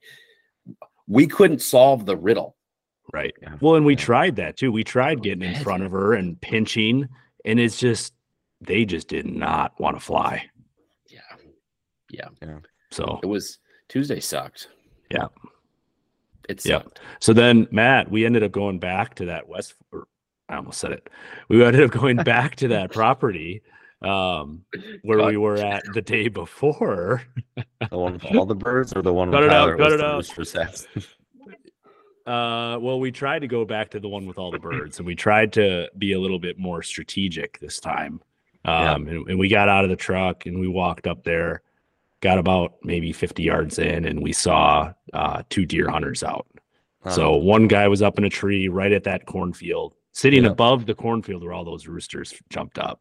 [1.08, 2.56] we couldn't solve the riddle.
[3.14, 3.34] Right.
[3.41, 3.56] Yeah.
[3.62, 4.00] Well, and we Yeah.
[4.00, 4.72] tried that too.
[4.72, 7.08] We tried getting in front of her and pinching,
[7.46, 8.14] and it's just
[8.62, 10.50] they just did not want to fly.
[12.41, 12.59] Yeah.
[12.91, 13.59] So It was
[13.89, 14.70] Tuesday sucked.
[15.11, 15.28] Yeah.
[16.47, 16.84] It Yep.
[16.84, 16.99] sucked.
[17.20, 20.07] so then Matt, we ended up going back to that West or
[20.47, 21.09] I almost said it.
[21.49, 23.61] We ended up going back to that property
[24.01, 24.63] um
[25.03, 27.24] where we were at the day before.
[27.55, 29.86] The one with all the birds or the one Cut with it out, Tyler cut
[30.18, 31.05] was it the out.
[32.28, 35.05] Uh well, we tried to go back to the one with all the birds and
[35.05, 38.20] we tried to be a little bit more strategic this time.
[38.66, 38.93] Yeah.
[38.93, 41.61] Um and, and we got out of the truck and we walked up there,
[42.26, 46.48] got about maybe 50 yards in, and we saw uh two deer hunters out.
[47.12, 50.50] So one guy was up in a tree right at that cornfield, sitting Yeah.
[50.52, 52.98] above the cornfield where all those roosters jumped up.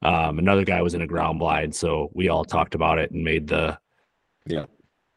[0.00, 3.24] Um, another guy was in a ground blind, so we all talked about it and
[3.24, 3.78] made the
[4.46, 4.66] Yeah.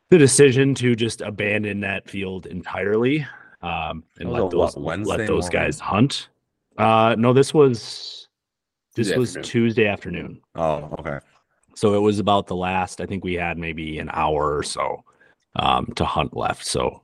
[0.10, 3.26] the decision to just abandon that field entirely
[3.62, 5.52] um, and let those Wednesday let those morning?
[5.52, 6.30] guys hunt.
[6.78, 8.28] Uh, no, this was
[8.96, 9.50] this Tuesday was afternoon.
[9.52, 10.42] Tuesday afternoon.
[10.56, 11.20] oh, okay.
[11.76, 15.04] So it was about the last, I think we had maybe an hour or so
[15.58, 16.66] um, to hunt left.
[16.66, 17.02] So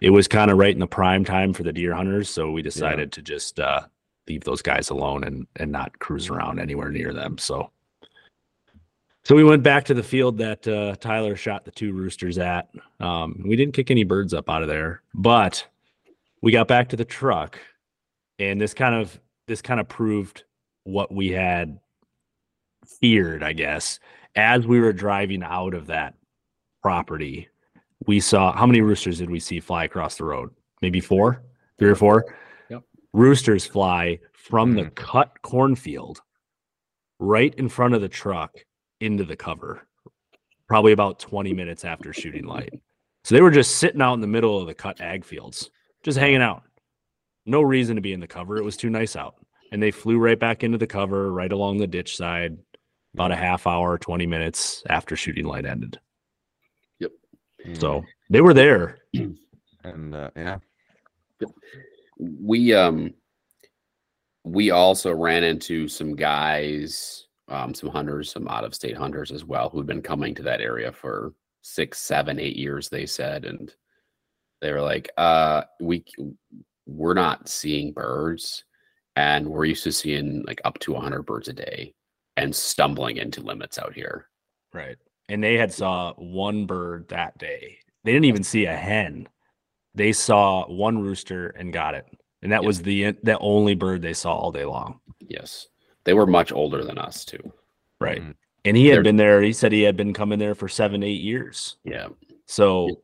[0.00, 2.30] it was kind of right in the prime time for the deer hunters.
[2.30, 3.82] So we decided to just uh,
[4.26, 7.36] leave those guys alone and, and not cruise around anywhere near them.
[7.36, 7.70] So,
[9.22, 12.70] so we went back to the field that uh, Tyler shot the two roosters at.
[13.00, 15.66] Um, we didn't kick any birds up out of there, but
[16.40, 17.58] we got back to the truck
[18.38, 20.44] and this kind of, this kind of proved
[20.84, 21.78] what we had
[23.00, 23.98] feared, I guess,
[24.34, 26.14] as we were driving out of that
[26.82, 27.48] property,
[28.06, 30.50] we saw how many roosters did we see fly across the road?
[30.82, 31.42] Maybe four,
[31.78, 32.34] three or four.
[32.70, 32.82] Yep.
[33.12, 34.94] Roosters fly from the Mhm.
[34.94, 36.20] cut cornfield
[37.18, 38.54] right in front of the truck
[39.00, 39.88] into the cover,
[40.68, 42.72] probably about 20 minutes after shooting light.
[43.24, 45.70] So they were just sitting out in the middle of the cut ag fields,
[46.02, 46.62] just hanging out.
[47.46, 48.56] No reason to be in the cover.
[48.56, 49.36] It was too nice out.
[49.72, 52.56] And they flew right back into the cover, right along the ditch side,
[53.16, 55.98] about a half hour, 20 minutes after shooting light ended.
[56.98, 57.12] Yep.
[57.80, 58.98] So they were there.
[59.84, 60.58] and uh, yeah,
[62.18, 63.14] we um
[64.44, 69.44] we also ran into some guys um some hunters some out of state hunters as
[69.44, 73.74] well who'd been coming to that area for six seven eight years they said and
[74.60, 76.04] they were like uh we
[76.86, 78.64] we're not seeing birds
[79.16, 81.92] and we're used to seeing like up to 100 birds a day
[82.36, 84.26] and stumbling into limits out here
[84.72, 84.96] Right.
[85.28, 87.78] And they had saw one bird that day.
[88.04, 89.26] They didn't even see a hen.
[89.94, 92.06] They saw one rooster and got it
[92.42, 92.66] and that Yeah.
[92.66, 95.00] was the the only bird they saw all day long.
[95.20, 95.68] Yes,
[96.04, 97.52] they were much older than us too.
[98.00, 98.20] Right.
[98.22, 98.34] Mm.
[98.66, 99.40] And he had They're- been there.
[99.42, 101.76] He said he had been coming there for seven, eight years.
[101.84, 102.08] Yeah.
[102.46, 102.94] So Yeah.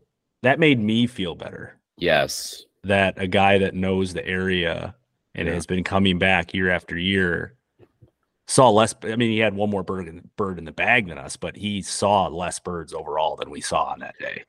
[0.42, 2.66] that made me feel better Yes.
[2.84, 4.94] that a guy that knows the area
[5.34, 5.54] and Yeah.
[5.54, 7.54] has been coming back year after year
[8.52, 8.94] saw less.
[9.02, 11.56] I mean, he had one more bird in, bird in the bag than us, but
[11.56, 14.44] he saw less birds overall than we saw on that day.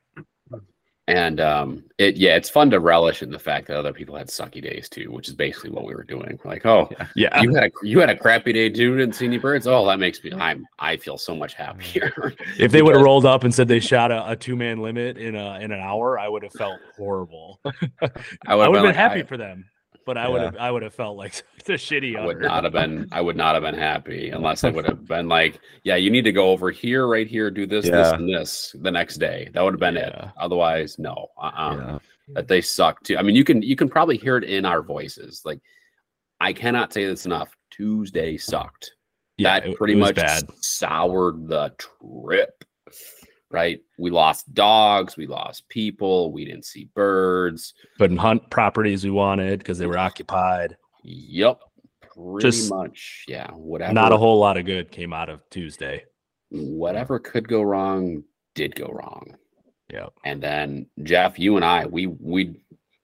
[1.09, 4.29] And um, it yeah, it's fun to relish in the fact that other people had
[4.29, 6.39] sucky days too, which is basically what we were doing.
[6.45, 7.41] Like, oh, Yeah.
[7.41, 9.67] you had a you had a crappy day too, didn't see any birds.
[9.67, 12.33] Oh, that makes me I'm I feel so much happier.
[12.57, 15.17] If they would have rolled up and said they shot a, a two man limit
[15.17, 17.59] in a in an hour, I would have felt horrible.
[17.65, 17.71] I
[18.47, 19.65] I would have been like, happy I- for them,
[20.05, 22.17] but I would have I would have felt like it's a shitty.
[22.17, 22.47] I would owner.
[22.47, 25.59] not have been I would not have been happy unless I would have been like,
[25.83, 28.91] yeah, you need to go over here, right here, do this, this, and this the
[28.91, 29.49] next day.
[29.53, 30.13] That would have been it.
[30.37, 31.27] Otherwise, no.
[31.41, 31.75] Uh-uh.
[31.77, 31.99] yeah.
[32.35, 33.17] That they suck too.
[33.17, 35.41] I mean, you can you can probably hear it in our voices.
[35.43, 35.59] Like,
[36.39, 37.49] I cannot say this enough.
[37.71, 38.91] Tuesday sucked.
[39.37, 40.43] Yeah, that it- pretty it was much bad.
[40.61, 42.63] soured the trip.
[43.53, 43.79] Right?
[43.99, 47.75] We lost dogs, we lost people, we didn't see birds.
[47.99, 50.75] Couldn't hunt properties we wanted because they were occupied.
[51.03, 51.59] Yep.
[52.01, 53.25] Pretty Just much.
[53.27, 53.51] Yeah.
[53.51, 53.93] Whatever.
[53.93, 56.03] Not a whole lot of good came out of Tuesday.
[56.49, 58.23] whatever could go wrong
[58.55, 59.35] did go wrong.
[59.91, 60.07] Yeah.
[60.25, 62.63] And then Jeff, you and I, we we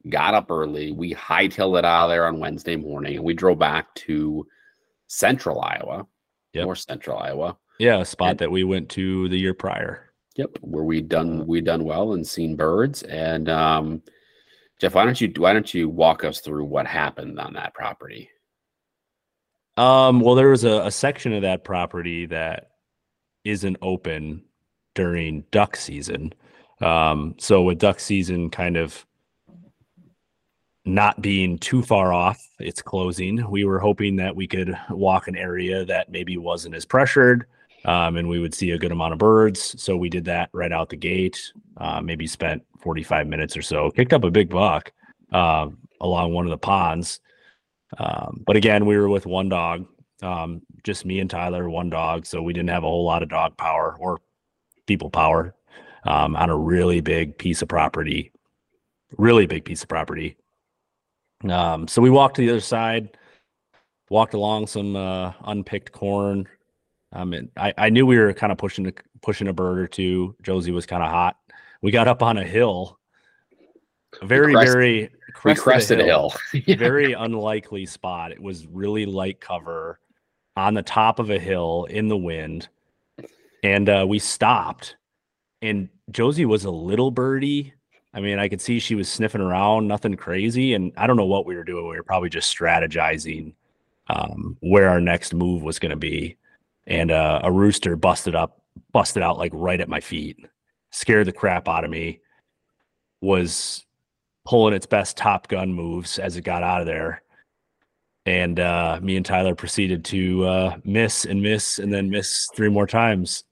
[0.10, 0.92] got up early.
[0.92, 4.48] We hightailed it out of there on Wednesday morning, and we drove back to
[5.08, 6.08] Central Iowa,
[6.54, 6.66] Yep.
[6.66, 7.58] North Central Iowa.
[7.80, 10.09] Yeah, a spot And- that we went to the year prior.
[10.40, 13.04] Yep, where we done we done well and seen birds.
[13.04, 14.02] And um,
[14.80, 18.30] Jeff, why don't you why don't you walk us through what happened on that property?
[19.76, 22.70] Um, well, there was a, a section of that property that
[23.44, 24.46] isn't open
[24.96, 26.32] during duck season.
[26.82, 29.06] Um, so with duck season kind of
[30.86, 35.36] not being too far off its closing, we were hoping that we could walk an
[35.36, 37.46] area that maybe wasn't as pressured.
[37.86, 39.82] Um, and we would see a good amount of birds.
[39.82, 41.52] So we did that right out the gate.
[41.78, 44.92] Uh, maybe spent 45 minutes or so, kicked up a big buck
[45.32, 47.20] um, along one of the ponds.
[47.98, 49.86] Um, but again, we were with one dog,
[50.22, 52.26] um, just me and Tyler, one dog.
[52.26, 54.20] So we didn't have a whole lot of dog power or
[54.86, 55.56] people power
[56.06, 58.32] um, on a really big piece of property,
[59.18, 60.38] really big piece of property.
[61.48, 63.18] Um, so we walked to the other side,
[64.10, 66.48] walked along some uh, unpicked corn.
[67.12, 69.88] Um, and I, I knew we were kind of pushing a, pushing a bird or
[69.88, 70.36] two.
[70.42, 71.38] Josie was kind of hot.
[71.82, 73.00] We got up on a hill,
[74.22, 76.34] a very, crest- very We crested crested a hill.
[76.66, 76.76] Yeah.
[76.76, 78.32] very unlikely spot.
[78.32, 80.00] It was really light cover
[80.56, 82.68] on the top of a hill in the wind.
[83.64, 84.96] And uh, we stopped.
[85.62, 87.74] And Josie was a little birdie.
[88.14, 90.74] I mean, I could see she was sniffing around, nothing crazy.
[90.74, 91.88] And I don't know what we were doing.
[91.88, 93.54] We were probably just strategizing
[94.08, 96.38] um, where our next move was going to be.
[96.88, 98.62] And uh, a rooster busted up,
[98.92, 100.38] busted out like right at my feet,
[100.92, 102.20] scared the crap out of me.
[103.22, 103.86] Was
[104.46, 107.22] pulling its best Top Gun moves as it got out of there.
[108.26, 112.70] And uh, me and Tyler proceeded to uh, miss and miss and then miss three
[112.70, 113.44] more times.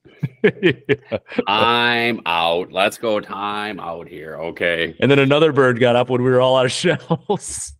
[1.46, 2.72] I'm out.
[2.72, 4.36] Let's go time out here.
[4.36, 4.94] Okay.
[5.00, 7.72] and then another bird got up when we were all out of shells.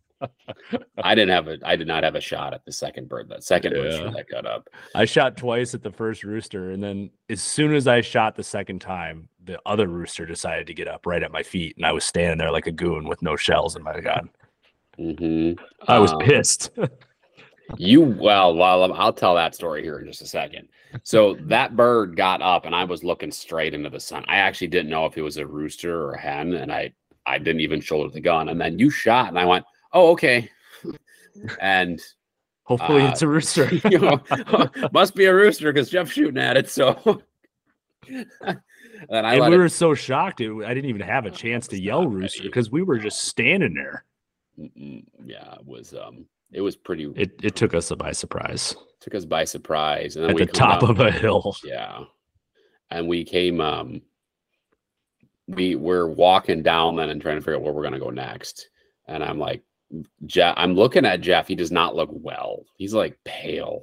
[1.03, 3.29] I didn't have a I did not have a shot at the second bird.
[3.29, 4.69] That second rooster that got up.
[4.95, 6.71] I shot twice at the first rooster.
[6.71, 10.73] And then as soon as I shot the second time, the other rooster decided to
[10.73, 11.77] get up right at my feet.
[11.77, 14.29] And I was standing there like a goon with no shells in my gun.
[14.97, 15.53] hmm
[15.87, 16.71] I was pissed.
[17.77, 20.67] You well, well, um, I'll tell that story here in just a second.
[21.03, 24.25] So that bird got up, and I was looking straight into the sun.
[24.27, 26.93] I actually didn't know if it was a rooster or a hen, and I
[27.25, 28.49] I didn't even shoulder the gun.
[28.49, 30.49] And then you shot, and I went, "Oh, okay."
[31.61, 32.01] and
[32.63, 33.67] Hopefully Uh, it's a rooster.
[33.89, 34.21] you know,
[34.93, 36.69] must be a rooster because Jeff's shooting at it.
[36.69, 37.21] So
[38.09, 38.25] then
[39.11, 40.41] I and we it were so shocked.
[40.41, 43.73] It, I didn't even have a chance to yell rooster because we were just standing
[43.73, 44.05] there.
[44.55, 47.11] Yeah, it was um, it was pretty.
[47.15, 50.51] It It took us by surprise took us by surprise, and then at we the
[50.51, 51.55] top down- of a hill.
[51.63, 52.03] Yeah.
[52.91, 54.01] And we came um
[55.47, 58.69] we were walking down then and trying to figure out where we're gonna go next.
[59.07, 59.63] And I'm like,
[60.25, 61.47] Jeff, I'm looking at Jeff.
[61.47, 62.65] He does not look well.
[62.77, 63.81] He's like pale.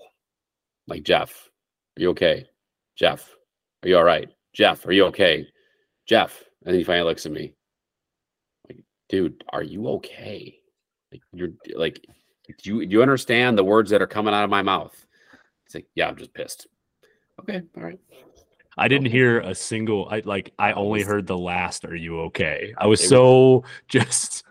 [0.86, 1.50] Like, Jeff,
[1.98, 2.46] are you okay?
[2.96, 3.34] Jeff,
[3.82, 4.28] are you all right?
[4.52, 5.46] Jeff, are you okay?
[6.06, 6.42] Jeff.
[6.64, 7.54] And then he finally looks at me.
[8.68, 8.78] Like,
[9.08, 10.58] dude, are you okay?
[11.12, 12.04] Like you're like,
[12.62, 14.94] do you do you understand the words that are coming out of my mouth?
[15.66, 16.68] It's like, yeah, I'm just pissed.
[17.40, 17.98] Okay, all right.
[18.78, 20.08] I didn't hear a single.
[20.10, 20.52] I like.
[20.58, 21.84] I only heard the last.
[21.84, 22.74] Are you okay?
[22.78, 24.44] I was- so just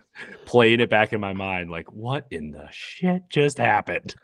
[0.44, 4.14] playing it back in my mind, like, what in the shit just happened?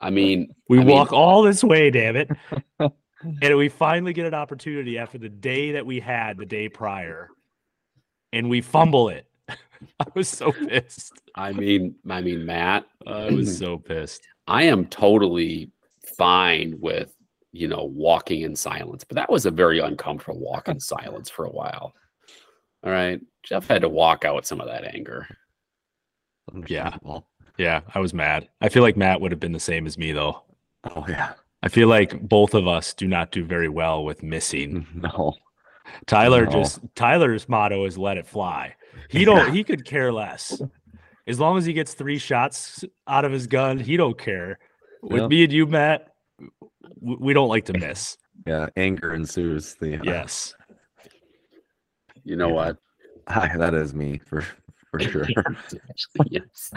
[0.00, 2.30] I mean, We I mean- walk all this way, damn it.
[2.80, 7.30] and we finally get an opportunity after the day that we had the day prior,
[8.32, 9.26] and we fumble it.
[9.48, 11.12] I was so pissed.
[11.34, 14.26] I mean, I mean, Matt, I was so pissed.
[14.46, 15.70] I am totally
[16.16, 17.12] fine with
[17.52, 21.44] you know walking in silence, but that was a very uncomfortable walk in silence for
[21.46, 21.94] a while.
[22.86, 25.26] All right, Jeff had to walk out with some of that anger.
[26.54, 27.26] Understandable.
[27.58, 28.48] Yeah, I was mad.
[28.60, 30.42] I feel like Matt would have been the same as me, though.
[30.94, 31.32] Oh yeah.
[31.62, 34.86] I feel like both of us do not do very well with missing.
[34.94, 35.34] No.
[36.06, 36.50] Tyler No.
[36.52, 38.74] just Tyler's motto is let it fly.
[39.08, 40.60] He don't he could care less.
[41.26, 44.58] As long as he gets three shots out of his gun, he don't care.
[45.02, 45.28] With Yeah.
[45.28, 46.08] me and you, Matt,
[47.00, 48.16] we don't like to miss.
[48.46, 48.68] Yeah.
[48.76, 49.74] Anger ensues.
[49.80, 50.54] The uh, Yes.
[52.26, 52.54] You know Yeah.
[52.54, 52.76] what?
[53.28, 54.42] Hi, that is me for
[54.90, 55.26] for sure.
[56.26, 56.72] yes.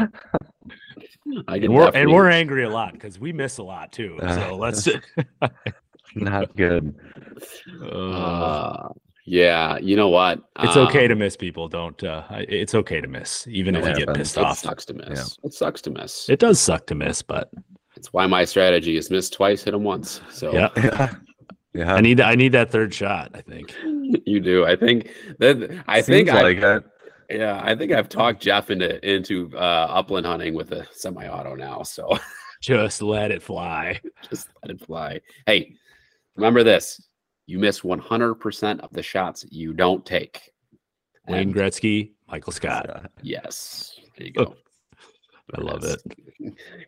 [1.47, 4.17] I can And we're and we're angry a lot because we miss a lot too.
[4.21, 4.87] Uh, So let's
[6.15, 6.95] Not good.
[7.81, 8.89] uh, Uh,
[9.25, 10.39] yeah, you know what?
[10.59, 11.67] it's okay Um, to miss people.
[11.67, 14.59] Don't uh it's okay to miss, even if It you get pissed It off.
[14.59, 15.37] sucks to miss.
[15.43, 16.29] It sucks to miss.
[16.29, 17.51] It does suck to miss, but
[17.95, 20.21] It's why my strategy is miss twice, hit them once.
[20.31, 21.15] So yeah.
[21.73, 21.85] Yeah.
[21.85, 21.93] Yeah.
[21.95, 23.75] I need I need that third shot, I think.
[23.83, 24.65] you do.
[24.65, 25.09] I think
[25.39, 26.83] that I Seems think I like it.
[27.29, 31.83] yeah, I think I've talked Jeff into into uh, upland hunting with a semi-auto now.
[31.83, 32.17] So
[32.61, 34.01] Just let it fly.
[34.29, 35.21] just let it fly.
[35.45, 35.75] Hey,
[36.35, 36.99] remember this:
[37.45, 40.51] you miss 100% of the shots you don't take.
[41.27, 42.85] Wayne And Gretzky, Michael Scott.
[42.89, 43.41] Yeah.
[43.43, 44.55] yes, there you go.
[45.55, 46.01] I love it.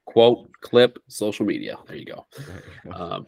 [0.06, 1.78] Quote, clip, social media.
[1.88, 2.26] There you go.
[2.94, 3.28] Um,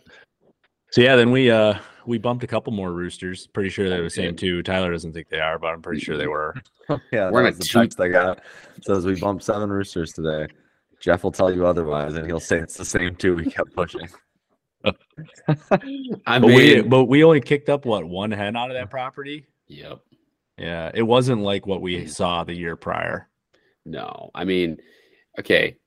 [0.94, 3.48] So yeah, then we uh we bumped a couple more roosters.
[3.48, 4.38] Pretty sure they were the same did.
[4.38, 4.62] too.
[4.62, 6.54] Tyler doesn't think they are, but I'm pretty sure they were.
[7.12, 8.38] yeah, We're that in was the two- text I got.
[8.78, 10.48] It says we bumped seven roosters today.
[11.00, 13.36] Jeff will tell you otherwise, and he'll say it's the same two.
[13.36, 14.08] We kept pushing.
[14.86, 14.92] I
[16.40, 19.48] But we mean, but we only kicked up what one hen out of that property.
[19.68, 20.00] yep.
[20.60, 23.28] Yeah, it wasn't like what we saw the year prior.
[23.86, 24.78] No, I mean,
[25.40, 25.78] okay,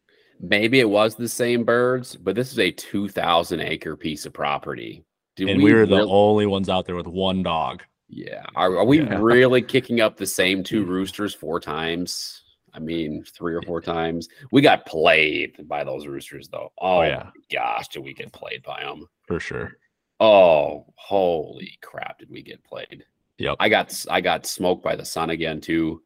[0.41, 5.05] maybe it was the same birds, but this is a 2,000 acre piece of property.
[5.37, 7.83] Did and we, were the real- only ones out there with one dog.
[8.09, 8.45] yeah.
[8.55, 9.19] Are, are we Yeah.
[9.21, 10.89] really kicking up the same two mm.
[10.89, 12.43] roosters four times?
[12.73, 14.29] I mean, three or four times.
[14.53, 16.73] We got played by those roosters, though.
[16.79, 17.31] Oh, oh yeah.
[17.51, 19.07] gosh, did we get played by them?
[19.27, 19.79] For sure.
[20.21, 22.19] Oh, holy crap!
[22.19, 23.05] Did we get played?
[23.39, 23.57] Yep.
[23.61, 26.03] I got I got smoked by the sun again too.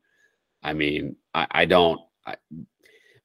[0.62, 2.00] I mean, I, I don't.
[2.24, 2.36] I,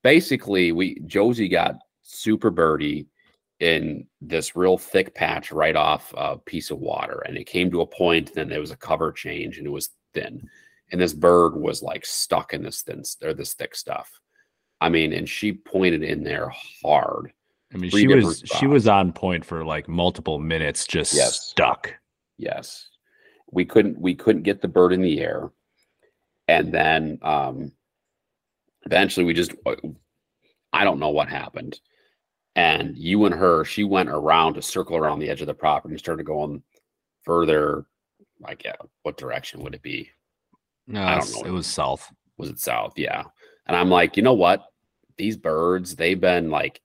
[0.05, 3.07] basically, we Josie got super birdie
[3.59, 7.81] in this real thick patch right off a piece of water, and it came to
[7.81, 8.31] a point.
[8.35, 10.47] Then there was a cover change, and it was thin,
[10.91, 14.11] and this bird was like stuck in this thin or this thick stuff.
[14.79, 16.51] I mean, and she pointed in there
[16.83, 17.33] hard.
[17.73, 21.41] I mean, Three she was she was on point for like multiple minutes, just Yes.
[21.47, 21.91] stuck.
[22.37, 22.89] Yes.
[23.51, 25.49] We couldn't we couldn't get the bird in the air.
[26.47, 27.71] And then um
[28.85, 29.53] eventually we just
[30.73, 31.79] I don't know what happened.
[32.55, 35.93] And you and her, she went around to circle around the edge of the property
[35.93, 36.63] and started going
[37.23, 37.85] further.
[38.39, 40.09] Like, yeah, what direction would it be?
[40.87, 41.41] No, I don't know.
[41.49, 42.11] it was south.
[42.37, 42.93] Was it south?
[42.97, 43.23] Yeah.
[43.67, 44.65] And I'm like, you know what?
[45.17, 46.81] These birds, they've been like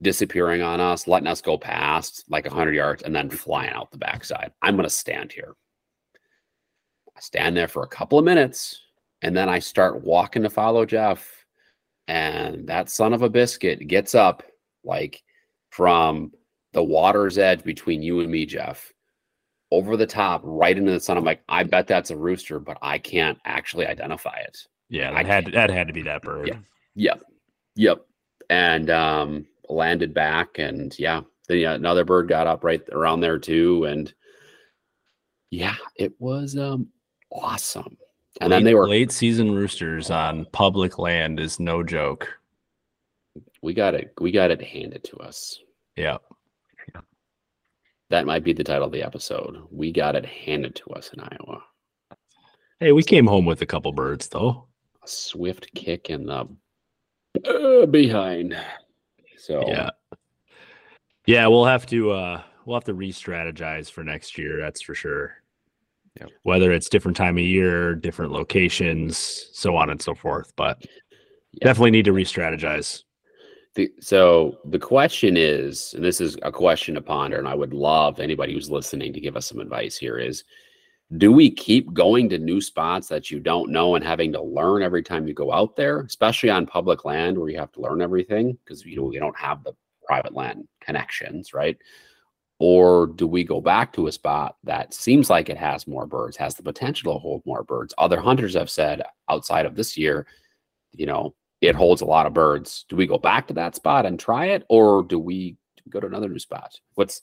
[0.00, 3.98] disappearing on us, letting us go past like 100 yards and then flying out the
[3.98, 4.52] backside.
[4.62, 5.54] I'm going to stand here.
[7.16, 8.80] I stand there for a couple of minutes
[9.20, 11.41] and then I start walking to follow Jeff.
[12.12, 14.42] And that son of a biscuit gets up
[14.84, 15.22] like
[15.70, 16.30] from
[16.74, 18.92] the water's edge between you and me, Jeff,
[19.70, 21.16] over the top, right into the sun.
[21.16, 24.58] I'm like, I bet that's a rooster, but I can't actually identify it.
[24.90, 26.48] Yeah, that had that had to be that bird.
[26.48, 26.58] Yeah.
[26.96, 27.22] Yep.
[27.76, 28.06] Yep.
[28.50, 33.38] And um landed back and yeah, then yeah, another bird got up right around there
[33.38, 33.84] too.
[33.84, 34.12] And
[35.50, 36.88] yeah, it was um
[37.30, 37.96] awesome.
[38.40, 42.28] And then they were late season roosters on public land is no joke.
[43.62, 45.60] we got it, we got it handed to us.
[45.96, 46.18] Yeah.
[48.12, 49.56] That might be the title of the episode.
[49.70, 51.62] We got it handed to us in Iowa.
[52.78, 54.66] Hey, we came home with a couple birds though.
[55.02, 56.46] A swift kick in the
[57.46, 58.54] uh, behind.
[59.38, 59.90] So Yeah.
[61.24, 65.41] Yeah, we'll have to uh we'll have to re-strategize for next year, that's for sure.
[66.20, 66.30] Yep.
[66.42, 70.52] Whether it's different time of year, different locations, so on and so forth.
[70.56, 70.84] But
[71.52, 71.64] Yeah.
[71.64, 73.02] definitely need to re-strategize.
[73.74, 77.72] The, so the question is, and this is a question to ponder, and I would
[77.72, 80.44] love anybody who's listening to give us some advice here is
[81.16, 84.82] do we keep going to new spots that you don't know and having to learn
[84.82, 88.00] every time you go out there, especially on public land where you have to learn
[88.00, 89.74] everything because you know we don't have the
[90.06, 91.76] private land connections, right?
[92.64, 96.36] Or do we go back to a spot that seems like it has more birds,
[96.36, 97.92] has the potential to hold more birds?
[97.98, 100.28] Other hunters have said outside of this year,
[100.92, 102.84] you know, it holds a lot of birds.
[102.88, 105.56] Do we go back to that spot and try it, or do we
[105.88, 106.78] go to another new spot?
[106.94, 107.22] What's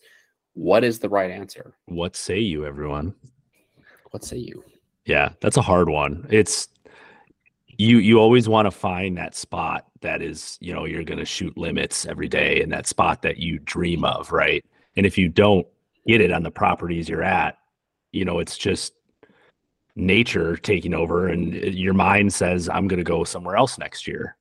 [0.55, 1.73] what is the right answer?
[1.85, 3.15] What say you, everyone?
[4.11, 4.61] What say you?
[5.05, 6.27] Yeah, that's a hard one.
[6.29, 6.67] It's
[7.77, 11.23] you you always want to find that spot that is, you know, you're going to
[11.23, 14.65] shoot limits every day and that spot that you dream of, right?
[14.99, 15.65] And if you don't
[16.05, 17.57] get it on the properties you're at,
[18.11, 18.91] you know, it's just
[19.95, 24.09] nature taking over and uh, your mind says I'm going to go somewhere else next
[24.09, 24.35] year.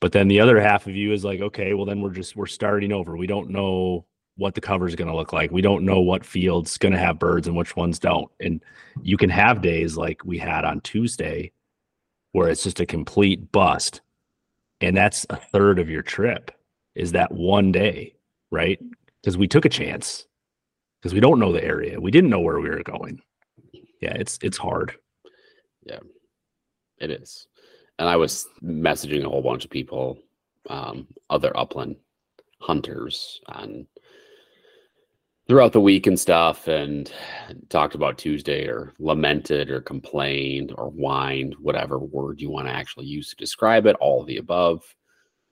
[0.00, 2.46] But then the other half of you is like, okay, well then we're just we're
[2.46, 3.18] starting over.
[3.18, 4.06] We don't know
[4.38, 5.50] what the cover is going to look like.
[5.50, 8.30] We don't know what field's going to have birds and which ones don't.
[8.40, 8.64] And
[9.02, 11.52] you can have days like we had on Tuesday
[12.32, 14.00] where it's just a complete bust.
[14.80, 16.50] And that's a third of your trip
[16.94, 18.14] is that one day,
[18.50, 18.80] right?
[19.22, 20.26] Because we took a chance
[21.00, 22.00] because we don't know the area.
[22.00, 23.20] We didn't know where we were going.
[24.00, 24.94] Yeah, it's it's hard.
[25.84, 26.00] Yeah,
[26.98, 27.46] it is.
[27.98, 30.18] And I was messaging a whole bunch of people,
[30.68, 31.96] um, other upland
[32.60, 33.86] hunters and
[35.48, 37.12] throughout the week and stuff, and
[37.68, 43.06] talked about Tuesday or lamented or complained or whined, whatever word you want to actually
[43.06, 44.82] use to describe it, all of the above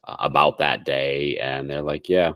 [0.07, 1.39] uh, about that day.
[1.39, 2.33] And they're like, yeah,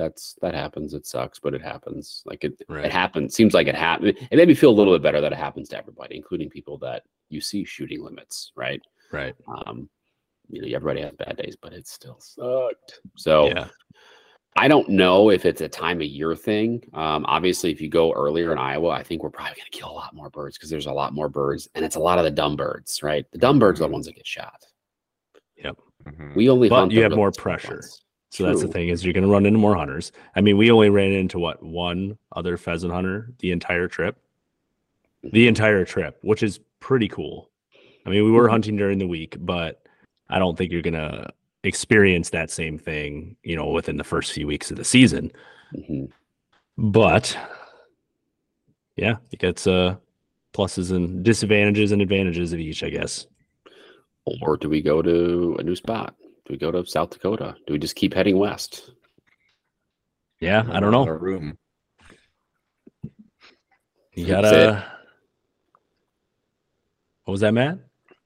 [0.00, 0.94] that's that happens.
[0.94, 2.22] It sucks, but it happens.
[2.26, 2.86] Like it, Right.
[2.86, 3.34] it happens.
[3.34, 4.16] Seems like it happened.
[4.30, 6.78] It made me feel a little bit better that it happens to everybody, including people
[6.78, 8.80] that you see shooting limits, right?
[9.12, 9.34] Right.
[9.46, 9.88] Um,
[10.48, 13.00] you know, everybody has bad days, but it still sucked.
[13.16, 13.68] So Yeah.
[14.56, 16.82] I don't know if it's a time of year thing.
[16.92, 19.90] Um, obviously, if you go earlier in Iowa, I think we're probably going to kill
[19.90, 22.24] a lot more birds because there's a lot more birds, and it's a lot of
[22.24, 23.24] the dumb birds, right?
[23.30, 24.64] The dumb birds are the ones that get shot.
[26.06, 26.34] Mhm.
[26.34, 27.74] We only But hunt you have more pressure.
[27.74, 28.02] ones.
[28.30, 30.12] So that's the thing is you're going to run into more hunters.
[30.36, 34.16] I mean, we only ran into what one other pheasant hunter the entire trip,
[35.24, 37.50] the entire trip, which is pretty cool.
[38.06, 39.82] I mean, we were hunting during the week, but
[40.28, 41.28] I don't think you're going to
[41.64, 45.32] experience that same thing, you know, within the first few weeks of the season.
[45.76, 46.10] Mhm.
[46.78, 47.36] But
[48.96, 49.96] yeah, it gets uh
[50.54, 53.26] pluses and disadvantages and advantages of each, I guess.
[54.40, 56.14] Or do we go to a new spot?
[56.50, 57.54] Do we go to South Dakota?
[57.64, 58.90] Do we just keep heading west?
[60.40, 61.06] Yeah, I don't know.
[61.06, 61.56] room.
[64.14, 64.84] You That's gotta.
[67.24, 67.78] What was that, Matt?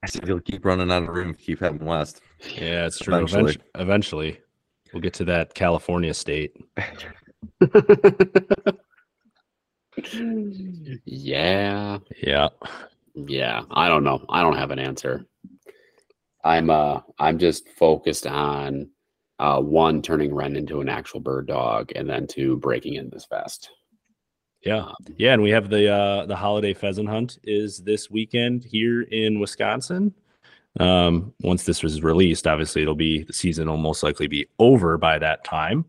[0.02, 1.34] I said you'll keep running out of room.
[1.34, 2.22] Keep heading west.
[2.56, 3.14] Yeah, it's true.
[3.14, 3.42] Eventually.
[3.42, 4.40] Eventually, eventually,
[4.94, 6.56] we'll get to that California state.
[11.04, 11.98] yeah.
[12.22, 12.48] Yeah.
[13.14, 14.24] Yeah, I don't know.
[14.30, 15.26] I don't have an answer.
[16.44, 18.90] I'm uh I'm just focused on
[19.38, 23.26] uh one turning Ren into an actual bird dog and then two breaking in this
[23.26, 23.70] vest.
[24.62, 24.84] Yeah.
[24.84, 29.02] Um, Yeah, and we have the uh the holiday pheasant hunt is this weekend here
[29.02, 30.14] in Wisconsin.
[30.80, 34.98] Um, once this was released, obviously it'll be the season will most likely be over
[34.98, 35.84] by that time.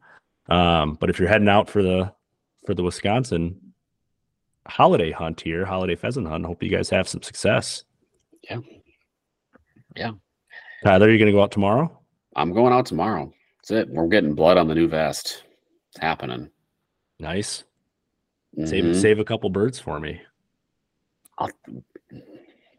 [0.47, 2.13] Um, but if you're heading out for the
[2.65, 3.59] for the Wisconsin
[4.67, 7.83] holiday hunt here, holiday pheasant hunt, hope you guys have some success.
[8.49, 8.59] Yeah.
[9.95, 10.11] Yeah.
[10.85, 11.91] Tyler, you're gonna go out tomorrow?
[12.35, 13.33] I'm going out tomorrow.
[13.57, 13.89] That's it.
[13.89, 15.43] We're getting blood on the new vest.
[15.89, 16.51] It's happening.
[17.19, 17.63] Nice.
[18.65, 18.95] Save Mhm.
[19.01, 20.21] save a couple birds for me.
[21.39, 21.49] I'll,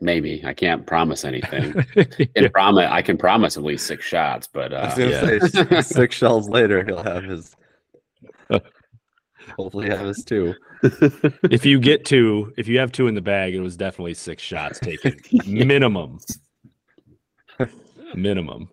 [0.00, 1.74] maybe I can't promise anything.
[1.96, 2.26] Yeah.
[2.36, 5.64] Can promise I can promise at least six shots, but I was uh, yeah.
[5.64, 7.56] say six shells later, he'll have his.
[9.56, 10.54] Hopefully, have his two.
[11.50, 14.44] if you get two, if you have two in the bag, it was definitely six
[14.44, 15.16] shots taken.
[15.46, 16.20] Minimum.
[18.14, 18.68] Minimum.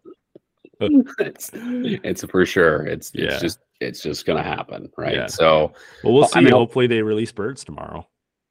[0.80, 2.86] it's, it's for sure.
[2.86, 3.40] It's it's Yeah.
[3.40, 5.16] just it's just gonna happen, right?
[5.16, 5.28] Yeah.
[5.28, 5.74] So
[6.04, 6.40] Well, we'll Well, see.
[6.40, 8.08] I mean, Hopefully they release birds tomorrow.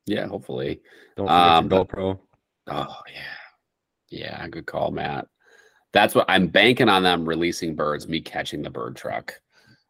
[0.06, 0.80] yeah, hopefully.
[1.16, 2.18] Don't forget Um, your GoPro.
[2.68, 3.36] Oh yeah,
[4.10, 5.26] yeah, good call, Matt.
[5.92, 9.34] That's what I'm banking on them releasing birds, me catching the bird truck.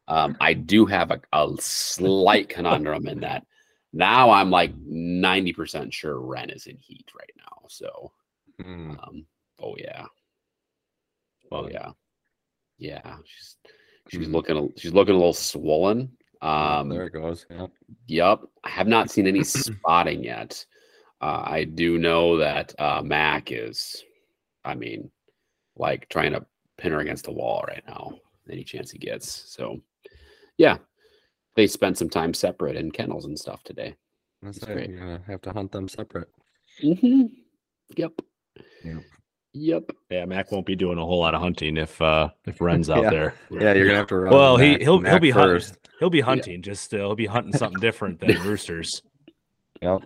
[0.08, 3.46] Um, I do have a, a slight conundrum in that.
[3.92, 7.66] Now I'm like 90% sure Ren is in heat right now.
[7.68, 8.12] So,
[8.60, 8.98] Mm.
[9.06, 9.26] um,
[9.60, 10.06] oh yeah,
[11.52, 11.90] oh yeah,
[12.78, 13.16] yeah.
[13.24, 13.56] She's
[14.08, 14.32] she's Mhm.
[14.32, 16.16] looking a- she's looking a little swollen.
[16.40, 17.46] Um, there it goes.
[17.50, 17.66] Yeah.
[18.08, 18.40] Yep.
[18.64, 20.64] I have not seen any spotting yet.
[21.20, 24.02] Uh, I do know that uh, Mac is,
[24.64, 25.08] I mean,
[25.76, 26.44] like trying to
[26.78, 28.18] pin her against the wall right now,
[28.50, 29.30] any chance he gets.
[29.30, 29.80] So,
[30.56, 30.78] yeah,
[31.54, 33.94] they spent some time separate in kennels and stuff today.
[34.42, 34.76] That's That's right.
[34.78, 34.90] great.
[34.90, 36.28] You're gonna have to hunt them separate.
[36.82, 37.22] Mm-hmm.
[37.96, 38.12] Yep.
[38.84, 39.02] Yep.
[39.54, 39.90] Yep.
[40.10, 43.02] Yeah, Mac won't be doing a whole lot of hunting if uh if Ren's out
[43.04, 43.10] Yeah.
[43.10, 43.34] there.
[43.50, 44.32] Yeah, you're gonna have to run.
[44.32, 45.76] Well, he Mac- he'll he'll Mac be hunting.
[45.98, 46.62] He'll be hunting.
[46.62, 49.02] Just uh, he'll be hunting something different than roosters.
[49.82, 50.00] Yep.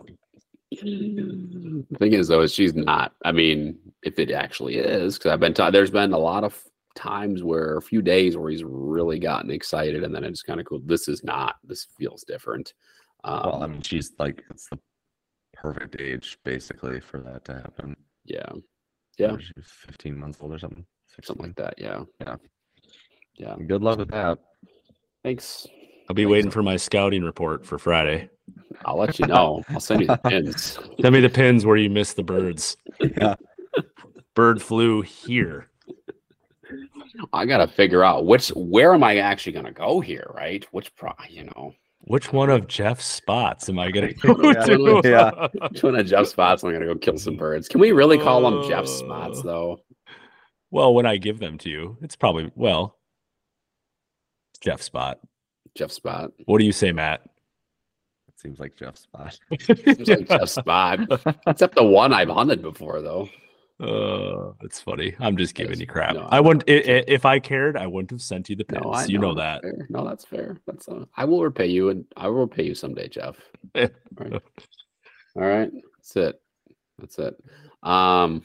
[0.72, 3.12] The thing is, though, is she's not.
[3.24, 6.61] I mean, if it actually is, because I've been taught, there's been a lot of
[6.97, 10.66] times where a few days where he's really gotten excited, and then it's kind of
[10.66, 10.80] cool.
[10.84, 11.57] This is not.
[11.64, 12.74] This feels different.
[13.24, 14.78] Um, Well, I mean, she's like it's the
[15.55, 17.97] perfect age basically for that to happen.
[18.24, 18.51] yeah,
[19.18, 19.32] Yeah.
[19.32, 19.52] Or She's
[19.86, 20.84] 15 months old or something.
[21.22, 21.74] something like that.
[21.78, 22.04] Yeah.
[22.20, 22.36] Yeah.
[23.36, 23.56] Yeah.
[23.66, 24.38] Good luck with that.
[25.24, 25.66] Thanks.
[26.08, 28.28] I'll be waiting for my scouting report for Friday.
[28.84, 29.62] I'll let you know.
[29.70, 30.78] I'll send you the pins.
[31.00, 32.76] Send me the pins where you missed the birds.
[33.00, 33.34] Yeah.
[34.34, 35.68] Bird flew here.
[37.32, 40.64] I gotta figure out which where am I actually gonna go here, right?
[40.72, 41.72] Which pro you know,
[42.07, 44.64] Which one of Jeff's spots am I gonna go Yeah.
[44.64, 45.00] to?
[45.04, 45.48] Yeah.
[45.68, 47.68] which one of Jeff's spots am I gonna go kill some birds?
[47.68, 49.80] Can we really call them Jeff's spots Uh, though?
[50.70, 52.96] Well, when I give them to you, it's probably well.
[54.52, 55.18] it's Jeff's spot.
[55.76, 56.30] Jeff spot.
[56.46, 57.22] What do you say, Matt?
[58.28, 59.38] It seems like Jeff's spot.
[59.61, 61.00] Seems like Jeff's spot.
[61.46, 63.28] Except the one I've hunted before though.
[63.79, 65.14] Uh, it's funny.
[65.20, 65.81] I'm just giving Yes.
[65.81, 66.14] you crap.
[66.14, 66.64] No, I wouldn't.
[66.68, 68.83] i- i- If I cared, I wouldn't have sent you the pins.
[68.83, 69.70] No, I you know that's that.
[69.77, 69.87] fair.
[69.91, 70.57] No, that's fair.
[70.66, 73.39] That's uh, I will repay you and I will repay you someday, Jeff.
[73.74, 73.83] All
[74.18, 74.33] right.
[75.37, 75.70] All right.
[75.99, 76.41] That's it.
[76.99, 77.37] That's it.
[77.83, 78.43] Um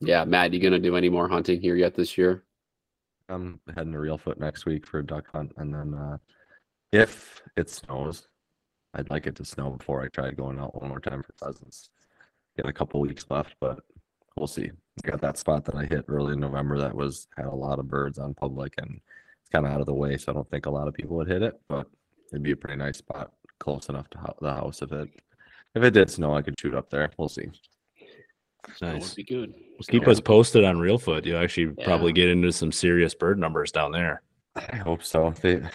[0.00, 2.44] yeah, Matt, you gonna do any more hunting here yet this year?
[3.28, 6.18] I'm heading to Reelfoot next week for a duck hunt, and then uh,
[6.92, 8.28] if it snows,
[8.92, 11.88] I'd like it to snow before I try going out one more time for pheasants.
[12.56, 13.80] Get a couple weeks left, but
[14.36, 14.70] we'll see.
[15.04, 17.78] I got that spot that I hit early in November that was had a lot
[17.78, 19.00] of birds on public, and
[19.40, 21.16] it's kind of out of the way, so I don't think a lot of people
[21.16, 21.86] would hit it, but
[22.32, 25.08] it'd be a pretty nice spot, close enough to hou- the house if it
[25.74, 27.10] if it did snow, I could shoot up there.
[27.18, 27.48] We'll see.
[28.80, 29.08] That Nice.
[29.10, 29.52] would be good.
[29.88, 31.24] Keep So- us posted on Reelfoot.
[31.26, 34.22] You'll actually probably get into some serious bird numbers down there.
[34.54, 35.32] I hope so.
[35.42, 35.68] The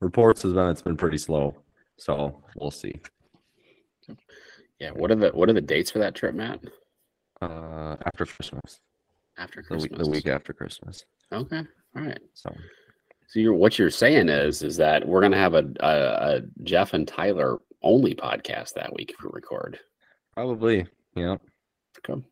[0.00, 1.54] reports has been it's been pretty slow,
[1.98, 3.00] so we'll see.
[4.80, 6.60] Yeah, what are the what are the dates for that trip, Matt?
[7.42, 8.80] Uh, after Christmas,
[9.38, 9.90] After the Christmas.
[9.90, 11.04] week, the week after Christmas.
[11.32, 11.62] Okay.
[11.96, 12.20] All right.
[12.34, 12.54] So
[13.28, 16.94] So you're what you're saying is is that we're gonna have a, a, a Jeff
[16.94, 19.78] and Tyler only podcast that week if we record.
[20.34, 21.36] probably, yeah.
[22.08, 22.22] Okay.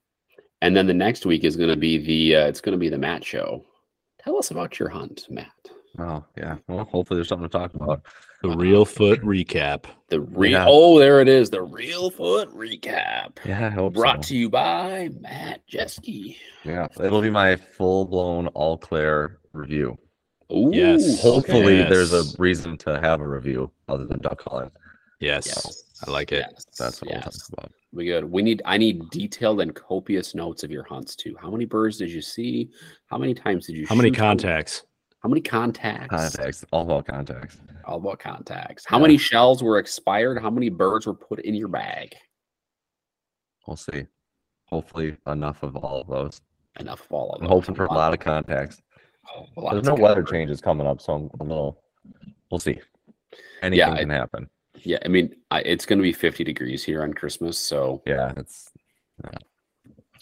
[0.62, 3.24] And then the next week is gonna be the uh, it's gonna be the Matt
[3.24, 3.64] show.
[4.20, 5.52] Tell us about your hunt, Matt.
[5.98, 6.56] Oh, yeah.
[6.66, 8.02] Well, hopefully there's something to talk about.
[8.42, 9.84] The Reelfoot recap.
[10.08, 10.66] The real Yeah.
[10.68, 13.38] oh, there it is, the Reelfoot recap.
[13.44, 14.28] Yeah, I hope Brought so.
[14.30, 16.36] to you by Matt Jeske.
[16.64, 19.96] Yeah, it'll be my full blown all clear review.
[20.52, 21.22] Ooh, Yes.
[21.22, 24.70] Hopefully, there's a reason to have a review other than duck calling.
[25.20, 25.84] Yes, Yes.
[26.06, 26.44] I like it.
[26.50, 26.66] Yes.
[26.78, 27.48] That's what we'll yes.
[27.48, 27.72] talk about.
[27.92, 28.24] We good.
[28.24, 28.60] We need.
[28.66, 31.36] I need detailed and copious notes of your hunts too.
[31.40, 32.68] How many birds did you see?
[33.06, 33.86] How many times did you?
[33.86, 34.16] How many shoot?
[34.18, 34.82] contacts?
[35.24, 36.08] How many contacts?
[36.10, 37.56] Contacts, all about contacts.
[37.86, 38.84] All about contacts.
[38.86, 39.02] How Yeah.
[39.02, 40.38] many shells were expired?
[40.38, 42.14] How many birds were put in your bag?
[43.66, 44.04] We'll see.
[44.66, 46.42] Hopefully, enough of all of those.
[46.78, 47.52] Enough of all of I'm them.
[47.56, 48.82] hoping for a lot of contacts.
[49.34, 51.82] Oh, There's no weather changes coming up, so I'm a little.
[52.50, 52.78] We'll see.
[53.62, 54.50] Anything I- can happen.
[54.76, 58.34] Yeah, I mean, I, it's going to be 50 degrees here on Christmas, so Yeah,
[58.36, 58.70] it's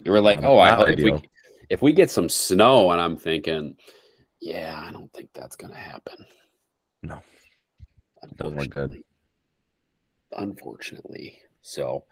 [0.06, 1.28] we're like, oh, I hope if we
[1.70, 3.76] if we get some snow, and I'm thinking,
[4.42, 6.26] yeah, I don't think that's going to happen.
[7.04, 7.22] No.
[8.36, 9.02] Doesn't look good.
[10.36, 11.38] Unfortunately.
[11.62, 12.04] So,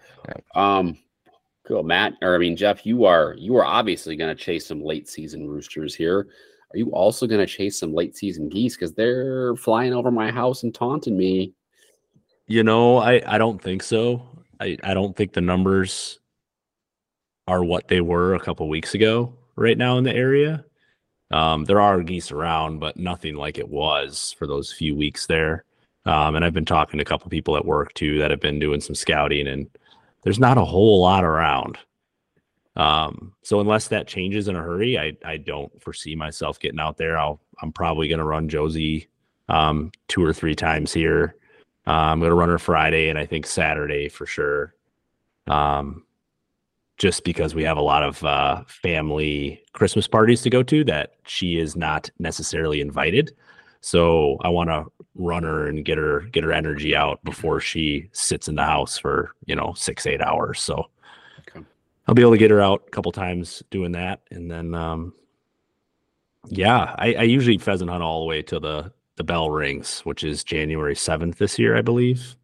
[0.55, 0.97] um,
[1.67, 4.83] cool, Matt, or I mean Jeff, you are you are obviously going to chase some
[4.83, 6.29] late season roosters here.
[6.73, 10.31] Are you also going to chase some late season geese because they're flying over my
[10.31, 11.53] house and taunting me?
[12.47, 14.23] You know, I I don't think so.
[14.61, 16.21] I I don't think the numbers
[17.49, 20.65] are what they were a couple weeks ago right now in the area.
[21.31, 25.65] Um, there are geese around, but nothing like it was for those few weeks there.
[26.07, 28.59] Um, and I've been talking to a couple people at work too that have been
[28.59, 29.69] doing some scouting, and
[30.23, 31.79] there's not a whole lot around.
[32.77, 36.97] Um, so unless that changes in a hurry, I I don't foresee myself getting out
[36.97, 37.19] there.
[37.19, 39.09] I'll I'm probably gonna run Josie
[39.49, 41.37] um two or three times here.
[41.87, 44.75] Uh, I'm gonna run her Friday and I think Saturday for sure.
[45.47, 46.05] Um,
[47.01, 51.15] just because we have a lot of uh, family Christmas parties to go to that
[51.25, 53.35] she is not necessarily invited.
[53.81, 58.11] So I want to run her and get her get her energy out before she
[58.13, 60.61] sits in the house for you know six eight hours.
[60.61, 60.91] So
[61.49, 61.65] Okay.
[62.07, 65.15] I'll be able to get her out a couple times doing that, and then um,
[66.49, 70.23] yeah, I, I usually pheasant hunt all the way till the the bell rings, which
[70.23, 72.37] is January seventh this year, I believe.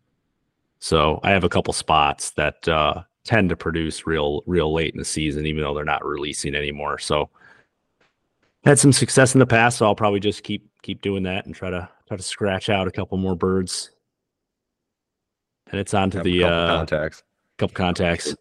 [0.78, 4.98] So I have a couple spots that uh, tend to produce real real late in
[4.98, 6.98] the season, even though they're not releasing anymore.
[6.98, 7.28] So
[8.64, 11.54] had some success in the past, so I'll probably just keep keep doing that and
[11.54, 13.90] try to try to scratch out a couple more birds.
[15.70, 17.22] And it's on to the couple uh, contacts.
[17.58, 18.34] couple contacts.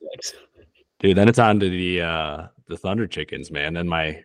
[0.99, 3.73] Dude, then it's on to the uh the thunder chickens, man.
[3.73, 4.23] Then my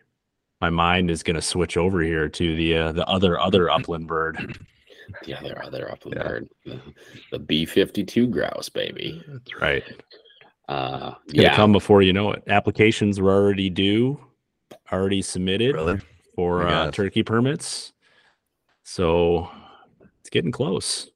[0.61, 4.59] my mind is gonna switch over here to the uh, the other other upland bird.
[5.25, 6.29] The other other upland Yeah.
[6.29, 6.81] bird, the,
[7.33, 9.23] the B fifty two grouse, baby.
[9.27, 9.83] That's right.
[10.71, 12.45] Uh, It's gonna yeah, come before you know it.
[12.47, 14.21] Applications were already due,
[14.93, 15.99] already submitted Really?
[16.37, 17.93] for uh, turkey permits.
[18.85, 19.51] So
[20.21, 21.11] it's getting close.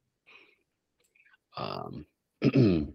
[1.57, 2.05] um,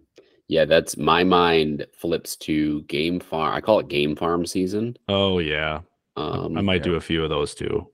[0.50, 0.66] yeah.
[0.66, 3.56] That's my mind flips to game farm.
[3.56, 4.98] I call it game farm season.
[5.08, 5.80] Oh yeah.
[6.18, 6.92] Um, I might yeah.
[6.92, 7.88] do a few of those too.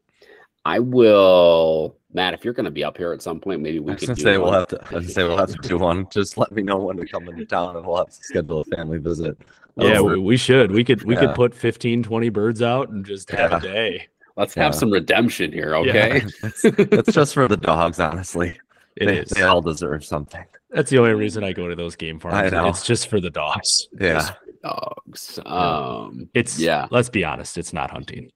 [0.66, 2.34] I will, Matt.
[2.34, 4.22] If you're going to be up here at some point, maybe I we could do
[4.22, 4.80] say we'll have to.
[4.96, 6.08] I say we'll have to do one.
[6.10, 8.76] Just let me know when to come into town, and we'll have to schedule a
[8.76, 9.38] family visit.
[9.78, 10.72] Yeah, we, we should.
[10.72, 11.28] We could we Yeah.
[11.28, 13.58] could put 15, 20 birds out and just have Yeah.
[13.58, 14.08] a day.
[14.38, 16.24] Let's have some redemption here, okay?
[16.44, 18.58] it's, it's just for the dogs, honestly.
[18.98, 19.30] It they, is.
[19.30, 20.44] they all deserve something.
[20.72, 22.52] That's the only reason I go to those game farms.
[22.52, 22.68] know.
[22.68, 23.88] It's just for the dogs.
[24.00, 24.30] Yeah,
[24.64, 25.40] Dogs.
[25.46, 26.88] Um, It's yeah.
[26.92, 27.58] Let's be honest.
[27.58, 28.32] It's not hunting.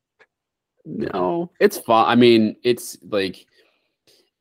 [0.85, 2.05] No, it's fun.
[2.07, 3.45] I mean, it's like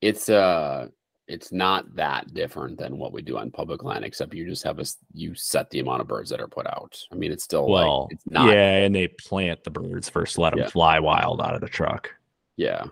[0.01, 0.89] it's uh
[1.27, 4.79] it's not that different than what we do on public land, except you just have
[4.79, 6.99] a s- you set the amount of birds that are put out.
[7.13, 10.39] I mean, it's still Well, like it's not yeah, and they plant the birds first.
[10.39, 10.69] Let them Yeah.
[10.69, 12.11] fly wild out of the truck.
[12.57, 12.87] yeah.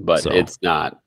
[0.00, 0.98] But So, it's not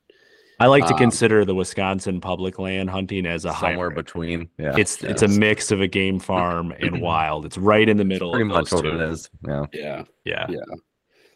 [0.60, 4.06] I like to Um, consider the Wisconsin public land hunting as a somewhere hybrid.
[4.06, 4.50] between.
[4.58, 7.46] Yeah, It's it's a mix of a game farm and wild.
[7.46, 9.02] It's right in the middle pretty of much those what two.
[9.02, 9.30] it is.
[9.46, 10.04] Yeah, yeah.
[10.24, 10.46] Yeah.
[10.50, 10.60] Yeah.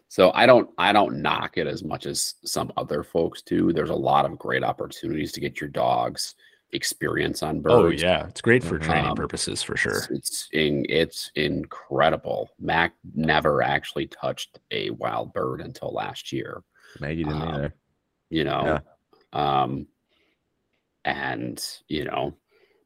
[0.09, 3.73] So I don't I don't knock it as much as some other folks do.
[3.73, 6.35] There's a lot of great opportunities to get your dogs
[6.71, 8.03] experience on birds.
[8.03, 9.97] Oh yeah, it's great for training Um, purposes for sure.
[9.97, 12.49] It's it's, in, it's incredible.
[12.59, 16.63] Mac never actually touched a wild bird until last year.
[16.99, 17.73] Maggie didn't Um, either.
[18.29, 18.79] You know,
[19.33, 19.87] um,
[21.05, 22.33] and you know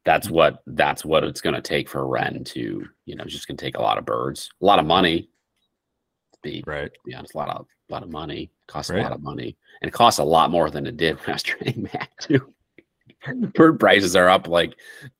[0.04, 3.48] that's what that's what it's going to take for Ren to you know it's just
[3.48, 5.28] going to take a lot of birds, a lot of money.
[6.42, 6.90] Be, Right.
[7.04, 8.50] be honest, a lot of a lot of money.
[8.66, 9.00] Costs Right.
[9.00, 11.32] a lot of money, and it costs a lot more than it did when I
[11.34, 12.52] was training Mac too.
[13.54, 14.74] Bird prices are up like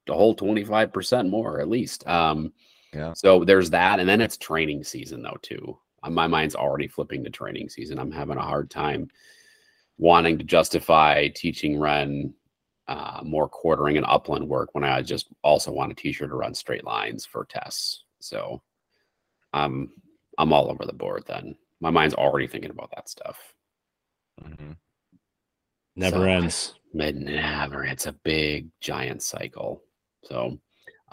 [0.07, 2.07] the whole twenty five percent more at least.
[2.09, 2.53] Um,
[2.93, 3.13] Yeah.
[3.15, 5.79] so there's that, and then it's training season though too.
[6.03, 7.99] Uh, My mind's already flipping to training season.
[7.99, 9.09] I'm having a hard time
[9.99, 12.35] wanting to justify teaching Ren
[12.89, 16.35] uh, more quartering and upland work when I just also want to teach her to
[16.35, 18.05] run straight lines for tests.
[18.19, 18.61] So
[19.53, 19.91] I'm
[20.43, 21.55] I'm all over the board then.
[21.81, 23.55] My mind's already thinking about that stuff.
[24.43, 24.77] Mhm.
[25.95, 26.75] Never So, ends.
[26.95, 27.85] It never.
[27.85, 29.83] It's a big giant cycle.
[30.25, 30.59] So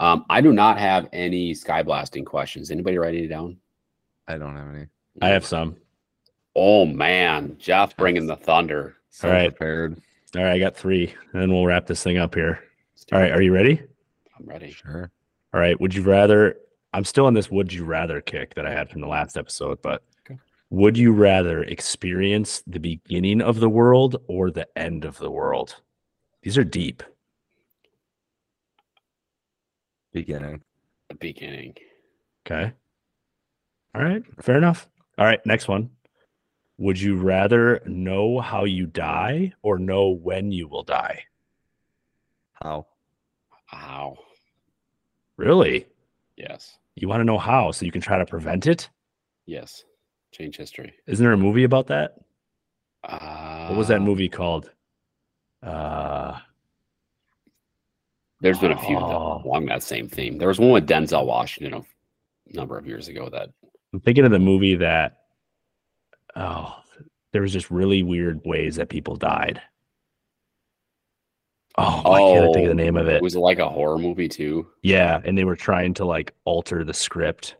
[0.00, 2.70] um, I do not have any sky blasting questions.
[2.72, 3.56] Anybody write any down?
[4.26, 4.86] I don't have any.
[5.22, 5.76] I have some.
[6.56, 8.96] Oh man, Jeff bringing the thunder.
[9.10, 9.48] So All right.
[9.48, 10.00] prepared.
[10.36, 12.64] All right, I got three, and then we'll wrap this thing up here.
[13.12, 13.80] All right, are you ready?
[14.38, 14.72] I'm ready.
[14.72, 15.10] Sure.
[15.54, 15.80] All right.
[15.80, 16.56] Would you rather?
[16.92, 19.80] I'm still on this would you rather kick that I had from the last episode,
[19.82, 20.38] but Okay.
[20.70, 25.76] would you rather experience the beginning of the world or the end of the world?
[26.42, 27.02] These are deep.
[30.12, 30.62] Beginning.
[31.08, 31.76] The beginning.
[32.46, 32.72] Okay.
[33.94, 34.22] All right.
[34.42, 34.88] Fair enough.
[35.18, 35.44] All right.
[35.46, 35.90] Next one.
[36.78, 41.24] Would you rather know how you die or know when you will die?
[42.54, 42.86] How?
[43.66, 44.16] How?
[45.36, 45.86] Really?
[46.36, 46.78] Yes.
[47.00, 48.90] You want to know how so you can try to prevent it?
[49.46, 49.84] Yes.
[50.32, 50.92] Change history.
[51.06, 52.16] Isn't there a movie about that?
[53.02, 54.70] Uh, What was that movie called?
[55.62, 56.38] Uh,
[58.42, 59.40] There's been a few Oh.
[59.44, 60.36] along that same theme.
[60.36, 61.74] There was one with Denzel Washington
[62.52, 63.48] a number of years ago that
[63.94, 65.16] I'm thinking of the movie that
[66.36, 66.76] oh,
[67.32, 69.60] there was just really weird ways that people died.
[71.82, 73.22] Oh, I can't think of the oh, name of it.
[73.22, 74.66] Was it like a horror movie too?
[74.82, 77.56] Yeah, and they were trying to like alter the script,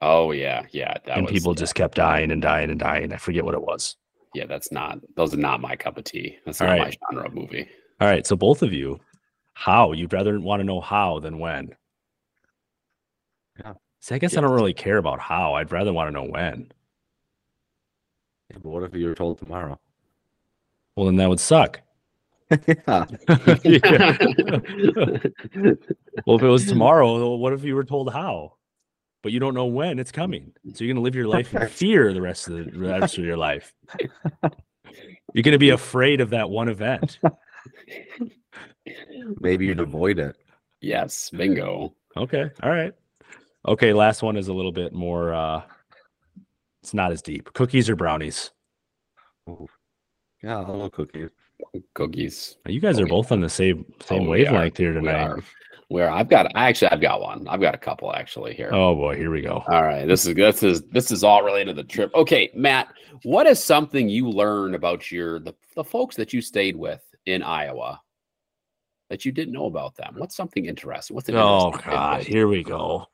[0.00, 0.94] Oh yeah, yeah.
[1.06, 3.12] That and was, people yeah, just kept dying and dying and dying.
[3.12, 3.96] I forget what it was.
[4.34, 4.46] yeah.
[4.46, 6.38] That's not those are not my cup of tea.
[6.44, 6.80] That's All not right.
[6.80, 7.68] my genre of movie.
[8.00, 9.00] All right, so both of you,
[9.54, 11.74] how you'd rather want to know how than when?
[13.58, 13.74] Yeah.
[14.00, 15.54] See, I guess I don't really care about how.
[15.54, 16.70] I'd rather want to know when.
[18.50, 19.78] Yeah, but what if you were told tomorrow?
[20.96, 21.80] Well, then that would suck.
[22.66, 23.04] yeah.
[23.64, 24.16] Yeah.
[26.26, 28.54] well, if it was tomorrow, what if you were told how?
[29.22, 30.52] But you don't know when it's coming.
[30.74, 33.38] So you're gonna live your life in fear the rest of the rest of your
[33.38, 33.72] life.
[35.32, 37.18] You're gonna be afraid of that one event.
[39.40, 40.36] maybe you'd avoid it.
[40.80, 41.94] Yes, bingo.
[42.16, 42.50] Okay.
[42.62, 42.92] All right.
[43.66, 43.92] Okay.
[43.94, 45.32] Last one is a little bit more.
[45.32, 45.62] uh
[46.82, 47.52] It's not as deep.
[47.54, 48.50] Cookies or brownies?
[49.48, 49.66] Ooh.
[50.42, 51.30] Yeah, I love cookies.
[51.94, 52.56] Cookies.
[52.66, 55.22] You guys are both on the same same Oh, wavelength here We tonight.
[55.28, 55.40] are.
[55.88, 57.46] Where I've got, I actually, I've got one.
[57.46, 58.70] I've got a couple actually here.
[58.72, 59.62] Oh boy, here we go.
[59.68, 62.10] All right, this is this is this is all related to the trip.
[62.14, 62.88] Okay, Matt,
[63.22, 67.42] what is something you learned about your the, the folks that you stayed with in
[67.42, 68.00] Iowa
[69.10, 70.14] that you didn't know about them?
[70.16, 71.14] What's something interesting?
[71.14, 72.32] What's an Oh interesting god, tidbit?
[72.34, 73.06] here we go.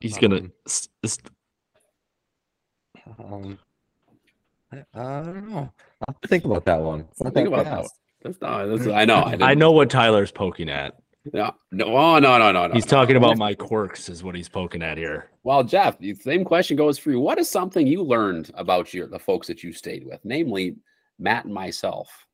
[0.00, 0.36] He's gonna.
[0.36, 1.18] Um, s- s-
[3.18, 3.58] Um,
[4.72, 5.72] I, I don't know.
[6.06, 7.00] I'll think about that one.
[7.10, 7.94] It's Think that about that fast.
[8.22, 9.16] That's not, that's, I know.
[9.20, 10.94] I, I know what Tyler's poking at.
[11.32, 12.74] No, no, oh, no, no, no, no.
[12.74, 12.90] He's no.
[12.90, 15.30] talking about my quirks, is what he's poking at here.
[15.42, 17.20] Well, Jeff, the same question goes for you.
[17.20, 20.76] What is something you learned about your the folks that you stayed with, namely
[21.18, 22.26] Matt and myself?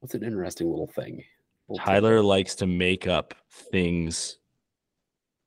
[0.00, 1.22] What's an interesting little thing?
[1.68, 2.24] Little Tyler tidbit.
[2.24, 3.34] likes to make up
[3.70, 4.38] things.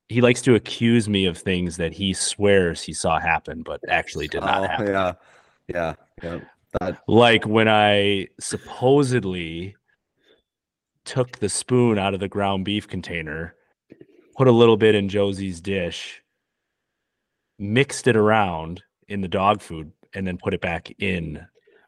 [0.09, 4.27] He likes to accuse me of things that he swears he saw happen, but actually
[4.27, 4.87] did not Oh, happen.
[4.87, 5.13] yeah,
[5.67, 6.39] yeah, yeah.
[6.79, 9.75] That Like when I supposedly
[11.05, 13.55] took the spoon out of the ground beef container,
[14.37, 16.21] put a little bit in Josie's dish,
[17.59, 21.45] mixed it around in the dog food, and then put it back in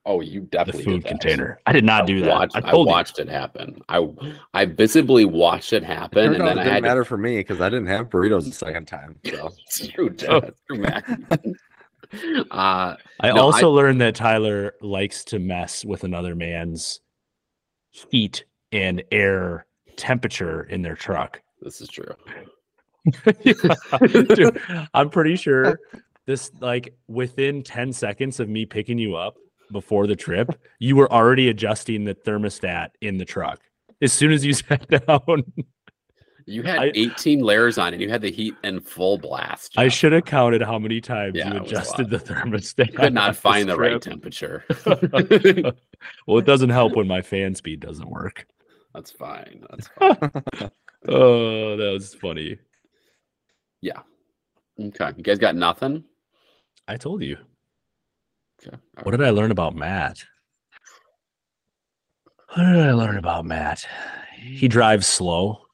[0.07, 1.09] Oh, you definitely the definitely food did that.
[1.09, 1.59] container.
[1.65, 2.29] I did not I do that.
[2.29, 2.91] watched- I I, told you.
[2.91, 3.79] watched it happen.
[3.89, 4.07] I
[4.53, 7.17] I visibly watched it happen, turned and out then it I didn't had matter for
[7.17, 9.15] me because I didn't have burritos the second time.
[9.25, 10.43] So It's true, Jeff.
[10.71, 11.37] Oh.
[12.11, 12.47] That's true, Matt.
[12.51, 16.99] uh, I No, I- also learned that Tyler likes to mess with another man's
[17.91, 19.65] heat and air
[19.97, 21.41] temperature in their truck.
[21.61, 22.13] this is true.
[23.43, 24.61] Dude,
[24.93, 25.79] I'm pretty sure
[26.25, 29.35] this like within 10 seconds of me picking you up
[29.71, 30.49] before the trip,
[30.79, 33.59] you were already adjusting the thermostat in the truck.
[34.01, 35.43] As soon as you sat down,
[36.47, 39.73] You had I- 18 layers on, and you had the heat in full blast.
[39.77, 42.91] I should have counted how many times Yeah, you it was a adjusted the thermostat.
[42.91, 44.63] You could not find the right temperature.
[46.27, 48.45] well, it doesn't help when my fan speed doesn't work.
[48.93, 49.65] That's fine.
[49.69, 50.71] That's fine.
[51.07, 52.57] Oh, that was funny.
[53.81, 54.01] Yeah.
[54.79, 56.03] Okay, you guys got nothing.
[56.87, 57.37] I told you.
[58.61, 58.77] Okay.
[58.97, 60.23] all What did I learn about Matt?
[62.53, 63.85] What did I learn about Matt?
[64.39, 65.64] He drives slow.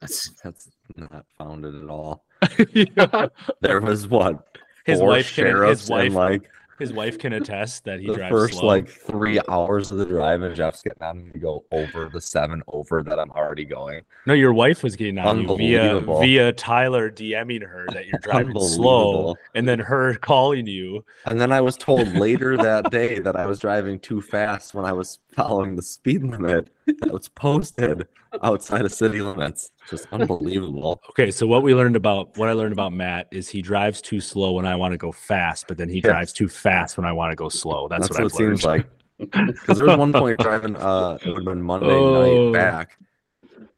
[0.00, 2.24] That's- that's not founded at all.
[2.72, 2.86] his
[3.60, 6.50] There was what four wife can his wife like
[6.80, 8.68] his wife can attest that he the drives first slow.
[8.68, 12.22] like three hours of the drive, and Jeff's getting on me to go over the
[12.22, 14.00] seven over that I'm already going.
[14.26, 18.58] no, your wife was getting on you via via Tyler DMing her that you're driving
[18.58, 21.04] slow, and then her calling you.
[21.26, 24.86] And then I was told later that day that I was driving too fast when
[24.86, 26.68] I was following the speed limit
[26.98, 28.08] that was posted
[28.42, 29.70] outside of city limits.
[29.88, 31.00] Just unbelievable.
[31.10, 34.20] Okay, so what we learned about what I learned about Matt is he drives too
[34.20, 36.04] slow when I want to go fast, but then he Yes.
[36.04, 37.88] drives too fast when I want to go slow.
[37.88, 38.58] That's, That's, what, what, it learned.
[38.60, 38.86] seems like.
[39.18, 42.12] Because there was one point driving, uh, it would have been Monday Oh.
[42.12, 42.98] night back.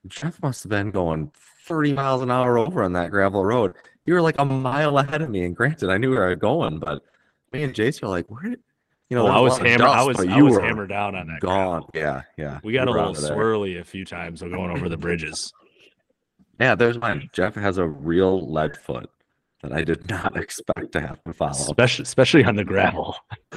[0.06, 1.32] Jeff must have been going
[1.66, 3.74] 30 miles an hour over on that gravel road.
[4.04, 5.44] You were like a mile ahead of me.
[5.44, 7.02] And granted, I knew where I was going, but
[7.52, 8.60] me and Jace were like, where did,
[9.08, 9.86] you know, there I a was lot hammered.
[9.88, 11.40] I was I you was were hammered down on that.
[11.40, 11.82] Gone.
[11.82, 11.90] gravel.
[11.94, 12.22] Yeah.
[12.36, 12.60] Yeah.
[12.64, 13.36] We got a little out of there.
[13.36, 15.52] swirly a few times so going over the bridges.
[16.60, 17.28] Yeah, there's mine.
[17.32, 19.10] Jeff has a real lead foot
[19.62, 21.50] that I did not expect to have to follow.
[21.52, 23.16] especially especially on the gravel.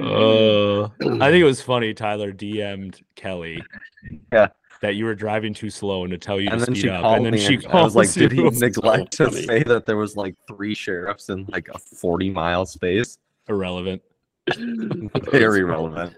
[0.00, 1.94] Uh, I think it was funny.
[1.94, 3.62] Tyler DM'd Kelly.
[4.32, 4.48] Yeah.
[4.82, 6.88] That you were driving too slow and to tell you And to then speed she
[6.88, 7.02] up.
[7.02, 8.50] called And then me, she and I was like, "Did he you.
[8.50, 9.42] neglect to funny.
[9.46, 14.00] say that there was like three sheriffs in like a 40 mile space?" Irrelevant.
[15.30, 16.14] Very relevant.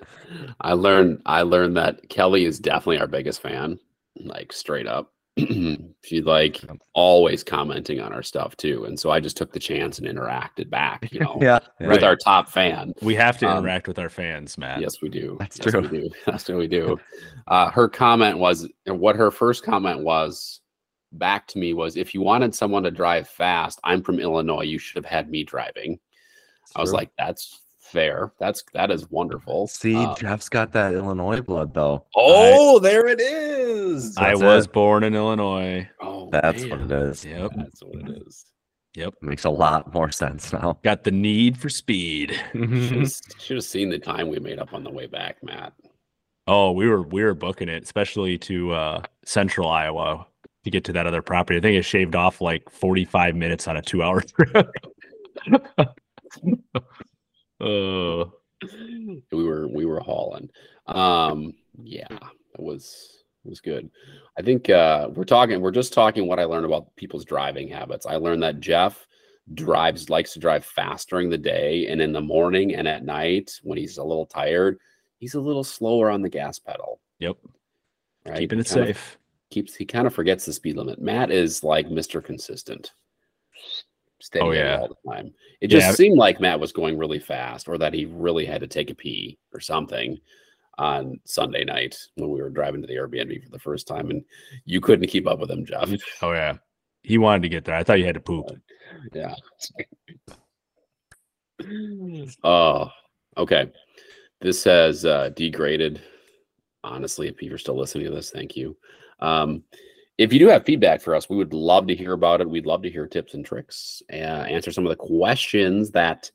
[0.60, 3.78] I learned I learned that Kelly is definitely our biggest fan,
[4.20, 5.11] like straight up.
[6.04, 6.60] She's like
[6.94, 10.68] always commenting on our stuff too, and so I just took the chance and interacted
[10.68, 12.02] back, you know, Yeah, with Right.
[12.02, 12.92] our top fan.
[13.02, 14.80] We have to Um, interact with our fans, Matt.
[14.80, 15.36] Yes, we do.
[15.38, 15.80] That's yes, true.
[15.90, 16.10] We do.
[16.26, 16.98] That's what we do.
[17.46, 20.60] Uh, her comment was, and what her first comment was
[21.12, 24.64] back to me was, if you wanted someone to drive fast, I'm from Illinois.
[24.64, 25.98] You should have had me driving.
[26.76, 26.98] I was True.
[26.98, 27.61] like, that's
[27.92, 28.32] fair.
[28.40, 29.68] That's that is wonderful.
[29.68, 32.06] See, Uh, Jeff's got that Illinois blood though.
[32.16, 34.16] oh, there it is.
[34.16, 34.72] I That's was it.
[34.72, 35.88] born in Illinois.
[36.00, 36.70] Oh, That's man.
[36.70, 37.24] what it is.
[37.24, 37.50] Yep.
[37.56, 38.44] That's what it is.
[38.96, 39.14] Yep.
[39.22, 40.78] Makes a lot more sense now.
[40.82, 42.38] Got the need for speed.
[42.52, 45.72] Should have seen the time we made up on the way back, Matt.
[46.48, 50.26] Oh, we were we were booking it, especially to uh central Iowa
[50.64, 51.58] to get to that other property.
[51.58, 54.68] I think it shaved off like 45 minutes on a two hour trip.
[57.62, 58.24] Uh
[59.32, 60.50] We were we were hauling.
[60.86, 63.90] Um, yeah, it was it was good.
[64.38, 65.60] I think uh, we're talking.
[65.60, 68.06] We're just talking what I learned about people's driving habits.
[68.06, 69.06] I learned that Jeff
[69.54, 73.52] drives likes to drive fast during the day, and in the morning and at night
[73.62, 74.78] when he's a little tired,
[75.18, 77.00] he's a little slower on the gas pedal.
[77.18, 77.36] Yep.
[78.24, 79.18] Right, Keeping it kind of safe.
[79.50, 81.00] keeps he kind of forgets the speed limit.
[81.00, 82.22] Matt is like Mr.
[82.22, 82.92] Consistent.
[84.22, 84.78] Steady Oh, yeah.
[84.78, 85.34] all the time.
[85.60, 85.80] It Yeah.
[85.80, 88.88] just seemed like Matt was going really fast or that he really had to take
[88.90, 90.16] a pee or something
[90.78, 94.24] on Sunday night when we were driving to the Airbnb for the first time and
[94.64, 95.90] you couldn't keep up with him, Jeff.
[96.22, 96.54] Oh yeah.
[97.02, 97.74] He wanted to get there.
[97.74, 98.46] I thought you had to poop.
[99.12, 99.34] yeah.
[102.44, 102.90] Oh,
[103.36, 103.72] okay.
[104.40, 106.00] This has uh, degraded.
[106.84, 108.76] Honestly, if you're still listening to this, thank you.
[109.18, 109.64] Um,
[110.18, 112.48] if you do have feedback for us, we would love to hear about it.
[112.48, 116.30] We'd love to hear tips and tricks, uh, answer some of the questions that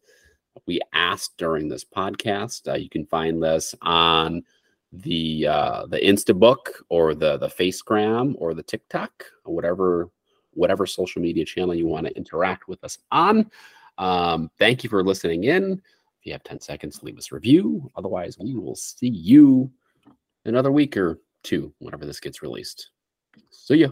[0.66, 2.68] we asked during this podcast.
[2.68, 4.44] Uh, you can find this on
[4.92, 9.12] the uh, the Instabook or the the Facegram or the TikTok,
[9.46, 10.10] or whatever
[10.54, 13.50] whatever social media channel you want to interact with us on.
[14.00, 15.74] Um, thank you for listening in.
[16.20, 17.92] If you have 10 seconds, leave us a review.
[17.96, 19.72] Otherwise, we will see you
[20.46, 22.90] another week or two whenever this gets released.
[23.50, 23.90] See ya.